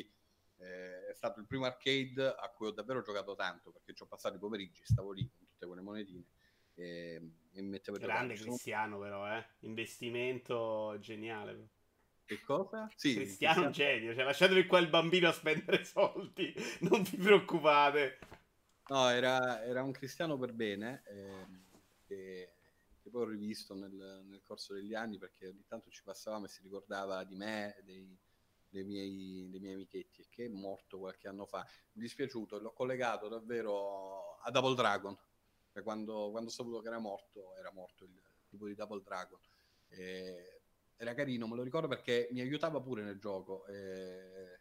eh, 0.58 1.08
è 1.08 1.14
stato 1.14 1.40
il 1.40 1.48
primo 1.48 1.66
arcade 1.66 2.28
a 2.28 2.50
cui 2.56 2.68
ho 2.68 2.72
davvero 2.72 3.02
giocato 3.02 3.36
tanto, 3.36 3.72
perché 3.72 3.94
ci 3.94 4.04
ho 4.04 4.08
passato 4.08 4.36
i 4.36 4.40
pomeriggi, 4.40 4.86
stavo 4.86 5.12
lì 5.12 5.30
con 5.30 5.46
tutte 5.46 5.66
quelle 5.66 5.82
monetine 5.82 6.26
e, 6.76 7.22
e 7.54 7.62
mettevo 7.62 7.98
Grande 7.98 8.36
Cristiano, 8.36 9.00
però, 9.00 9.28
eh? 9.28 9.44
Investimento 9.60 10.98
geniale. 11.00 11.70
Che 12.26 12.42
cosa? 12.42 12.90
Sì, 12.96 13.14
Cristiano, 13.14 13.62
Cristiano 13.62 13.70
genio, 13.70 14.14
cioè 14.14 14.24
lasciatevi 14.24 14.66
qua 14.66 14.80
il 14.80 14.90
bambino 14.90 15.30
a 15.30 15.32
spendere 15.32 15.84
soldi, 15.86 16.54
non 16.82 17.04
vi 17.04 17.18
preoccupate. 17.18 18.20
No, 18.88 19.10
era, 19.10 19.64
era 19.64 19.84
un 19.84 19.92
cristiano 19.92 20.38
per 20.38 20.54
bene, 20.54 21.04
eh, 21.08 21.46
che, 22.04 22.54
che, 23.00 23.10
poi 23.10 23.22
ho 23.22 23.30
rivisto 23.30 23.74
nel, 23.74 24.24
nel, 24.26 24.42
corso 24.44 24.74
degli 24.74 24.94
anni 24.94 25.18
perché 25.18 25.48
ogni 25.48 25.66
tanto 25.68 25.90
ci 25.90 26.04
passavamo 26.04 26.46
e 26.46 26.50
si 26.50 26.62
ricordava 26.62 27.24
di 27.24 27.36
me, 27.36 27.80
dei, 27.84 28.16
dei, 28.70 28.84
miei, 28.84 29.48
dei 29.50 29.60
miei 29.60 29.74
amichetti, 29.74 30.28
che 30.30 30.46
è 30.46 30.50
morto 30.50 31.00
qualche 31.00 31.28
anno 31.28 31.46
fa. 31.46 31.66
Mi 31.94 32.02
dispiaciuto, 32.02 32.60
l'ho 32.60 32.74
collegato 32.74 33.28
davvero 33.28 34.38
a 34.38 34.52
Double 34.52 34.76
Dragon, 34.76 35.18
cioè, 35.76 35.84
quando, 35.84 36.30
quando 36.32 36.50
ho 36.50 36.54
saputo 36.54 36.80
che 36.80 36.88
era 36.88 37.00
morto, 37.00 37.54
era 37.58 37.70
morto 37.74 38.06
il 38.06 38.18
tipo 38.48 38.66
di 38.66 38.76
Double 38.76 39.02
Dragon. 39.02 39.38
E 39.90 40.62
era 40.96 41.14
carino, 41.14 41.48
me 41.48 41.58
lo 41.58 41.64
ricordo 41.64 41.90
perché 41.90 42.30
mi 42.32 42.40
aiutava 42.40 42.80
pure 42.80 43.04
nel 43.04 43.20
gioco. 43.20 43.66
E... 43.66 44.58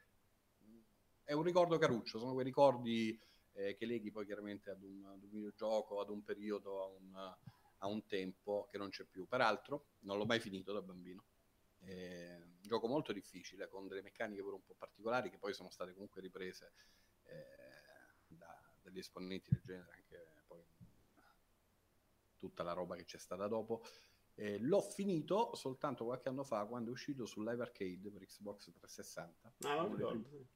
È 1.22 1.32
un 1.32 1.44
ricordo 1.44 1.78
caruccio, 1.78 2.18
sono 2.18 2.32
quei 2.32 2.44
ricordi 2.44 3.16
eh, 3.52 3.76
che 3.76 3.86
leghi 3.86 4.10
poi 4.10 4.26
chiaramente 4.26 4.70
ad 4.70 4.82
un, 4.82 5.04
ad 5.04 5.22
un, 5.22 5.30
videogioco, 5.30 6.00
ad 6.00 6.10
un 6.10 6.24
periodo, 6.24 6.82
a 6.82 6.86
un, 6.88 7.36
a 7.78 7.86
un, 7.86 8.04
tempo 8.06 8.66
che 8.68 8.76
non 8.76 8.88
c'è 8.88 9.04
più. 9.04 9.28
Peraltro, 9.28 9.84
non 10.00 10.18
l'ho 10.18 10.26
mai 10.26 10.40
finito 10.40 10.72
da 10.72 10.82
bambino. 10.82 11.22
Un 11.84 12.60
gioco 12.60 12.88
molto 12.88 13.12
difficile, 13.12 13.68
con 13.68 13.86
delle 13.86 14.02
meccaniche 14.02 14.42
pure 14.42 14.56
un 14.56 14.64
po' 14.64 14.74
particolari 14.76 15.30
che 15.30 15.38
poi 15.38 15.54
sono 15.54 15.70
state 15.70 15.92
comunque 15.92 16.20
riprese 16.20 16.72
eh, 17.26 17.44
da, 18.26 18.60
dagli 18.82 18.98
esponenti 18.98 19.50
del 19.50 19.60
genere 19.62 19.92
anche 19.92 20.33
tutta 22.44 22.62
la 22.62 22.72
roba 22.72 22.96
che 22.96 23.04
c'è 23.04 23.18
stata 23.18 23.46
dopo. 23.46 23.82
Eh, 24.36 24.58
l'ho 24.58 24.80
finito 24.80 25.54
soltanto 25.54 26.04
qualche 26.04 26.28
anno 26.28 26.42
fa 26.42 26.64
quando 26.66 26.90
è 26.90 26.92
uscito 26.92 27.24
su 27.24 27.40
Live 27.42 27.62
Arcade 27.62 28.10
per 28.10 28.26
Xbox 28.26 28.72
360. 28.72 29.54
Ah, 29.60 29.82
uno, 29.82 29.96
dei 29.96 30.06
primi, 30.06 30.46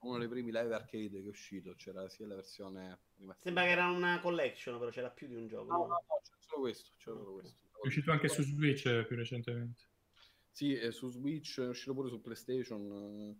uno 0.00 0.18
dei 0.18 0.28
primi 0.28 0.52
live 0.52 0.74
arcade 0.74 1.20
che 1.20 1.26
è 1.26 1.28
uscito, 1.28 1.74
c'era 1.74 2.08
sia 2.08 2.26
la 2.26 2.36
versione... 2.36 3.00
Sembra 3.40 3.64
che 3.64 3.70
era 3.70 3.90
una 3.90 4.20
collection, 4.20 4.78
però 4.78 4.90
c'era 4.90 5.10
più 5.10 5.26
di 5.26 5.34
un 5.34 5.48
gioco. 5.48 5.70
No, 5.70 5.78
no, 5.78 5.86
no, 5.86 6.20
c'era 6.22 6.38
solo 6.40 6.60
questo. 6.60 6.90
C'era 6.96 7.16
solo 7.16 7.32
questo. 7.32 7.62
È 7.82 7.86
uscito 7.86 8.12
anche 8.12 8.28
su 8.28 8.42
Switch 8.42 8.86
eh, 8.86 9.04
più 9.04 9.16
recentemente. 9.16 9.88
Sì, 10.50 10.74
è 10.74 10.92
su 10.92 11.08
Switch, 11.08 11.60
è 11.60 11.66
uscito 11.66 11.94
pure 11.94 12.08
su 12.08 12.20
PlayStation. 12.20 12.92
Eh, 12.92 13.36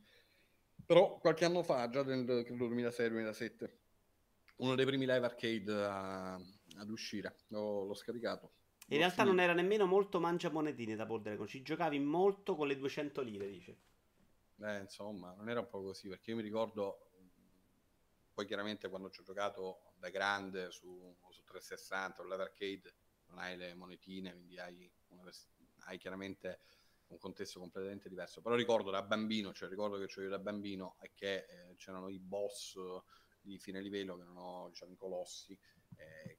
però 0.85 1.19
qualche 1.19 1.45
anno 1.45 1.63
fa, 1.63 1.89
già 1.89 2.03
nel 2.03 2.25
2006-2007, 2.25 3.71
uno 4.57 4.75
dei 4.75 4.85
primi 4.85 5.07
live 5.07 5.25
arcade 5.25 5.73
a, 5.73 6.41
ad 6.77 6.91
uscire. 6.91 7.37
L'ho, 7.49 7.85
l'ho 7.85 7.95
scaricato. 7.95 8.53
In 8.89 8.99
realtà 8.99 9.23
finito. 9.23 9.35
non 9.35 9.41
era 9.43 9.55
nemmeno 9.55 9.87
molto 9.87 10.21
mangia 10.21 10.51
monetine 10.51 10.95
da 10.95 11.07
Bordercon, 11.07 11.47
ci 11.47 11.63
giocavi 11.63 11.99
molto 11.99 12.55
con 12.55 12.67
le 12.67 12.77
200 12.77 13.23
lire, 13.23 13.49
dice. 13.49 13.79
Eh, 14.61 14.81
insomma, 14.81 15.33
non 15.35 15.49
era 15.49 15.61
un 15.61 15.69
po' 15.69 15.83
così, 15.83 16.09
perché 16.09 16.31
io 16.31 16.37
mi 16.37 16.43
ricordo, 16.43 17.11
poi 18.35 18.47
chiaramente 18.47 18.89
quando 18.89 19.11
ci 19.11 19.21
ho 19.21 19.25
giocato 19.25 19.95
da 19.97 20.11
grande 20.11 20.71
su, 20.71 21.17
su 21.31 21.43
360 21.45 22.23
o 22.23 22.27
l'Evercade, 22.27 22.95
non 23.29 23.39
hai 23.39 23.57
le 23.57 23.75
monetine, 23.75 24.33
quindi 24.33 24.59
hai, 24.59 24.93
vers- 25.23 25.49
hai, 25.87 25.99
chiaramente 25.99 26.61
un 27.09 27.19
contesto 27.19 27.59
completamente 27.59 28.09
diverso. 28.09 28.43
Però 28.43 28.55
ricordo 28.55 28.91
da 28.91 29.03
bambino, 29.03 29.53
cioè 29.53 29.69
ricordo 29.69 29.99
che 29.99 30.07
c'ero 30.07 30.29
da 30.29 30.39
bambino 30.39 30.97
e 31.01 31.13
che 31.15 31.47
eh, 31.49 31.75
c'erano 31.77 32.11
i 32.11 32.19
boss 32.19 32.77
di 33.41 33.59
fine 33.59 33.81
livello 33.81 34.17
che 34.17 34.23
erano 34.23 34.69
diciamo, 34.71 34.93
i 34.93 34.97
colossi 34.97 35.59
eh, 35.97 36.34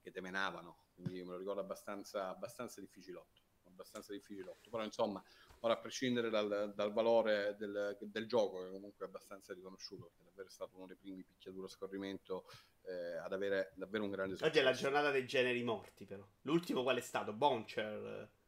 che, 0.00 0.10
temenavano, 0.10 0.76
quindi 0.94 1.22
me 1.22 1.32
lo 1.32 1.38
ricordo 1.38 1.60
abbastanza, 1.60 2.28
abbastanza 2.28 2.80
difficilotto, 2.80 3.42
abbastanza 3.64 4.12
difficilotto, 4.12 4.70
però 4.70 4.84
insomma, 4.84 5.22
ora 5.60 5.74
a 5.74 5.78
prescindere 5.78 6.30
dal, 6.30 6.72
dal 6.74 6.92
valore 6.92 7.56
del, 7.58 7.96
del, 8.00 8.26
gioco, 8.26 8.62
che 8.62 8.70
comunque 8.70 9.04
è 9.04 9.08
abbastanza 9.08 9.52
riconosciuto, 9.54 10.10
perché 10.10 10.24
davvero 10.24 10.48
è 10.48 10.52
stato 10.52 10.76
uno 10.76 10.86
dei 10.86 10.96
primi 10.96 11.22
picchiatura 11.22 11.66
a 11.66 11.70
scorrimento 11.70 12.44
eh, 12.82 13.16
ad 13.16 13.32
avere 13.32 13.72
davvero 13.74 14.04
un 14.04 14.10
grande 14.10 14.36
successo. 14.36 14.50
Oggi 14.50 14.60
è 14.60 14.62
la 14.62 14.76
giornata 14.76 15.10
dei 15.10 15.26
generi 15.26 15.62
morti, 15.62 16.06
però. 16.06 16.26
L'ultimo 16.42 16.82
qual 16.82 16.96
è 16.96 17.02
stato? 17.02 17.32
Boncher 17.32 18.38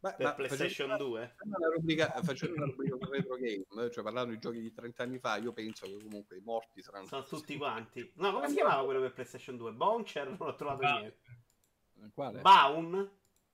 Beh, 0.00 0.14
per 0.16 0.34
PlayStation 0.36 0.96
2? 0.96 1.36
Una 1.40 1.68
rubrica, 1.74 2.06
facendo 2.22 2.54
una 2.54 2.66
rubrica 2.66 2.96
su 3.00 3.10
retro 3.10 3.36
game, 3.36 3.90
cioè 3.90 4.04
parlando 4.04 4.32
di 4.32 4.38
giochi 4.38 4.60
di 4.60 4.72
30 4.72 5.02
anni 5.02 5.18
fa, 5.18 5.36
io 5.36 5.52
penso 5.52 5.86
che 5.86 6.00
comunque 6.00 6.36
i 6.36 6.40
morti 6.40 6.82
saranno... 6.82 7.06
Sono 7.06 7.24
tutti 7.24 7.56
quanti. 7.56 8.12
No, 8.16 8.32
come 8.32 8.48
si 8.48 8.54
chiamava 8.54 8.84
quello 8.84 9.00
per 9.00 9.12
PlayStation 9.12 9.56
2? 9.56 9.72
Boncher? 9.72 10.28
Non 10.28 10.48
ho 10.48 10.54
trovato 10.54 10.80
ba- 10.80 10.98
niente. 10.98 11.46
Quale? 12.14 12.40
Baun? 12.42 13.10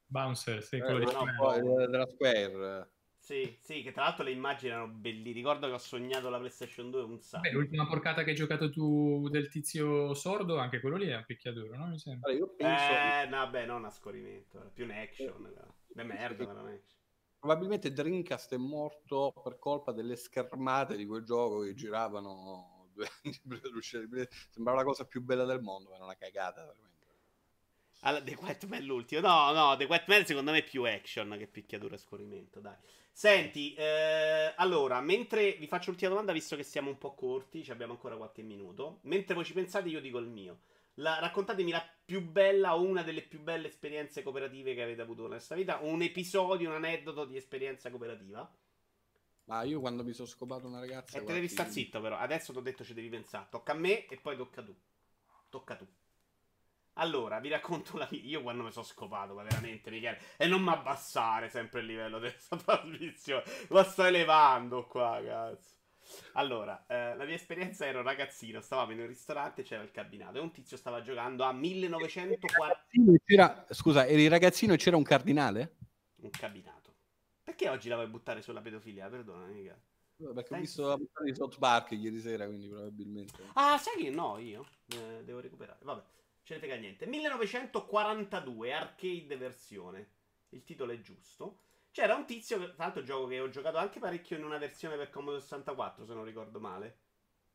Bouncer, 0.06 0.62
sì, 0.62 0.76
eh, 0.76 0.80
quello 0.80 0.98
di 0.98 1.04
no, 1.06 1.86
della 1.86 2.06
Square. 2.06 2.90
Sì, 3.24 3.58
sì, 3.62 3.82
che 3.82 3.90
tra 3.90 4.02
l'altro 4.02 4.22
le 4.22 4.32
immagini 4.32 4.70
erano 4.70 4.92
bellissime. 4.92 5.32
Ricordo 5.32 5.66
che 5.66 5.72
ho 5.72 5.78
sognato 5.78 6.28
la 6.28 6.36
PlayStation 6.36 6.90
2 6.90 7.02
un 7.04 7.20
sacco. 7.22 7.40
Beh, 7.40 7.52
l'ultima 7.52 7.86
porcata 7.86 8.22
che 8.22 8.30
hai 8.30 8.36
giocato 8.36 8.68
tu 8.68 9.30
del 9.30 9.48
tizio 9.48 10.12
sordo, 10.12 10.58
anche 10.58 10.78
quello 10.78 10.96
lì 10.96 11.06
è 11.06 11.16
un 11.16 11.24
picchiaduro, 11.24 11.74
no? 11.74 11.86
Mi 11.86 11.98
sembra. 11.98 12.30
Allora, 12.30 12.44
io 12.44 12.54
penso... 12.54 12.84
Eh, 12.84 13.26
no, 13.30 13.48
beh, 13.48 13.64
non 13.64 13.86
a 13.86 13.90
scorrimento, 13.90 14.58
era 14.60 14.68
più 14.68 14.84
un 14.84 14.90
action. 14.90 15.54
Beh, 15.86 16.04
merda, 16.04 16.44
veramente. 16.44 16.92
Probabilmente 17.38 17.92
Dreamcast 17.94 18.52
è 18.52 18.58
morto 18.58 19.32
per 19.42 19.58
colpa 19.58 19.92
delle 19.92 20.16
schermate 20.16 20.94
di 20.94 21.06
quel 21.06 21.24
gioco 21.24 21.60
che 21.60 21.72
giravano 21.72 22.90
due 22.92 23.08
anni 23.22 23.40
prima 23.40 23.58
dell'uscita. 23.62 24.06
Sembrava 24.50 24.80
la 24.80 24.84
cosa 24.84 25.06
più 25.06 25.22
bella 25.22 25.46
del 25.46 25.62
mondo, 25.62 25.88
ma 25.88 25.94
era 25.94 26.04
una 26.04 26.16
cagata 26.16 26.60
veramente. 26.60 26.92
Allora, 28.00 28.22
The 28.22 28.34
Quiet 28.34 28.66
Man 28.66 28.84
l'ultimo. 28.84 29.22
No, 29.22 29.50
no, 29.52 29.76
The 29.78 29.86
Quiet 29.86 30.08
Man 30.08 30.26
secondo 30.26 30.50
me 30.50 30.58
è 30.58 30.64
più 30.64 30.82
action 30.82 31.34
che 31.38 31.46
picchiatura 31.46 31.94
e 31.94 31.98
scorrimento, 31.98 32.60
dai. 32.60 32.76
Senti, 33.16 33.74
eh, 33.74 34.52
allora, 34.56 35.00
mentre 35.00 35.52
vi 35.52 35.68
faccio 35.68 35.90
l'ultima 35.90 36.10
domanda, 36.10 36.32
visto 36.32 36.56
che 36.56 36.64
siamo 36.64 36.90
un 36.90 36.98
po' 36.98 37.14
corti, 37.14 37.64
abbiamo 37.68 37.92
ancora 37.92 38.16
qualche 38.16 38.42
minuto. 38.42 38.98
Mentre 39.02 39.34
voi 39.36 39.44
ci 39.44 39.52
pensate, 39.52 39.88
io 39.88 40.00
dico 40.00 40.18
il 40.18 40.26
mio. 40.26 40.62
La, 40.94 41.20
raccontatemi 41.20 41.70
la 41.70 41.88
più 42.04 42.28
bella 42.28 42.74
o 42.74 42.82
una 42.82 43.04
delle 43.04 43.22
più 43.22 43.40
belle 43.40 43.68
esperienze 43.68 44.24
cooperative 44.24 44.74
che 44.74 44.82
avete 44.82 45.00
avuto 45.00 45.22
nella 45.22 45.36
vostra 45.36 45.54
vita. 45.54 45.78
Un 45.82 46.02
episodio, 46.02 46.68
un 46.68 46.74
aneddoto 46.74 47.24
di 47.24 47.36
esperienza 47.36 47.88
cooperativa. 47.88 48.52
Ma 49.44 49.62
io 49.62 49.78
quando 49.78 50.02
mi 50.02 50.12
sono 50.12 50.26
scopato 50.26 50.66
una 50.66 50.80
ragazza. 50.80 51.16
E 51.16 51.22
te 51.22 51.32
devi 51.34 51.48
stare 51.48 51.70
zitto, 51.70 52.00
però. 52.00 52.16
Adesso 52.16 52.50
ti 52.50 52.58
ho 52.58 52.62
detto 52.62 52.82
ci 52.82 52.94
devi 52.94 53.10
pensare. 53.10 53.46
Tocca 53.48 53.72
a 53.72 53.76
me 53.76 54.06
e 54.06 54.16
poi 54.16 54.36
tocca 54.36 54.60
tu. 54.60 54.74
Tocca 55.48 55.76
tu. 55.76 55.86
Allora, 56.94 57.40
vi 57.40 57.48
racconto 57.48 57.96
la 57.96 58.06
mia. 58.10 58.20
Io 58.22 58.42
quando 58.42 58.62
mi 58.62 58.70
sono 58.70 58.84
scopato, 58.84 59.34
ma 59.34 59.42
veramente, 59.42 59.90
Michele. 59.90 60.20
E 60.36 60.46
non 60.46 60.62
mi 60.62 60.70
abbassare 60.70 61.48
sempre 61.48 61.80
il 61.80 61.86
livello 61.86 62.18
della 62.18 62.34
trasmissione. 62.64 63.42
Lo 63.68 63.82
sto 63.82 64.04
elevando 64.04 64.86
qua, 64.86 65.20
cazzo. 65.24 65.72
Allora, 66.34 66.84
eh, 66.86 67.16
la 67.16 67.24
mia 67.24 67.34
esperienza 67.34 67.86
ero 67.86 68.02
ragazzino, 68.02 68.60
stavamo 68.60 68.92
in 68.92 69.00
un 69.00 69.06
ristorante, 69.06 69.62
c'era 69.62 69.82
il 69.82 69.90
cabinato 69.90 70.36
e 70.36 70.40
un 70.40 70.50
tizio 70.50 70.76
stava 70.76 71.00
giocando 71.00 71.44
a 71.44 71.52
1940. 71.52 73.72
Scusa, 73.72 74.06
eri 74.06 74.28
ragazzino 74.28 74.74
e 74.74 74.76
c'era 74.76 74.96
un 74.96 75.02
cardinale? 75.02 75.76
Un 76.16 76.30
cabinato. 76.30 76.92
Perché 77.42 77.68
oggi 77.68 77.88
la 77.88 77.96
vuoi 77.96 78.08
buttare 78.08 78.42
sulla 78.42 78.60
pedofilia? 78.60 79.08
Perdona, 79.08 79.46
mica. 79.46 79.78
Perché 80.16 80.44
Stai 80.44 80.58
ho 80.58 80.62
visto 80.62 80.86
la 80.86 80.96
puntata 80.96 81.24
di 81.24 81.34
South 81.34 81.58
Park 81.58 81.90
ieri 81.92 82.20
sera, 82.20 82.46
quindi 82.46 82.68
probabilmente. 82.68 83.42
Ah, 83.54 83.78
sai 83.78 84.02
che 84.02 84.10
no, 84.10 84.38
io 84.38 84.66
eh, 84.88 85.22
devo 85.24 85.40
recuperare. 85.40 85.78
Vabbè, 85.82 86.02
ce 86.44 86.54
ne 86.54 86.60
frega 86.60 86.76
niente. 86.76 87.06
1942, 87.06 88.72
arcade 88.72 89.36
versione. 89.36 90.08
Il 90.50 90.62
titolo 90.62 90.92
è 90.92 91.00
giusto. 91.00 91.60
C'era 91.90 92.14
un 92.14 92.26
tizio, 92.26 92.58
tra 92.58 92.84
l'altro 92.84 93.02
gioco 93.02 93.26
che 93.28 93.40
ho 93.40 93.48
giocato 93.48 93.78
anche 93.78 93.98
parecchio 93.98 94.36
in 94.36 94.44
una 94.44 94.58
versione 94.58 94.96
per 94.96 95.10
Commodore 95.10 95.40
64, 95.40 96.04
se 96.04 96.14
non 96.14 96.24
ricordo 96.24 96.60
male. 96.60 96.98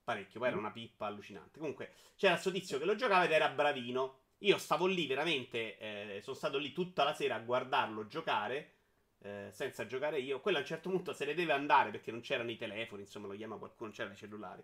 Parecchio, 0.03 0.39
poi 0.39 0.47
era 0.49 0.57
mm. 0.57 0.61
una 0.61 0.71
pippa 0.71 1.05
allucinante. 1.05 1.59
Comunque, 1.59 1.93
c'era 2.15 2.33
questo 2.33 2.51
tizio 2.51 2.79
che 2.79 2.85
lo 2.85 2.95
giocava 2.95 3.25
ed 3.25 3.31
era 3.31 3.49
bravino. 3.49 4.17
Io 4.39 4.57
stavo 4.57 4.87
lì 4.87 5.05
veramente, 5.05 5.77
eh, 5.77 6.21
sono 6.21 6.35
stato 6.35 6.57
lì 6.57 6.71
tutta 6.71 7.03
la 7.03 7.13
sera 7.13 7.35
a 7.35 7.39
guardarlo 7.39 8.07
giocare, 8.07 8.73
eh, 9.19 9.49
senza 9.51 9.85
giocare 9.85 10.19
io. 10.19 10.39
Quello 10.39 10.57
a 10.57 10.61
un 10.61 10.65
certo 10.65 10.89
punto 10.89 11.13
se 11.13 11.25
ne 11.25 11.33
deve 11.33 11.51
andare 11.51 11.91
perché 11.91 12.09
non 12.09 12.21
c'erano 12.21 12.49
i 12.49 12.57
telefoni, 12.57 13.01
insomma 13.01 13.27
lo 13.27 13.35
chiama 13.35 13.57
qualcuno, 13.57 13.87
non 13.87 13.91
c'erano 13.91 14.15
i 14.15 14.17
cellulari. 14.17 14.63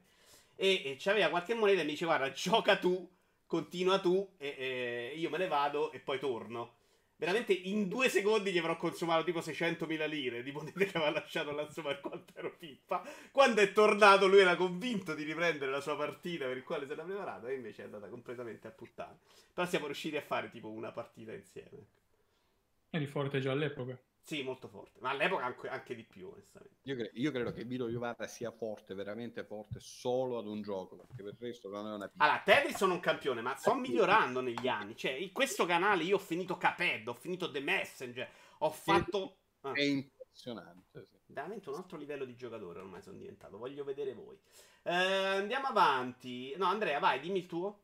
E, 0.56 0.82
e 0.86 0.96
c'aveva 0.98 1.30
qualche 1.30 1.54
moneta 1.54 1.82
e 1.82 1.84
mi 1.84 1.92
dice 1.92 2.06
guarda, 2.06 2.32
gioca 2.32 2.78
tu, 2.78 3.08
continua 3.46 4.00
tu, 4.00 4.36
e, 4.38 4.56
e 4.58 5.14
io 5.18 5.30
me 5.30 5.38
ne 5.38 5.48
vado 5.48 5.92
e 5.92 6.00
poi 6.00 6.20
torno. 6.20 6.78
Veramente 7.18 7.54
in 7.54 7.88
due 7.88 8.10
secondi 8.10 8.52
gli 8.52 8.58
avrò 8.58 8.76
consumato 8.76 9.24
tipo 9.24 9.40
600.000 9.40 10.10
lire 10.10 10.44
di 10.44 10.52
monete 10.52 10.86
che 10.86 10.98
aveva 10.98 11.12
lasciato 11.12 11.52
là 11.52 11.70
sopra 11.70 11.94
per 11.94 12.02
quanto 12.02 12.34
ero 12.36 12.56
pippa. 12.58 13.04
Quando 13.32 13.62
è 13.62 13.72
tornato 13.72 14.28
lui 14.28 14.40
era 14.40 14.58
convinto 14.58 15.14
di 15.14 15.24
riprendere 15.24 15.72
la 15.72 15.80
sua 15.80 15.96
partita 15.96 16.46
per 16.46 16.58
il 16.58 16.64
quale 16.64 16.86
si 16.86 16.92
era 16.92 17.04
preparato 17.04 17.48
e 17.48 17.54
invece 17.54 17.84
è 17.84 17.86
andata 17.86 18.10
completamente 18.10 18.68
a 18.68 18.72
puttane. 18.72 19.20
Però 19.54 19.66
siamo 19.66 19.86
riusciti 19.86 20.18
a 20.18 20.22
fare 20.22 20.50
tipo 20.50 20.70
una 20.70 20.92
partita 20.92 21.32
insieme. 21.32 21.88
Eri 22.90 23.08
forte 23.08 23.40
già 23.40 23.52
all'epoca. 23.52 23.98
Sì, 24.26 24.42
molto 24.42 24.68
forte, 24.68 25.00
ma 25.02 25.12
all'epoca 25.12 25.46
anche, 25.46 25.68
anche 25.68 25.94
di 25.94 26.04
più, 26.04 26.30
onestamente. 26.30 26.80
Io, 26.82 26.96
cre- 26.96 27.12
io, 27.14 27.30
credo 27.30 27.52
che 27.52 27.64
Vito 27.64 27.88
Iovara 27.88 28.26
sia 28.26 28.50
forte, 28.50 28.96
veramente 28.96 29.44
forte, 29.44 29.80
solo 29.80 30.40
ad 30.40 30.48
un 30.48 30.64
gioco, 30.64 30.96
perché 30.96 31.22
per 31.22 31.34
il 31.34 31.40
resto 31.40 31.70
non 31.70 31.86
è 31.86 31.94
una 31.94 32.08
piccola. 32.08 32.32
Allora, 32.32 32.44
Tetris 32.44 32.76
sono 32.76 32.94
un 32.96 33.02
campione, 33.02 33.42
ma 33.42 33.56
sto 33.56 33.76
migliorando 33.76 34.42
negli 34.42 34.68
anni. 34.68 34.96
Cioè, 34.96 35.12
in 35.12 35.32
questo 35.32 35.68
canale 35.68 36.02
io 36.06 36.16
ho 36.16 36.20
finito 36.20 36.58
Caped, 36.58 37.08
ho 37.08 37.14
finito 37.14 37.52
The 37.52 37.60
Messenger, 37.60 38.28
ho 38.58 38.72
fatto... 38.72 39.38
Ah. 39.62 39.74
È 39.74 39.84
impressionante. 39.84 41.06
Sì. 41.06 41.18
Veramente 41.28 41.70
un 41.70 41.76
altro 41.76 41.96
livello 41.96 42.26
di 42.26 42.36
giocatore 42.36 42.80
ormai 42.80 43.04
sono 43.04 43.18
diventato, 43.18 43.60
voglio 43.60 43.84
vedere 43.84 44.16
voi. 44.16 44.40
Eh, 44.82 44.92
andiamo 44.92 45.68
avanti. 45.68 46.52
No, 46.58 46.66
Andrea, 46.66 46.98
vai, 46.98 47.20
dimmi 47.20 47.38
il 47.38 47.46
tuo. 47.46 47.84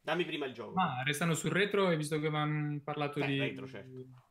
Dammi 0.00 0.24
prima 0.24 0.46
il 0.46 0.52
gioco. 0.52 0.80
Ah, 0.80 1.04
restando 1.04 1.36
sul 1.36 1.52
retro, 1.52 1.90
e 1.90 1.96
visto 1.96 2.18
che 2.18 2.26
avevamo 2.26 2.80
parlato 2.82 3.20
eh, 3.20 3.26
di... 3.26 3.38
Retro, 3.38 3.68
certo 3.68 4.26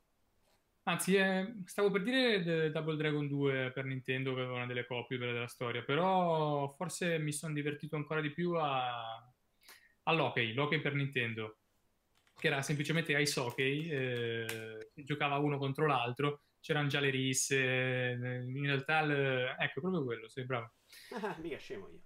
Anzi, 0.87 1.15
eh, 1.15 1.53
stavo 1.65 1.91
per 1.91 2.01
dire 2.01 2.71
Double 2.71 2.95
Dragon 2.95 3.27
2 3.27 3.71
per 3.73 3.83
Nintendo 3.83 4.33
che 4.33 4.39
aveva 4.39 4.55
una 4.55 4.65
delle 4.65 4.85
copie 4.85 5.17
belle 5.17 5.33
della 5.33 5.47
storia, 5.47 5.83
però 5.83 6.73
forse 6.77 7.19
mi 7.19 7.33
sono 7.33 7.53
divertito 7.53 7.97
ancora 7.97 8.21
di 8.21 8.31
più 8.31 8.53
a... 8.53 9.21
all'hockey, 10.03 10.53
l'hockey 10.53 10.79
per 10.79 10.93
Nintendo, 10.93 11.57
che 12.33 12.47
era 12.47 12.61
semplicemente 12.61 13.19
ice 13.19 13.37
hockey, 13.37 13.89
eh, 13.89 14.91
giocava 14.93 15.35
uno 15.39 15.57
contro 15.57 15.87
l'altro, 15.87 16.43
c'erano 16.61 16.87
già 16.87 17.01
le 17.01 17.09
risse, 17.09 17.57
eh, 17.57 18.45
in 18.45 18.65
realtà, 18.65 19.01
il... 19.01 19.55
ecco, 19.59 19.81
proprio 19.81 20.05
quello, 20.05 20.29
sei 20.29 20.45
bravo. 20.45 20.71
Ah, 21.21 21.35
mica 21.41 21.57
scemo 21.57 21.89
io. 21.89 21.99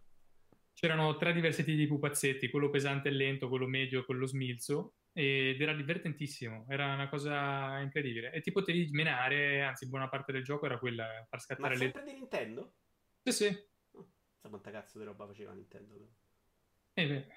C'erano 0.74 1.18
tre 1.18 1.34
diversi 1.34 1.64
tipi 1.64 1.78
di 1.78 1.88
pupazzetti, 1.88 2.50
quello 2.50 2.72
pesante 2.72 3.10
e 3.10 3.12
lento, 3.12 3.48
quello 3.48 3.68
medio 3.68 4.00
e 4.00 4.06
quello 4.06 4.26
smilzo, 4.26 4.96
ed 5.14 5.60
era 5.60 5.74
divertentissimo, 5.74 6.66
era 6.70 6.94
una 6.94 7.10
cosa 7.10 7.80
incredibile. 7.80 8.32
E 8.32 8.42
ti 8.42 8.52
potevi 8.52 8.90
menare, 8.92 9.62
anzi, 9.62 9.88
buona 9.88 10.10
parte 10.10 10.32
del 10.32 10.44
gioco 10.44 10.66
era 10.66 10.80
quella, 10.80 11.26
far 11.30 11.42
scattare 11.42 11.70
Ma 11.70 11.74
le... 11.74 11.78
sempre 11.78 12.04
di 12.04 12.14
Nintendo? 12.14 12.74
Sì, 13.24 13.32
sì. 13.32 13.68
Oh, 13.92 14.10
sa 14.40 14.50
quanta 14.50 14.72
cazzo 14.72 15.00
di 15.00 15.06
roba 15.06 15.28
faceva 15.28 15.54
Nintendo? 15.54 15.96
Eh 16.94 17.08
beh, 17.08 17.28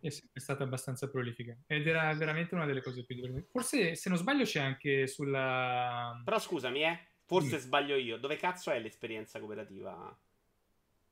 è 0.00 0.08
sempre 0.08 0.40
stata 0.40 0.64
abbastanza 0.64 1.08
prolifica. 1.08 1.56
Ed 1.66 1.86
era 1.86 2.12
veramente 2.14 2.54
una 2.54 2.66
delle 2.66 2.82
cose 2.82 3.04
più 3.04 3.14
divertenti. 3.14 3.48
Forse, 3.50 3.94
se 3.94 4.08
non 4.08 4.18
sbaglio, 4.18 4.44
c'è 4.44 4.60
anche 4.60 5.06
sulla... 5.06 6.20
Però 6.24 6.38
scusami, 6.38 6.82
eh, 6.84 7.08
forse 7.24 7.56
mm. 7.56 7.60
sbaglio 7.60 7.96
io. 7.96 8.18
Dove 8.18 8.36
cazzo 8.36 8.70
è 8.70 8.78
l'esperienza 8.78 9.38
cooperativa? 9.38 10.16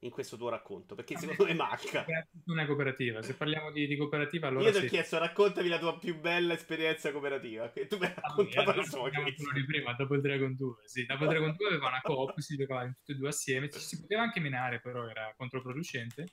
In 0.04 0.10
questo 0.10 0.36
tuo 0.36 0.50
racconto, 0.50 0.94
perché 0.94 1.16
secondo 1.16 1.44
me 1.44 1.54
manca. 1.54 2.04
Non 2.44 2.58
è 2.58 2.66
cooperativa, 2.66 3.22
se 3.22 3.34
parliamo 3.34 3.72
di, 3.72 3.86
di 3.86 3.96
cooperativa 3.96 4.48
allora 4.48 4.68
Io 4.68 4.78
ti 4.78 4.84
ho 4.84 4.88
chiesto, 4.88 5.18
raccontami 5.18 5.68
la 5.68 5.78
tua 5.78 5.98
più 5.98 6.20
bella 6.20 6.52
esperienza 6.52 7.10
cooperativa, 7.10 7.70
che 7.70 7.86
tu 7.86 7.96
mi 7.96 8.04
hai 8.04 8.14
raccontato 8.14 8.70
allora, 8.70 8.76
la 8.76 8.84
sua. 8.84 9.10
di 9.10 9.64
prima, 9.64 9.94
Double 9.94 10.20
Dragon 10.20 10.54
2, 10.54 10.74
sì, 10.84 11.06
Double 11.06 11.28
Dragon 11.28 11.54
2 11.56 11.66
aveva 11.66 11.88
una 11.88 12.00
coop, 12.02 12.38
si 12.38 12.56
giocava 12.56 12.84
tutti 12.84 13.12
e 13.12 13.14
due 13.14 13.28
assieme, 13.28 13.70
ci 13.70 13.80
si 13.80 14.00
poteva 14.00 14.22
anche 14.22 14.40
menare, 14.40 14.80
però 14.80 15.08
era 15.08 15.32
controproducente 15.36 16.28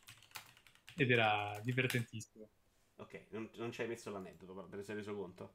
ed 0.96 1.10
era 1.10 1.60
divertentissimo. 1.64 2.50
Ok, 2.98 3.28
non, 3.30 3.50
non 3.56 3.72
ci 3.72 3.82
hai 3.82 3.88
messo 3.88 4.12
l'aneddoto, 4.12 4.54
però 4.54 4.68
te 4.68 4.76
ne 4.76 4.84
sei 4.84 4.96
reso 4.96 5.16
conto? 5.16 5.54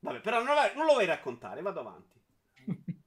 Vabbè, 0.00 0.20
però 0.20 0.42
non, 0.42 0.54
non 0.74 0.84
lo 0.84 0.92
vuoi 0.92 1.06
raccontare, 1.06 1.62
vado 1.62 1.80
avanti. 1.80 2.20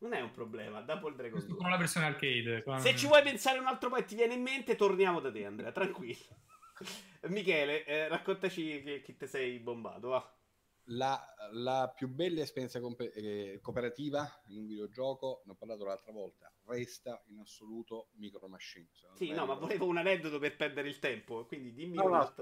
Non 0.00 0.14
è 0.14 0.20
un 0.20 0.30
problema, 0.30 0.80
Double 0.80 1.14
Dragon 1.14 1.44
2. 1.46 1.56
Con 1.56 1.68
la 1.68 1.76
versione 1.76 2.06
arcade. 2.06 2.62
Con... 2.62 2.78
Se 2.80 2.96
ci 2.96 3.06
vuoi 3.06 3.22
pensare 3.22 3.58
un 3.58 3.66
altro 3.66 3.90
po' 3.90 3.96
e 3.96 4.04
ti 4.04 4.14
viene 4.14 4.34
in 4.34 4.42
mente, 4.42 4.74
torniamo 4.74 5.20
da 5.20 5.30
te, 5.30 5.44
Andrea, 5.44 5.72
tranquillo. 5.72 6.38
Michele, 7.28 7.84
eh, 7.84 8.08
raccontaci 8.08 8.82
che, 8.82 9.02
che 9.02 9.16
ti 9.16 9.26
sei 9.26 9.58
bombato, 9.58 10.08
va. 10.08 10.38
la, 10.84 11.22
la, 11.52 11.92
più 11.94 12.08
bella 12.08 12.40
esperienza 12.40 12.80
comp- 12.80 13.12
eh, 13.14 13.58
cooperativa 13.60 14.26
in 14.46 14.58
un 14.58 14.66
videogioco, 14.66 15.42
ne 15.44 15.52
ho 15.52 15.54
parlato 15.54 15.84
l'altra 15.84 16.12
volta, 16.12 16.50
resta 16.64 17.22
in 17.26 17.38
assoluto 17.38 18.08
Micro 18.12 18.48
Machine. 18.48 18.88
Sì, 19.12 19.32
no, 19.32 19.44
ma 19.44 19.54
volevo 19.54 19.86
un 19.86 19.98
aneddoto 19.98 20.38
per 20.38 20.56
perdere 20.56 20.88
il 20.88 20.98
tempo, 20.98 21.44
quindi 21.44 21.74
dimmi 21.74 21.96
no, 21.96 22.08
no, 22.08 22.34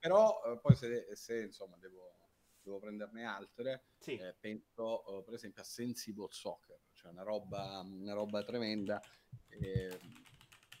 Però 0.00 0.42
eh, 0.44 0.58
poi 0.58 0.74
se, 0.74 1.14
se, 1.14 1.42
insomma 1.42 1.76
devo, 1.76 2.30
devo 2.60 2.80
prenderne 2.80 3.24
altre, 3.24 3.90
sì. 3.98 4.16
eh, 4.16 4.34
penso 4.40 5.20
eh, 5.20 5.22
per 5.22 5.34
esempio 5.34 5.62
a 5.62 5.64
Sensible 5.64 6.26
Soccer, 6.30 6.80
cioè 7.06 7.12
una 7.12 7.22
roba, 7.22 7.80
una 7.84 8.12
roba 8.12 8.42
tremenda. 8.42 9.00
Eh, 9.48 9.98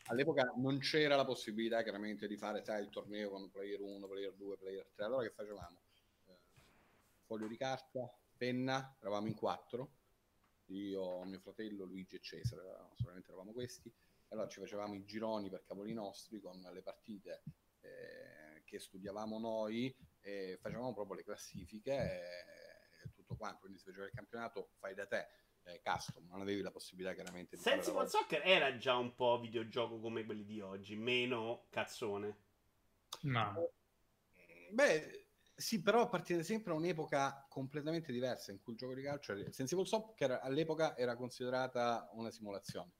all'epoca 0.06 0.52
non 0.56 0.78
c'era 0.78 1.16
la 1.16 1.24
possibilità 1.24 1.82
chiaramente 1.82 2.26
di 2.26 2.36
fare 2.36 2.64
sai, 2.64 2.82
il 2.82 2.90
torneo 2.90 3.30
con 3.30 3.50
player 3.50 3.80
1, 3.80 4.06
player 4.06 4.34
2, 4.34 4.56
player 4.56 4.90
3. 4.94 5.04
Allora 5.04 5.22
che 5.22 5.32
facevamo? 5.32 5.80
Eh, 6.26 6.38
foglio 7.24 7.46
di 7.46 7.56
carta, 7.56 8.12
penna, 8.36 8.96
eravamo 9.00 9.26
in 9.26 9.34
quattro, 9.34 9.92
io, 10.66 11.24
mio 11.24 11.38
fratello, 11.38 11.84
Luigi 11.84 12.16
e 12.16 12.20
Cesare, 12.20 12.62
solamente 12.94 13.28
eravamo 13.28 13.52
questi. 13.52 13.92
Allora 14.28 14.48
ci 14.48 14.58
facevamo 14.58 14.94
i 14.94 15.04
gironi 15.04 15.48
per 15.48 15.62
cavoli 15.64 15.92
nostri 15.92 16.40
con 16.40 16.60
le 16.60 16.82
partite 16.82 17.42
eh, 17.80 18.62
che 18.64 18.80
studiavamo 18.80 19.38
noi 19.38 19.94
e 20.20 20.58
facevamo 20.60 20.92
proprio 20.92 21.18
le 21.18 21.22
classifiche 21.22 21.92
e, 21.92 23.04
e 23.04 23.10
tutto 23.12 23.36
quanto. 23.36 23.60
Quindi 23.60 23.78
si 23.78 23.84
faceva 23.84 24.06
il 24.06 24.12
campionato 24.12 24.70
fai 24.78 24.94
da 24.94 25.06
te 25.06 25.28
eh, 25.66 25.80
custom, 25.82 26.26
non 26.28 26.40
avevi 26.40 26.62
la 26.62 26.70
possibilità 26.70 27.14
chiaramente 27.14 27.56
di 27.56 27.62
Sensible 27.62 28.06
Soccer 28.06 28.42
era 28.44 28.76
già 28.76 28.96
un 28.96 29.14
po' 29.14 29.40
videogioco 29.40 29.98
come 29.98 30.24
quelli 30.24 30.44
di 30.44 30.60
oggi, 30.60 30.96
meno 30.96 31.66
cazzone. 31.70 32.36
No. 33.22 33.70
Beh, 34.70 35.26
sì, 35.54 35.82
però 35.82 36.02
appartiene 36.02 36.42
sempre 36.42 36.72
a 36.72 36.76
un'epoca 36.76 37.46
completamente 37.48 38.12
diversa 38.12 38.52
in 38.52 38.60
cui 38.60 38.74
il 38.74 38.78
gioco 38.78 38.94
di 38.94 39.02
calcio, 39.02 39.34
Sensible 39.52 39.86
Soccer 39.86 40.38
all'epoca 40.42 40.96
era 40.96 41.16
considerata 41.16 42.08
una 42.12 42.30
simulazione. 42.30 42.92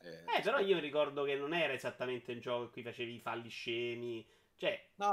Eh, 0.00 0.36
eh 0.36 0.42
però 0.42 0.58
io 0.58 0.78
ricordo 0.78 1.24
che 1.24 1.34
non 1.34 1.54
era 1.54 1.72
esattamente 1.72 2.32
un 2.32 2.40
gioco 2.40 2.64
in 2.64 2.70
cui 2.70 2.82
facevi 2.82 3.14
i 3.14 3.20
falli 3.20 3.48
scemi, 3.48 4.28
cioè... 4.56 4.90
No, 4.96 5.12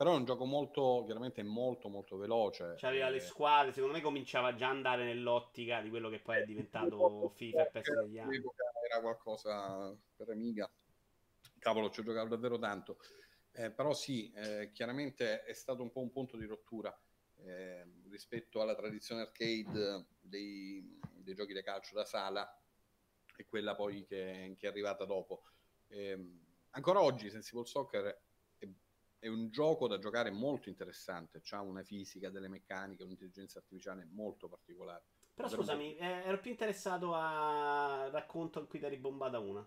però 0.00 0.14
è 0.14 0.16
un 0.16 0.24
gioco 0.24 0.46
molto, 0.46 1.02
chiaramente 1.04 1.42
molto, 1.42 1.90
molto 1.90 2.16
veloce. 2.16 2.76
C'aveva 2.78 3.08
eh... 3.08 3.10
le 3.10 3.20
squadre, 3.20 3.70
secondo 3.70 3.94
me 3.94 4.00
cominciava 4.00 4.54
già 4.54 4.70
ad 4.70 4.76
andare 4.76 5.04
nell'ottica 5.04 5.82
di 5.82 5.90
quello 5.90 6.08
che 6.08 6.20
poi 6.20 6.38
è 6.38 6.44
diventato 6.46 7.28
FIFA 7.36 7.66
e 7.66 7.70
PES 7.70 7.94
degli 8.00 8.18
anni. 8.18 8.36
Era 8.82 9.02
qualcosa 9.02 9.94
per 10.16 10.30
Amiga. 10.30 10.70
Cavolo, 11.58 11.90
ci 11.90 12.00
ho 12.00 12.02
giocato 12.02 12.28
davvero 12.28 12.58
tanto. 12.58 12.96
Eh, 13.52 13.70
però 13.72 13.92
sì, 13.92 14.32
eh, 14.32 14.70
chiaramente 14.72 15.44
è 15.44 15.52
stato 15.52 15.82
un 15.82 15.90
po' 15.90 16.00
un 16.00 16.10
punto 16.10 16.38
di 16.38 16.46
rottura 16.46 16.98
eh, 17.44 17.86
rispetto 18.08 18.62
alla 18.62 18.74
tradizione 18.74 19.20
arcade 19.20 20.06
dei, 20.18 20.98
dei, 21.12 21.34
giochi 21.34 21.52
da 21.52 21.60
calcio 21.60 21.94
da 21.94 22.06
sala 22.06 22.58
e 23.36 23.44
quella 23.44 23.74
poi 23.74 24.06
che, 24.06 24.54
che 24.56 24.66
è 24.66 24.70
arrivata 24.70 25.04
dopo. 25.04 25.42
Ehm, 25.88 26.40
ancora 26.70 27.02
oggi 27.02 27.28
Sensible 27.28 27.66
Soccer 27.66 28.28
è 29.20 29.28
un 29.28 29.50
gioco 29.50 29.86
da 29.86 29.98
giocare 29.98 30.30
molto 30.30 30.70
interessante, 30.70 31.42
ha 31.50 31.60
una 31.60 31.82
fisica, 31.82 32.30
delle 32.30 32.48
meccaniche, 32.48 33.02
un'intelligenza 33.02 33.58
artificiale 33.58 34.08
molto 34.10 34.48
particolare. 34.48 35.04
Però 35.34 35.46
scusami. 35.46 35.96
Eh, 35.96 36.06
ero 36.06 36.40
più 36.40 36.50
interessato 36.50 37.14
a 37.14 38.08
racconto 38.10 38.60
in 38.60 38.66
cui 38.66 38.78
ti 38.78 38.86
eri 38.86 38.96
bombata 38.96 39.38
una. 39.38 39.66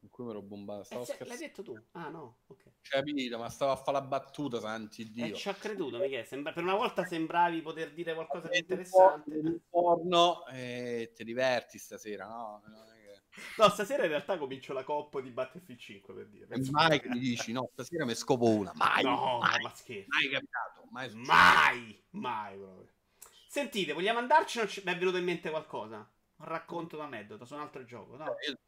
In 0.00 0.08
cui 0.10 0.24
mi 0.24 0.30
ero 0.30 0.42
bombata, 0.42 0.84
stavo 0.84 1.02
eh, 1.02 1.06
se, 1.06 1.24
L'hai 1.24 1.36
detto 1.36 1.62
tu? 1.62 1.80
Ah 1.92 2.08
no, 2.08 2.42
ok. 2.46 2.70
Capito, 2.80 3.38
ma 3.38 3.48
stavo 3.48 3.72
a 3.72 3.76
fare 3.76 3.98
la 3.98 4.04
battuta, 4.04 4.58
santi 4.60 5.10
Dio. 5.10 5.26
Eh, 5.26 5.34
ci 5.34 5.48
ho 5.48 5.54
creduto, 5.54 5.98
Michele, 5.98 6.24
Sembra... 6.24 6.52
per 6.52 6.62
una 6.62 6.74
volta 6.74 7.04
sembravi 7.04 7.60
poter 7.60 7.92
dire 7.92 8.14
qualcosa 8.14 8.48
di 8.48 8.58
interessante. 8.58 9.30
Un 9.36 9.58
porno 9.68 10.46
e 10.46 11.12
ti 11.14 11.22
diverti 11.24 11.78
stasera, 11.78 12.26
no? 12.26 12.62
No, 12.66 12.84
stasera 13.70 14.02
in 14.02 14.10
realtà 14.10 14.36
comincio 14.36 14.72
la 14.72 14.84
coppa 14.84 15.20
di 15.20 15.30
Battlefield 15.30 15.80
5 15.80 16.14
per 16.14 16.26
dire. 16.26 16.46
Mai 16.70 17.00
che 17.00 17.08
mi 17.08 17.18
dici 17.18 17.52
no, 17.52 17.68
stasera 17.72 18.04
mi 18.04 18.14
scopo 18.14 18.48
una. 18.48 18.72
Mai. 18.74 19.02
No, 19.02 19.38
mai, 19.40 19.62
ma 19.62 19.70
scherzo. 19.74 20.08
Mai 20.08 20.28
capitato. 20.28 20.84
Mai, 20.90 21.14
mai, 21.14 22.04
mai 22.10 22.56
proprio. 22.56 22.88
Sentite, 23.46 23.92
vogliamo 23.92 24.18
andarci? 24.18 24.58
Non 24.58 24.68
ci... 24.68 24.82
mi 24.84 24.92
è 24.92 24.98
venuto 24.98 25.16
in 25.16 25.24
mente 25.24 25.50
qualcosa? 25.50 25.96
Un 26.36 26.46
racconto 26.46 26.96
d'aneddoto 26.96 27.44
su 27.44 27.54
un 27.54 27.60
altro 27.60 27.84
gioco, 27.84 28.16
no? 28.16 28.36
Eh, 28.38 28.58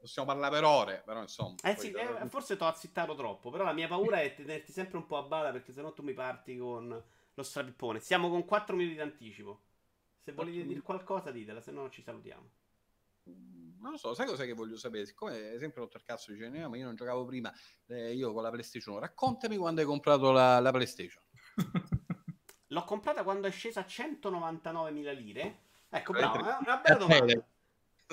possiamo 0.00 0.28
parlare 0.28 0.54
per 0.54 0.64
ore, 0.64 1.02
però 1.04 1.20
insomma. 1.20 1.56
Eh 1.62 1.76
sì, 1.76 1.90
eh, 1.90 2.28
forse 2.28 2.56
ti 2.56 2.62
ho 2.62 2.66
azzittato 2.66 3.14
troppo, 3.14 3.50
però 3.50 3.64
la 3.64 3.72
mia 3.72 3.88
paura 3.88 4.20
è 4.20 4.34
tenerti 4.34 4.72
sempre 4.72 4.98
un 4.98 5.06
po' 5.06 5.16
a 5.16 5.22
bada 5.22 5.50
perché 5.52 5.72
sennò 5.72 5.92
tu 5.92 6.02
mi 6.02 6.12
parti 6.12 6.56
con 6.56 7.02
lo 7.34 7.42
strapippone. 7.42 8.00
Siamo 8.00 8.30
con 8.30 8.44
4 8.44 8.76
minuti 8.76 8.94
di 8.94 9.00
anticipo. 9.00 9.62
Se 10.22 10.32
volete 10.32 10.66
dire 10.66 10.80
qualcosa 10.80 11.30
ditela, 11.30 11.60
se 11.60 11.70
no 11.70 11.88
ci 11.88 12.02
salutiamo 12.02 12.50
non 13.80 13.92
lo 13.92 13.96
so, 13.96 14.14
sai 14.14 14.26
cosa 14.26 14.44
che 14.44 14.52
voglio 14.52 14.76
sapere? 14.76 15.06
Siccome 15.06 15.58
sempre 15.58 15.80
rotto 15.80 15.96
il 15.96 16.02
cazzo 16.02 16.32
dice, 16.32 16.48
no, 16.48 16.68
ma 16.68 16.76
io 16.76 16.84
non 16.84 16.94
giocavo 16.94 17.24
prima, 17.24 17.52
eh, 17.86 18.14
io 18.14 18.32
con 18.32 18.42
la 18.42 18.50
PlayStation, 18.50 18.98
raccontami 18.98 19.56
quando 19.56 19.80
hai 19.80 19.86
comprato 19.86 20.30
la, 20.30 20.60
la 20.60 20.70
PlayStation. 20.70 21.22
L'ho 22.68 22.84
comprata 22.84 23.22
quando 23.22 23.46
è 23.46 23.50
scesa 23.50 23.80
a 23.80 23.86
199.000 23.86 25.14
lire. 25.16 25.60
Ecco, 25.88 26.12
bravo, 26.12 26.38
è 26.38 26.56
una 26.60 26.78
bella 26.78 26.96
domanda. 26.98 27.46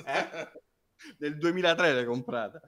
Eh? 0.04 0.62
Nel 1.18 1.38
2003 1.38 1.92
l'hai 1.92 2.04
comprata. 2.04 2.60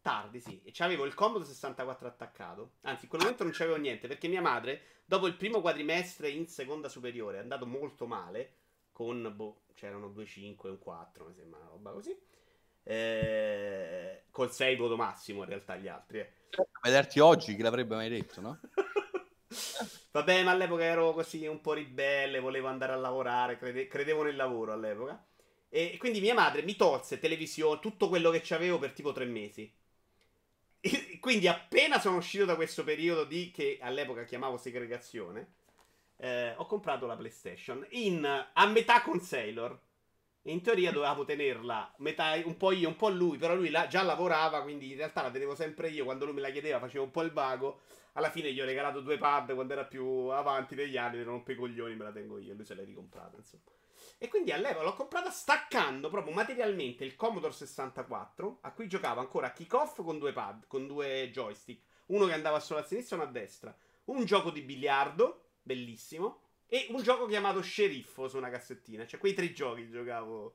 Tardi, 0.00 0.40
sì. 0.40 0.60
E 0.62 0.70
c'avevo 0.72 1.04
il 1.04 1.14
Comodo 1.14 1.44
64 1.44 2.08
attaccato. 2.08 2.72
Anzi, 2.82 3.04
in 3.04 3.08
quel 3.10 3.22
momento 3.22 3.42
non 3.42 3.52
c'avevo 3.52 3.76
niente, 3.76 4.08
perché 4.08 4.28
mia 4.28 4.42
madre, 4.42 5.02
dopo 5.04 5.26
il 5.26 5.36
primo 5.36 5.60
quadrimestre 5.60 6.28
in 6.28 6.46
seconda 6.46 6.88
superiore, 6.88 7.38
è 7.38 7.40
andato 7.40 7.66
molto 7.66 8.06
male, 8.06 8.56
con, 8.92 9.32
boh, 9.34 9.62
c'erano 9.74 10.08
2-5 10.08 10.66
e 10.66 10.68
un 10.68 10.78
4, 10.78 11.26
mi 11.26 11.34
sembra 11.34 11.58
una 11.60 11.68
roba 11.68 11.92
così. 11.92 12.16
Eh, 12.84 14.24
col 14.30 14.52
6 14.52 14.76
voto 14.76 14.96
massimo 14.96 15.42
in 15.42 15.48
realtà 15.48 15.76
gli 15.76 15.88
altri. 15.88 16.20
Eh. 16.20 16.32
Vederti 16.82 17.18
oggi, 17.18 17.56
chi 17.56 17.62
l'avrebbe 17.62 17.96
mai 17.96 18.08
detto, 18.08 18.40
no? 18.40 18.60
Vabbè, 20.12 20.44
ma 20.44 20.52
all'epoca 20.52 20.84
ero 20.84 21.12
così 21.12 21.46
un 21.46 21.60
po' 21.60 21.72
ribelle, 21.72 22.40
volevo 22.40 22.68
andare 22.68 22.92
a 22.92 22.96
lavorare, 22.96 23.56
crede- 23.56 23.86
credevo 23.88 24.22
nel 24.22 24.36
lavoro 24.36 24.72
all'epoca. 24.72 25.24
E 25.68 25.96
quindi 25.98 26.20
mia 26.20 26.34
madre 26.34 26.62
mi 26.62 26.76
tolse 26.76 27.18
televisione, 27.18 27.80
tutto 27.80 28.08
quello 28.08 28.30
che 28.30 28.40
c'avevo 28.42 28.78
per 28.78 28.92
tipo 28.92 29.12
tre 29.12 29.24
mesi. 29.24 29.72
E 30.80 31.18
quindi 31.18 31.48
appena 31.48 31.98
sono 31.98 32.18
uscito 32.18 32.44
da 32.44 32.54
questo 32.54 32.84
periodo 32.84 33.24
di 33.24 33.50
che 33.50 33.78
all'epoca 33.80 34.24
chiamavo 34.24 34.56
segregazione, 34.56 35.54
eh, 36.18 36.54
ho 36.56 36.66
comprato 36.66 37.06
la 37.06 37.16
PlayStation 37.16 37.84
in, 37.90 38.24
a 38.24 38.66
metà 38.66 39.02
con 39.02 39.20
Sailor. 39.20 39.78
In 40.46 40.60
teoria 40.60 40.92
dovevo 40.92 41.24
tenerla 41.24 41.94
metà, 41.98 42.34
un 42.44 42.58
po' 42.58 42.70
io, 42.72 42.88
un 42.88 42.96
po' 42.96 43.08
lui, 43.08 43.38
però 43.38 43.54
lui 43.54 43.70
la, 43.70 43.86
già 43.86 44.02
lavorava, 44.02 44.62
quindi 44.62 44.90
in 44.90 44.96
realtà 44.96 45.22
la 45.22 45.30
tenevo 45.30 45.54
sempre 45.54 45.88
io. 45.88 46.04
Quando 46.04 46.26
lui 46.26 46.34
me 46.34 46.42
la 46.42 46.50
chiedeva 46.50 46.78
facevo 46.78 47.04
un 47.04 47.10
po' 47.10 47.22
il 47.22 47.32
vago. 47.32 47.80
Alla 48.12 48.30
fine 48.30 48.52
gli 48.52 48.60
ho 48.60 48.64
regalato 48.64 49.00
due 49.00 49.16
pad 49.16 49.54
quando 49.54 49.72
era 49.72 49.84
più 49.84 50.04
avanti 50.04 50.74
degli 50.74 50.98
anni, 50.98 51.16
non 51.16 51.26
rompe 51.26 51.52
i 51.52 51.56
coglioni, 51.56 51.96
me 51.96 52.04
la 52.04 52.12
tengo 52.12 52.38
io. 52.38 52.54
Lui 52.54 52.64
se 52.64 52.74
l'ha 52.74 52.84
ricomprata, 52.84 53.36
insomma. 53.36 53.62
E 54.18 54.28
quindi 54.28 54.52
all'epoca 54.52 54.84
l'ho 54.84 54.94
comprata 54.94 55.30
staccando 55.30 56.10
proprio 56.10 56.34
materialmente 56.34 57.04
il 57.04 57.16
Commodore 57.16 57.52
64, 57.54 58.58
a 58.60 58.72
cui 58.72 58.86
giocavo 58.86 59.20
ancora 59.20 59.46
a 59.46 59.52
kick-off 59.52 60.02
con 60.02 60.18
due 60.18 60.32
pad, 60.32 60.66
con 60.66 60.86
due 60.86 61.30
joystick. 61.32 61.82
Uno 62.06 62.26
che 62.26 62.34
andava 62.34 62.60
solo 62.60 62.80
a 62.80 62.84
sinistra 62.84 63.16
e 63.16 63.20
uno 63.20 63.28
a 63.28 63.32
destra. 63.32 63.74
Un 64.04 64.24
gioco 64.26 64.50
di 64.50 64.60
biliardo 64.60 65.44
bellissimo. 65.62 66.42
E 66.66 66.86
un 66.90 67.02
gioco 67.02 67.26
chiamato 67.26 67.60
Sceriffo 67.60 68.28
su 68.28 68.36
una 68.36 68.50
cassettina. 68.50 69.06
Cioè, 69.06 69.20
quei 69.20 69.34
tre 69.34 69.52
giochi 69.52 69.88
giocavo 69.88 70.54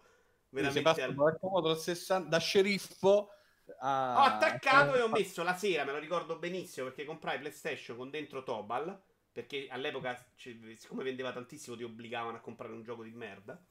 veramente. 0.50 1.02
Al... 1.02 1.14
Da, 1.16 1.76
60, 1.76 2.28
da 2.28 2.40
sceriffo 2.40 3.32
a... 3.80 4.16
Ho 4.18 4.24
attaccato 4.24 4.96
e 4.96 5.02
ho 5.02 5.10
messo 5.10 5.44
la 5.44 5.56
sera, 5.56 5.84
me 5.84 5.92
lo 5.92 6.00
ricordo 6.00 6.38
benissimo, 6.38 6.88
perché 6.88 7.06
comprai 7.06 7.40
PlayStation 7.40 7.96
con 7.96 8.10
dentro 8.10 8.44
Tobal. 8.44 9.02
Perché 9.32 9.68
all'epoca, 9.70 10.18
cioè, 10.36 10.58
siccome 10.76 11.04
vendeva 11.04 11.32
tantissimo, 11.32 11.78
ti 11.78 11.84
obbligavano 11.84 12.38
a 12.38 12.40
comprare 12.42 12.74
un 12.74 12.84
gioco 12.84 13.04
di 13.04 13.12
merda. 13.12 13.62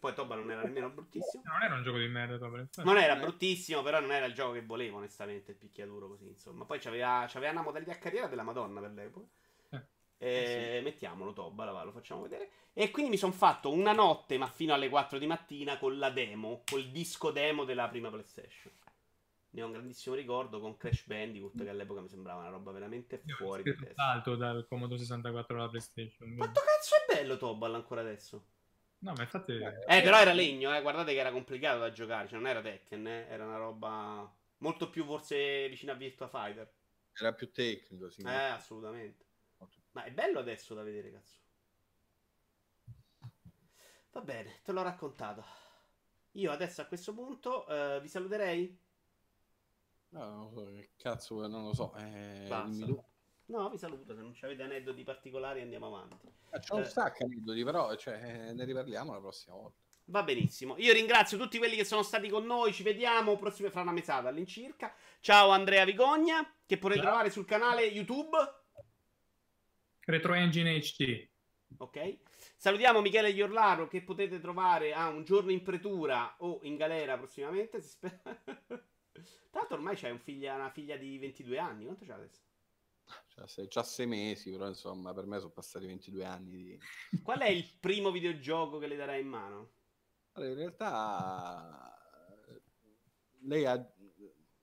Poi 0.00 0.14
Tobal 0.14 0.38
non 0.38 0.50
era 0.50 0.62
nemmeno 0.62 0.90
bruttissimo. 0.90 1.44
Non 1.44 1.62
era 1.62 1.74
un 1.76 1.82
gioco 1.84 1.98
di 1.98 2.08
merda, 2.08 2.38
Tobal. 2.38 2.68
Non 2.76 2.96
era 2.96 3.14
bruttissimo, 3.14 3.82
però 3.82 4.00
non 4.00 4.10
era 4.10 4.24
il 4.24 4.34
gioco 4.34 4.54
che 4.54 4.62
volevo, 4.62 4.96
onestamente, 4.96 5.52
il 5.52 5.58
picchiaduro 5.58 6.08
così, 6.08 6.26
insomma. 6.26 6.64
Poi 6.64 6.80
c'aveva, 6.80 7.26
c'aveva 7.28 7.52
una 7.52 7.62
modalità 7.62 7.96
carriera 7.98 8.26
della 8.26 8.42
Madonna 8.42 8.80
per 8.80 8.90
l'epoca. 8.90 9.26
Eh, 10.22 10.76
sì. 10.78 10.84
Mettiamolo 10.84 11.32
Tobba, 11.32 11.82
lo 11.82 11.90
facciamo 11.90 12.22
vedere. 12.22 12.50
E 12.72 12.90
quindi 12.92 13.10
mi 13.10 13.16
sono 13.16 13.32
fatto 13.32 13.72
una 13.72 13.92
notte, 13.92 14.38
ma 14.38 14.46
fino 14.46 14.72
alle 14.72 14.88
4 14.88 15.18
di 15.18 15.26
mattina, 15.26 15.78
con 15.78 15.98
la 15.98 16.10
demo, 16.10 16.62
col 16.70 16.86
disco 16.90 17.32
demo 17.32 17.64
della 17.64 17.88
prima 17.88 18.08
PlayStation. 18.08 18.72
Ne 19.50 19.62
ho 19.62 19.66
un 19.66 19.72
grandissimo 19.72 20.14
ricordo 20.14 20.60
con 20.60 20.76
Crash 20.76 21.04
Bandicoot, 21.06 21.62
che 21.62 21.68
all'epoca 21.68 22.00
mi 22.00 22.08
sembrava 22.08 22.40
una 22.40 22.50
roba 22.50 22.70
veramente 22.70 23.22
fuori 23.36 23.64
di 23.64 23.74
testa. 23.74 23.94
salto 23.94 24.36
dal 24.36 24.64
Comodo 24.66 24.96
64 24.96 25.56
alla 25.58 25.68
PlayStation. 25.68 26.36
Quanto 26.36 26.60
cazzo 26.60 26.94
è 26.94 27.14
bello 27.14 27.36
Tobal 27.36 27.74
ancora 27.74 28.00
adesso? 28.00 28.44
No, 29.00 29.12
ma 29.14 29.22
infatti... 29.22 29.52
Eh, 29.52 30.02
però 30.02 30.20
era 30.20 30.32
legno, 30.32 30.74
eh. 30.74 30.80
Guardate 30.80 31.12
che 31.12 31.18
era 31.18 31.32
complicato 31.32 31.80
da 31.80 31.90
giocare. 31.90 32.28
Cioè, 32.28 32.38
non 32.38 32.46
era 32.46 32.60
Tekken, 32.62 33.06
eh. 33.08 33.26
Era 33.28 33.44
una 33.44 33.56
roba 33.56 34.32
molto 34.58 34.88
più 34.88 35.04
forse 35.04 35.68
vicina 35.68 35.92
a 35.92 35.96
Virtua 35.96 36.28
Fighter. 36.28 36.72
Era 37.12 37.32
più 37.32 37.50
tecnico, 37.50 38.08
sì. 38.08 38.22
Eh, 38.22 38.32
assolutamente. 38.32 39.24
Ma 39.92 40.04
è 40.04 40.10
bello 40.10 40.38
adesso 40.38 40.74
da 40.74 40.82
vedere, 40.82 41.12
cazzo. 41.12 41.40
Va 44.12 44.20
bene, 44.20 44.60
te 44.62 44.72
l'ho 44.72 44.82
raccontato. 44.82 45.44
Io 46.32 46.50
adesso 46.50 46.80
a 46.80 46.86
questo 46.86 47.14
punto 47.14 47.66
uh, 47.68 48.00
vi 48.00 48.08
saluterei. 48.08 48.78
No, 50.10 50.24
non 50.24 50.52
so, 50.52 50.64
che 50.66 50.90
cazzo, 50.96 51.46
non 51.46 51.64
lo 51.64 51.74
so. 51.74 51.94
Eh, 51.96 52.46
no, 53.46 53.70
vi 53.70 53.78
saluto. 53.78 54.14
Se 54.14 54.20
non 54.20 54.34
avete 54.42 54.62
aneddoti 54.62 55.02
particolari, 55.02 55.62
andiamo 55.62 55.86
avanti. 55.86 56.30
Eh, 56.50 56.58
c'è 56.58 56.74
un 56.74 56.82
eh. 56.82 56.86
sacco 56.86 57.24
aneddoti, 57.24 57.64
però 57.64 57.94
cioè, 57.96 58.52
ne 58.52 58.64
riparliamo 58.64 59.12
la 59.12 59.20
prossima 59.20 59.56
volta. 59.56 59.80
Va 60.06 60.22
benissimo. 60.22 60.76
Io 60.78 60.92
ringrazio 60.92 61.38
tutti 61.38 61.56
quelli 61.56 61.76
che 61.76 61.84
sono 61.84 62.02
stati 62.02 62.28
con 62.28 62.44
noi. 62.44 62.72
Ci 62.72 62.82
vediamo 62.82 63.36
prossime 63.36 63.70
fra 63.70 63.80
una 63.80 63.92
mesata 63.92 64.28
all'incirca. 64.28 64.94
Ciao 65.20 65.48
Andrea 65.50 65.84
Vigogna, 65.84 66.42
che 66.66 66.76
potete 66.76 67.00
Ciao. 67.00 67.08
trovare 67.08 67.30
sul 67.30 67.46
canale 67.46 67.84
YouTube. 67.84 68.36
Retro 70.04 70.34
Engine 70.34 70.78
HD. 70.78 71.28
Ok. 71.78 72.18
Salutiamo 72.56 73.00
Michele 73.00 73.30
Iorlaro 73.30 73.88
che 73.88 74.02
potete 74.02 74.40
trovare 74.40 74.92
a 74.92 75.08
un 75.08 75.24
giorno 75.24 75.50
in 75.50 75.62
pretura 75.62 76.36
o 76.38 76.60
in 76.62 76.76
galera 76.76 77.16
prossimamente. 77.16 77.80
Si 77.80 77.88
spera. 77.90 78.22
Tra 79.52 79.60
l'altro 79.60 79.76
ormai 79.76 79.96
c'è 79.96 80.10
un 80.10 80.18
figlia, 80.18 80.54
una 80.54 80.70
figlia 80.70 80.96
di 80.96 81.18
22 81.18 81.58
anni. 81.58 81.84
Quanto 81.84 82.04
c'ha 82.04 82.14
adesso? 82.14 82.40
Cioè, 83.46 83.68
c'ha 83.68 83.82
6 83.82 84.06
mesi, 84.06 84.50
però 84.50 84.68
insomma 84.68 85.12
per 85.12 85.26
me 85.26 85.38
sono 85.38 85.50
passati 85.50 85.86
22 85.86 86.24
anni. 86.24 86.50
Di... 86.50 86.78
Qual 87.22 87.40
è 87.40 87.48
il 87.48 87.68
primo 87.80 88.10
videogioco 88.10 88.78
che 88.78 88.86
le 88.86 88.96
darai 88.96 89.20
in 89.20 89.28
mano? 89.28 89.72
Allora, 90.32 90.50
in 90.52 90.56
realtà 90.56 91.92
lei 93.40 93.66
ha... 93.66 93.94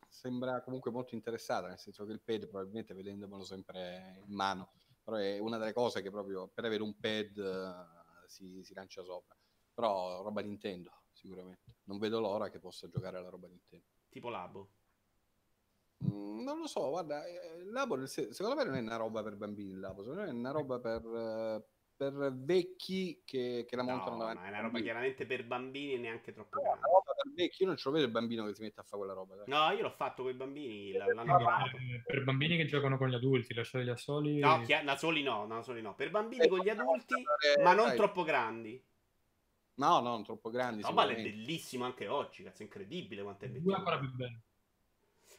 sembra 0.07 0.61
comunque 0.61 0.91
molto 0.91 1.15
interessata, 1.15 1.67
nel 1.67 1.79
senso 1.79 2.05
che 2.05 2.11
il 2.11 2.21
pad 2.21 2.47
probabilmente 2.47 2.93
vedendomelo 2.93 3.43
sempre 3.43 4.23
in 4.25 4.33
mano, 4.33 4.71
però 5.09 5.21
è 5.21 5.39
una 5.39 5.57
delle 5.57 5.73
cose 5.73 6.01
che 6.01 6.11
proprio 6.11 6.47
per 6.53 6.65
avere 6.65 6.83
un 6.83 6.97
pad 6.99 7.37
uh, 7.37 8.27
si, 8.27 8.63
si 8.63 8.73
lancia 8.73 9.03
sopra. 9.03 9.35
Però 9.73 10.21
roba 10.21 10.41
Nintendo, 10.41 10.91
sicuramente. 11.11 11.77
Non 11.85 11.97
vedo 11.97 12.19
l'ora 12.19 12.49
che 12.49 12.59
possa 12.59 12.87
giocare 12.87 13.17
alla 13.17 13.29
roba 13.29 13.47
Nintendo. 13.47 13.85
Tipo 14.09 14.29
Labo. 14.29 14.69
Mm, 16.05 16.43
non 16.43 16.59
lo 16.59 16.67
so, 16.67 16.89
guarda, 16.89 17.25
eh, 17.25 17.63
Labo 17.65 18.05
secondo 18.05 18.55
me 18.55 18.63
non 18.63 18.75
è 18.75 18.79
una 18.79 18.95
roba 18.95 19.21
per 19.21 19.35
bambini, 19.35 19.73
Labo, 19.73 20.03
secondo 20.03 20.23
me 20.23 20.29
è 20.29 20.33
una 20.33 20.51
roba 20.51 20.79
per, 20.79 21.03
eh, 21.05 21.65
per 21.99 22.33
vecchi 22.33 23.23
che, 23.25 23.65
che 23.67 23.75
la 23.75 23.83
montano 23.83 24.11
no, 24.11 24.17
davanti. 24.19 24.41
Ma 24.41 24.47
è 24.47 24.51
una 24.51 24.61
roba 24.61 24.79
chiaramente 24.79 25.25
per 25.25 25.45
bambini 25.45 25.95
e 25.95 25.97
neanche 25.97 26.31
troppo 26.31 26.55
no, 26.55 26.61
grande. 26.61 26.79
Roba 26.79 27.11
per 27.21 27.33
vecchi, 27.33 27.63
io 27.63 27.67
non 27.67 27.75
ce 27.75 27.89
lo 27.89 27.95
vedo 27.95 28.05
il 28.05 28.11
bambino 28.11 28.45
che 28.45 28.55
si 28.55 28.61
mette 28.61 28.79
a 28.79 28.83
fare 28.83 28.95
quella 28.95 29.13
roba. 29.13 29.35
Dai. 29.35 29.43
No, 29.47 29.71
io 29.75 29.81
l'ho 29.81 29.91
fatto 29.91 30.23
con 30.23 30.31
i 30.31 30.35
bambini, 30.35 30.93
l'hanno 30.93 31.23
provato. 31.23 31.77
Per 32.05 32.23
bambini 32.23 32.55
che 32.55 32.67
giocano 32.67 32.97
con 32.97 33.09
gli 33.09 33.15
adulti, 33.15 33.53
lasciateli 33.53 33.89
da 33.89 33.97
soli. 33.97 34.39
No, 34.39 34.61
chi- 34.61 34.81
da 34.81 34.95
soli 34.95 35.23
no, 35.23 35.45
da 35.45 35.61
soli 35.61 35.81
no. 35.81 35.93
Per 35.93 36.09
bambini 36.09 36.45
eh, 36.45 36.47
con 36.47 36.59
gli 36.59 36.69
adulti, 36.69 37.15
eh, 37.15 37.61
ma 37.61 37.73
non 37.73 37.87
dai. 37.87 37.97
troppo 37.97 38.23
grandi. 38.23 38.81
No, 39.73 39.99
no, 39.99 40.09
non 40.11 40.23
troppo 40.23 40.49
grandi. 40.49 40.81
No, 40.81 40.91
ma 40.91 41.05
è 41.05 41.21
bellissimo 41.21 41.83
anche 41.83 42.07
oggi, 42.07 42.43
cazzo, 42.43 42.61
è 42.61 42.65
incredibile 42.65 43.23
quanto 43.23 43.43
è 43.43 43.49
bello. 43.49 43.75
ancora 43.75 43.99
più 43.99 44.09
bello. 44.13 44.39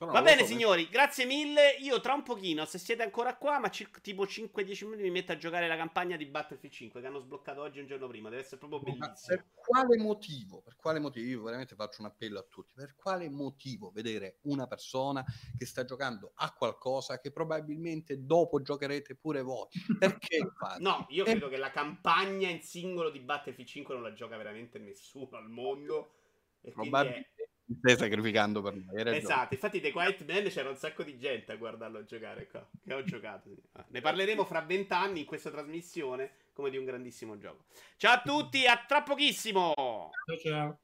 Però 0.00 0.12
Va 0.12 0.22
bene, 0.22 0.40
so 0.40 0.46
signori, 0.46 0.86
che... 0.86 0.92
grazie 0.92 1.26
mille. 1.26 1.72
Io 1.80 2.00
tra 2.00 2.14
un 2.14 2.22
pochino, 2.22 2.64
se 2.64 2.78
siete 2.78 3.02
ancora 3.02 3.36
qua, 3.36 3.58
ma 3.58 3.68
c- 3.68 4.00
tipo 4.00 4.24
5-10 4.24 4.84
minuti 4.84 5.02
mi 5.02 5.10
metto 5.10 5.32
a 5.32 5.36
giocare 5.36 5.68
la 5.68 5.76
campagna 5.76 6.16
di 6.16 6.24
Battlefield 6.24 6.74
5 6.74 7.02
che 7.02 7.06
hanno 7.06 7.18
sbloccato 7.18 7.60
oggi 7.60 7.80
un 7.80 7.86
giorno 7.86 8.08
prima. 8.08 8.30
Deve 8.30 8.40
essere 8.40 8.56
proprio 8.56 8.80
bellissimo. 8.80 9.12
per 9.26 9.44
quale 9.54 9.98
motivo? 9.98 10.62
Per 10.62 10.76
quale 10.76 11.00
motivo? 11.00 11.26
Io 11.28 11.42
veramente 11.42 11.74
faccio 11.74 12.00
un 12.00 12.06
appello 12.06 12.38
a 12.38 12.46
tutti. 12.48 12.72
Per 12.74 12.94
quale 12.96 13.28
motivo 13.28 13.90
vedere 13.90 14.38
una 14.44 14.66
persona 14.66 15.22
che 15.58 15.66
sta 15.66 15.84
giocando 15.84 16.32
a 16.36 16.50
qualcosa 16.54 17.20
che 17.20 17.30
probabilmente 17.30 18.24
dopo 18.24 18.62
giocherete 18.62 19.16
pure 19.16 19.42
voi? 19.42 19.68
Perché 19.98 20.38
no, 20.80 21.04
io 21.10 21.24
credo 21.24 21.48
e... 21.48 21.50
che 21.50 21.56
la 21.58 21.70
campagna 21.70 22.48
in 22.48 22.62
singolo 22.62 23.10
di 23.10 23.20
Battlefield 23.20 23.68
5 23.68 23.92
non 23.92 24.02
la 24.02 24.14
gioca 24.14 24.38
veramente 24.38 24.78
nessuno 24.78 25.36
al 25.36 25.50
mondo. 25.50 26.14
Probabilmente 26.62 27.39
stai 27.78 27.96
sacrificando 27.96 28.62
per 28.62 28.74
me. 28.74 29.16
Esatto, 29.16 29.54
infatti 29.54 29.80
The 29.80 29.92
Quiet 29.92 30.24
Man 30.26 30.44
c'era 30.44 30.68
un 30.68 30.76
sacco 30.76 31.02
di 31.02 31.18
gente 31.18 31.52
a 31.52 31.56
guardarlo 31.56 32.04
giocare 32.04 32.46
qua, 32.48 32.68
che 32.84 32.94
ho 32.94 33.02
giocato. 33.02 33.50
Ah, 33.72 33.86
ne 33.88 34.00
parleremo 34.00 34.44
fra 34.44 34.60
vent'anni 34.60 35.20
in 35.20 35.26
questa 35.26 35.50
trasmissione 35.50 36.32
come 36.52 36.70
di 36.70 36.76
un 36.76 36.84
grandissimo 36.84 37.38
gioco. 37.38 37.64
Ciao 37.96 38.14
a 38.14 38.22
tutti, 38.22 38.66
a 38.66 38.84
tra 38.86 39.02
pochissimo! 39.02 39.72
Ciao 39.76 40.38
ciao! 40.42 40.80